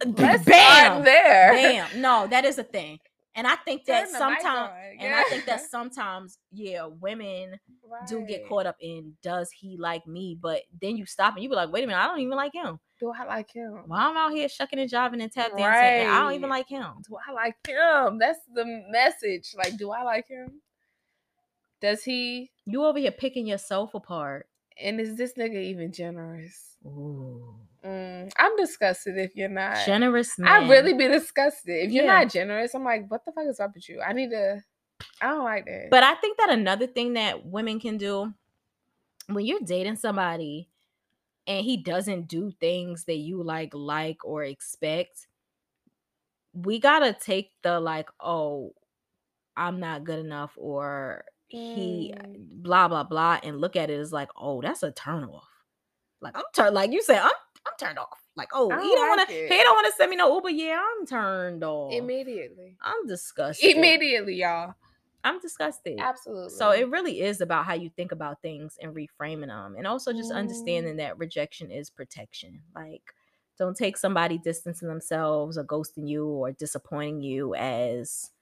Uh, 0.04 0.12
Let's 0.16 0.44
Bam! 0.44 1.04
there. 1.04 1.52
Bam. 1.52 2.00
No, 2.00 2.26
that 2.26 2.44
is 2.44 2.58
a 2.58 2.64
thing. 2.64 2.98
And 3.34 3.46
I 3.46 3.56
think 3.56 3.86
that 3.86 4.04
Turn 4.04 4.12
the 4.12 4.28
mic 4.28 4.40
sometimes 4.42 4.70
on, 4.70 5.06
and 5.06 5.14
I 5.14 5.22
think 5.24 5.46
that 5.46 5.60
sometimes, 5.70 6.38
yeah, 6.50 6.86
women 6.86 7.58
do 8.06 8.26
get 8.26 8.46
caught 8.46 8.66
up 8.66 8.76
in 8.80 9.14
does 9.22 9.50
he 9.50 9.78
like 9.78 10.06
me? 10.06 10.36
But 10.38 10.62
then 10.80 10.96
you 10.96 11.06
stop 11.06 11.34
and 11.34 11.42
you 11.42 11.48
be 11.48 11.54
like, 11.54 11.72
wait 11.72 11.84
a 11.84 11.86
minute, 11.86 11.98
I 11.98 12.08
don't 12.08 12.20
even 12.20 12.36
like 12.36 12.52
him. 12.52 12.78
Do 13.02 13.12
I 13.18 13.24
like 13.24 13.50
him? 13.50 13.82
Why 13.88 13.98
I'm 14.04 14.16
out 14.16 14.30
here 14.30 14.48
shucking 14.48 14.78
and 14.78 14.88
jiving 14.88 15.20
and 15.20 15.32
tap 15.32 15.56
dancing. 15.56 15.64
and 16.04 16.08
I 16.08 16.20
don't 16.20 16.34
even 16.34 16.48
like 16.48 16.68
him. 16.68 16.84
Do 17.08 17.16
I 17.16 17.32
like 17.32 17.56
him? 17.66 18.16
That's 18.20 18.38
the 18.54 18.64
message. 18.92 19.56
Like, 19.58 19.76
do 19.76 19.90
I 19.90 20.04
like 20.04 20.28
him? 20.28 20.60
Does 21.80 22.04
he? 22.04 22.52
You 22.64 22.84
over 22.84 23.00
here 23.00 23.10
picking 23.10 23.44
yourself 23.44 23.94
apart. 23.94 24.46
And 24.80 25.00
is 25.00 25.16
this 25.16 25.32
nigga 25.32 25.60
even 25.60 25.90
generous? 25.90 26.76
Ooh. 26.86 27.56
Mm, 27.84 28.30
I'm 28.38 28.56
disgusted 28.56 29.18
if 29.18 29.34
you're 29.34 29.48
not. 29.48 29.84
Generous 29.84 30.38
man. 30.38 30.62
I 30.62 30.68
really 30.68 30.92
be 30.92 31.08
disgusted. 31.08 31.86
If 31.86 31.90
you're 31.90 32.04
Yeah. 32.04 32.20
not 32.20 32.30
generous, 32.30 32.72
I'm 32.72 32.84
like, 32.84 33.10
what 33.10 33.24
the 33.24 33.32
fuck 33.32 33.46
is 33.48 33.58
up 33.58 33.74
with 33.74 33.88
you? 33.88 34.00
I 34.00 34.12
need 34.12 34.30
to. 34.30 34.62
I 35.20 35.26
don't 35.26 35.42
like 35.42 35.64
that. 35.64 35.88
But 35.90 36.04
I 36.04 36.14
think 36.14 36.38
that 36.38 36.50
another 36.50 36.86
thing 36.86 37.14
that 37.14 37.44
women 37.44 37.80
can 37.80 37.96
do 37.96 38.32
when 39.26 39.44
you're 39.44 39.58
dating 39.58 39.96
somebody 39.96 40.68
and 41.46 41.64
he 41.64 41.76
doesn't 41.76 42.28
do 42.28 42.52
things 42.60 43.04
that 43.04 43.16
you 43.16 43.42
like 43.42 43.72
like 43.74 44.24
or 44.24 44.44
expect, 44.44 45.26
we 46.52 46.78
got 46.78 47.00
to 47.00 47.12
take 47.12 47.50
the 47.62 47.80
like, 47.80 48.08
oh, 48.20 48.74
I'm 49.56 49.80
not 49.80 50.04
good 50.04 50.18
enough 50.18 50.52
or 50.56 51.24
he 51.48 52.14
Mm. 52.16 52.62
blah 52.62 52.88
blah 52.88 53.04
blah 53.04 53.38
and 53.42 53.60
look 53.60 53.76
at 53.76 53.90
it 53.90 53.98
as 54.00 54.12
like, 54.12 54.30
oh, 54.36 54.62
that's 54.62 54.82
a 54.82 54.90
turn 54.92 55.24
off. 55.24 55.48
Like 56.20 56.36
I'm 56.36 56.44
turned 56.54 56.74
like 56.74 56.92
you 56.92 57.02
said, 57.02 57.18
I'm 57.18 57.30
I'm 57.66 57.72
turned 57.78 57.98
off. 57.98 58.18
Like, 58.36 58.48
oh, 58.54 58.70
he 58.70 58.76
don't 58.76 58.94
don't 58.94 59.08
want 59.08 59.28
to 59.28 59.34
he 59.34 59.48
don't 59.48 59.74
want 59.74 59.86
to 59.86 59.92
send 59.96 60.10
me 60.10 60.16
no 60.16 60.34
Uber. 60.34 60.50
Yeah, 60.50 60.80
I'm 60.80 61.06
turned 61.06 61.62
off. 61.64 61.92
immediately, 61.92 62.76
I'm 62.80 63.06
disgusted. 63.06 63.76
immediately, 63.76 64.36
y'all. 64.36 64.74
I'm 65.24 65.40
disgusted. 65.40 66.06
Absolutely. 66.06 66.48
So 66.48 66.70
it 66.72 66.88
really 66.90 67.20
is 67.20 67.40
about 67.40 67.66
how 67.66 67.74
you 67.74 67.88
think 67.90 68.12
about 68.12 68.42
things 68.42 68.76
and 68.80 68.94
reframing 68.94 69.46
them, 69.48 69.76
and 69.76 69.86
also 69.86 70.12
just 70.12 70.30
Mm. 70.30 70.32
understanding 70.32 70.96
that 70.96 71.18
rejection 71.18 71.70
is 71.70 71.88
protection. 71.90 72.62
Like, 72.74 73.14
don't 73.58 73.76
take 73.76 73.96
somebody 73.96 74.38
distancing 74.38 74.88
themselves 74.88 75.56
or 75.56 75.64
ghosting 75.64 76.08
you 76.08 76.26
or 76.26 76.52
disappointing 76.52 77.22
you 77.22 77.54
as 77.54 78.32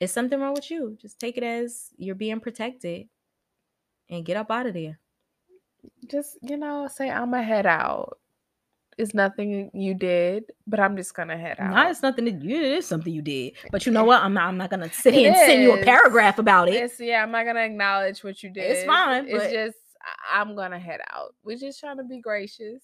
it's 0.00 0.12
something 0.12 0.40
wrong 0.40 0.54
with 0.54 0.70
you. 0.70 0.96
Just 1.00 1.18
take 1.18 1.36
it 1.36 1.42
as 1.42 1.90
you're 1.96 2.14
being 2.14 2.40
protected 2.40 3.08
and 4.08 4.24
get 4.24 4.36
up 4.36 4.50
out 4.50 4.66
of 4.66 4.74
there. 4.74 4.98
just 6.08 6.38
you 6.42 6.56
know, 6.56 6.88
say 6.88 7.10
I'm 7.10 7.30
gonna 7.30 7.42
head 7.42 7.66
out. 7.66 8.18
It's 8.98 9.12
nothing 9.12 9.70
you 9.74 9.92
did, 9.92 10.44
but 10.66 10.80
I'm 10.80 10.96
just 10.96 11.14
gonna 11.14 11.36
head 11.36 11.56
out. 11.60 11.70
Not 11.70 11.90
it's 11.90 12.02
nothing 12.02 12.24
that 12.24 12.42
you 12.42 12.48
did. 12.58 12.62
it 12.62 12.72
is 12.78 12.86
something 12.86 13.12
you 13.12 13.20
did, 13.20 13.52
but 13.70 13.84
you 13.84 13.92
know 13.92 14.04
what? 14.04 14.22
I'm 14.22 14.32
not. 14.32 14.44
I'm 14.48 14.56
not 14.56 14.70
gonna 14.70 14.90
sit 14.90 15.12
here 15.12 15.28
and 15.28 15.36
send 15.36 15.62
you 15.62 15.74
a 15.74 15.82
paragraph 15.84 16.38
about 16.38 16.68
it. 16.68 16.76
It's 16.76 16.98
yeah, 16.98 17.22
I'm 17.22 17.30
not 17.30 17.44
gonna 17.44 17.60
acknowledge 17.60 18.24
what 18.24 18.42
you 18.42 18.48
did. 18.48 18.70
It's 18.70 18.84
fine, 18.86 19.26
It's 19.28 19.52
just 19.52 19.76
I'm 20.32 20.56
gonna 20.56 20.78
head 20.78 21.00
out. 21.12 21.34
We're 21.44 21.58
just 21.58 21.78
trying 21.78 21.98
to 21.98 22.04
be 22.04 22.20
gracious, 22.20 22.80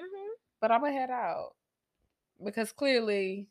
Mhm. 0.00 0.28
but 0.60 0.72
I'm 0.72 0.80
gonna 0.80 0.92
head 0.94 1.10
out 1.10 1.54
because 2.42 2.72
clearly 2.72 3.46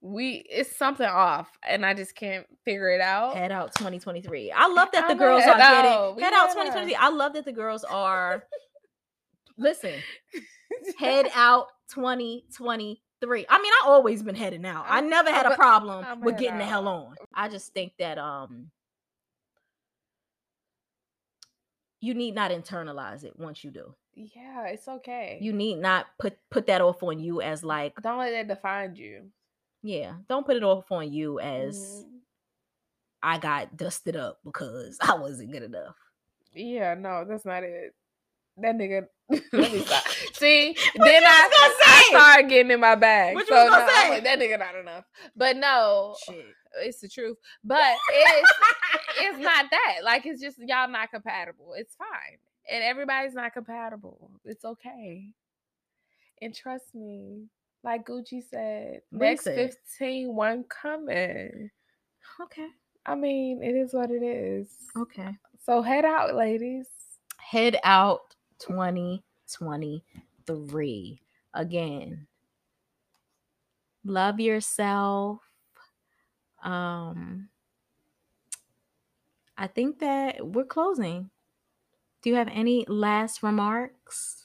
we 0.00 0.44
it's 0.50 0.76
something 0.76 1.06
off, 1.08 1.48
and 1.66 1.84
I 1.86 1.94
just 1.94 2.14
can't 2.14 2.46
figure 2.64 2.90
it 2.90 3.00
out. 3.00 3.36
Head 3.36 3.52
out 3.52 3.74
2023. 3.74 4.52
I 4.52 4.66
love 4.68 4.90
that 4.92 5.06
the 5.06 5.12
I'm 5.12 5.18
girls 5.18 5.44
are 5.44 5.56
getting. 5.58 6.16
We 6.16 6.22
head 6.22 6.32
out 6.34 6.48
head 6.48 6.54
2023. 6.54 6.94
I 6.94 7.08
love 7.08 7.32
that 7.32 7.44
the 7.46 7.52
girls 7.52 7.84
are 7.84 8.44
listen, 9.58 10.02
head 10.98 11.26
out 11.34 11.66
2023. 11.94 13.46
I 13.48 13.58
mean, 13.58 13.72
I 13.72 13.82
always 13.86 14.22
been 14.22 14.34
heading 14.34 14.64
out. 14.64 14.86
I 14.88 15.00
never 15.00 15.30
had 15.30 15.46
a 15.46 15.54
problem 15.54 16.04
I'm 16.08 16.20
with 16.20 16.38
getting 16.38 16.58
the 16.58 16.64
hell 16.64 16.88
on. 16.88 17.16
I 17.34 17.48
just 17.48 17.72
think 17.74 17.92
that 17.98 18.16
um 18.18 18.70
you 22.00 22.14
need 22.14 22.34
not 22.34 22.50
internalize 22.52 23.24
it 23.24 23.34
once 23.38 23.64
you 23.64 23.70
do. 23.70 23.94
Yeah, 24.14 24.66
it's 24.68 24.88
okay. 24.88 25.38
You 25.40 25.52
need 25.52 25.76
not 25.78 26.06
put 26.18 26.36
put 26.50 26.66
that 26.68 26.80
off 26.80 27.02
on 27.02 27.18
you 27.20 27.40
as 27.42 27.62
like, 27.64 27.94
don't 28.02 28.18
let 28.18 28.30
that 28.30 28.48
define 28.54 28.94
you. 28.96 29.26
yeah, 29.82 30.14
don't 30.28 30.46
put 30.46 30.56
it 30.56 30.62
off 30.64 30.90
on 30.90 31.12
you 31.12 31.38
as 31.40 31.76
Mhm. 31.78 32.04
I 33.20 33.38
got 33.38 33.76
dusted 33.76 34.14
up 34.16 34.38
because 34.44 34.96
I 35.00 35.14
wasn't 35.16 35.50
good 35.52 35.64
enough. 35.64 35.96
Yeah, 36.54 36.94
no, 36.94 37.24
that's 37.28 37.44
not 37.44 37.62
it. 37.64 37.94
That 38.60 38.76
nigga. 38.76 39.06
let 39.52 39.72
me 39.72 39.80
stop. 39.80 40.04
See, 40.34 40.74
then 40.96 41.22
I, 41.24 41.72
I 41.86 42.06
started 42.10 42.48
getting 42.48 42.72
in 42.72 42.80
my 42.80 42.94
bag. 42.94 43.34
What 43.34 43.48
you 43.48 43.54
so 43.54 43.64
was 43.64 43.70
gonna 43.70 43.86
no, 43.86 43.92
say? 43.92 44.10
like, 44.10 44.24
that 44.24 44.38
nigga 44.38 44.58
not 44.58 44.74
enough. 44.74 45.04
But 45.36 45.56
no, 45.56 46.16
Shit. 46.26 46.46
it's 46.82 47.00
the 47.00 47.08
truth. 47.08 47.36
But 47.62 47.96
it's 48.10 48.52
it's 49.20 49.38
not 49.38 49.66
that. 49.70 49.98
Like 50.02 50.26
it's 50.26 50.40
just 50.40 50.58
y'all 50.58 50.88
not 50.88 51.10
compatible. 51.10 51.74
It's 51.76 51.94
fine. 51.94 52.38
And 52.70 52.82
everybody's 52.82 53.34
not 53.34 53.52
compatible. 53.52 54.30
It's 54.44 54.64
okay. 54.64 55.28
And 56.40 56.54
trust 56.54 56.94
me, 56.94 57.46
like 57.84 58.06
Gucci 58.06 58.42
said, 58.48 59.00
What 59.10 59.20
next 59.20 59.44
said? 59.44 59.74
15 59.98 60.34
one 60.34 60.64
coming. 60.64 61.70
okay. 62.42 62.68
I 63.06 63.14
mean, 63.14 63.62
it 63.62 63.74
is 63.74 63.94
what 63.94 64.10
it 64.10 64.22
is. 64.22 64.68
Okay. 64.96 65.30
So 65.64 65.82
head 65.82 66.04
out, 66.04 66.34
ladies. 66.34 66.86
Head 67.38 67.78
out 67.84 68.34
2023. 68.58 71.20
Again, 71.54 72.26
love 74.04 74.38
yourself. 74.40 75.40
Um, 76.62 77.48
I 79.56 79.66
think 79.66 79.98
that 80.00 80.46
we're 80.46 80.64
closing. 80.64 81.30
Do 82.22 82.30
you 82.30 82.36
have 82.36 82.48
any 82.48 82.84
last 82.88 83.42
remarks? 83.42 84.44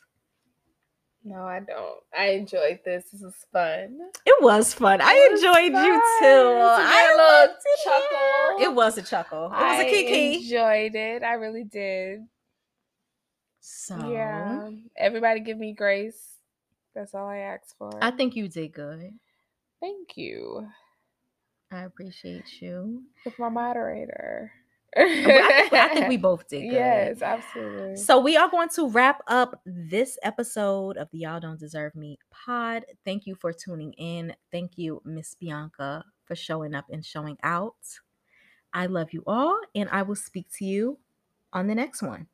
No, 1.25 1.45
I 1.45 1.61
don't. 1.61 1.99
I 2.17 2.31
enjoyed 2.31 2.79
this. 2.83 3.05
This 3.11 3.21
was 3.21 3.35
fun. 3.51 3.97
It 4.25 4.43
was 4.43 4.73
fun. 4.73 4.99
I 5.01 5.13
It 5.13 5.31
was 5.31 5.41
enjoyed 5.41 5.71
you 5.73 6.01
too. 6.19 6.25
I 6.25 6.53
was 6.53 6.79
a 6.79 6.83
I 6.85 7.05
good 7.07 7.15
little 7.17 7.39
liked 7.47 7.63
it 7.65 7.79
chuckle. 7.83 8.59
It 8.59 8.73
was 8.75 8.97
a 8.97 9.01
chuckle. 9.01 9.45
It 9.45 9.51
was 9.51 9.79
a 9.79 9.81
I 9.81 9.85
kiki. 9.89 10.35
enjoyed 10.35 10.95
it. 10.95 11.23
I 11.23 11.33
really 11.33 11.63
did. 11.63 12.27
So 13.65 13.95
Yeah. 14.11 14.69
Everybody 14.97 15.39
give 15.39 15.57
me 15.57 15.71
grace. 15.73 16.37
That's 16.93 17.15
all 17.15 17.29
I 17.29 17.37
ask 17.37 17.75
for. 17.77 17.91
I 18.01 18.11
think 18.11 18.35
you 18.35 18.49
did 18.49 18.73
good. 18.73 19.09
Thank 19.79 20.17
you. 20.17 20.67
I 21.71 21.83
appreciate 21.83 22.61
you. 22.61 23.03
With 23.23 23.39
my 23.39 23.47
moderator. 23.47 24.51
Uh, 24.95 25.01
I 25.03 25.67
think, 25.69 25.73
I 25.73 25.93
think 25.93 26.07
we 26.09 26.17
both 26.29 26.47
did 26.49 26.63
good. 26.63 26.73
Yes, 26.73 27.21
absolutely. 27.21 27.95
So 27.95 28.19
we 28.19 28.35
are 28.35 28.49
going 28.49 28.67
to 28.75 28.89
wrap 28.89 29.21
up 29.27 29.61
this 29.65 30.19
episode 30.23 30.97
of 30.97 31.09
the 31.11 31.19
Y'all 31.19 31.39
Don't 31.39 31.59
Deserve 31.59 31.95
Me 31.95 32.19
pod. 32.31 32.83
Thank 33.05 33.25
you 33.25 33.33
for 33.33 33.53
tuning 33.53 33.93
in. 33.93 34.35
Thank 34.51 34.77
you, 34.77 35.01
Miss 35.05 35.35
Bianca, 35.35 36.03
for 36.25 36.35
showing 36.35 36.75
up 36.75 36.85
and 36.91 37.03
showing 37.03 37.37
out. 37.43 37.75
I 38.73 38.87
love 38.87 39.13
you 39.13 39.23
all, 39.25 39.57
and 39.73 39.87
I 39.89 40.01
will 40.01 40.17
speak 40.17 40.47
to 40.57 40.65
you 40.65 40.99
on 41.53 41.67
the 41.67 41.75
next 41.75 42.01
one. 42.01 42.27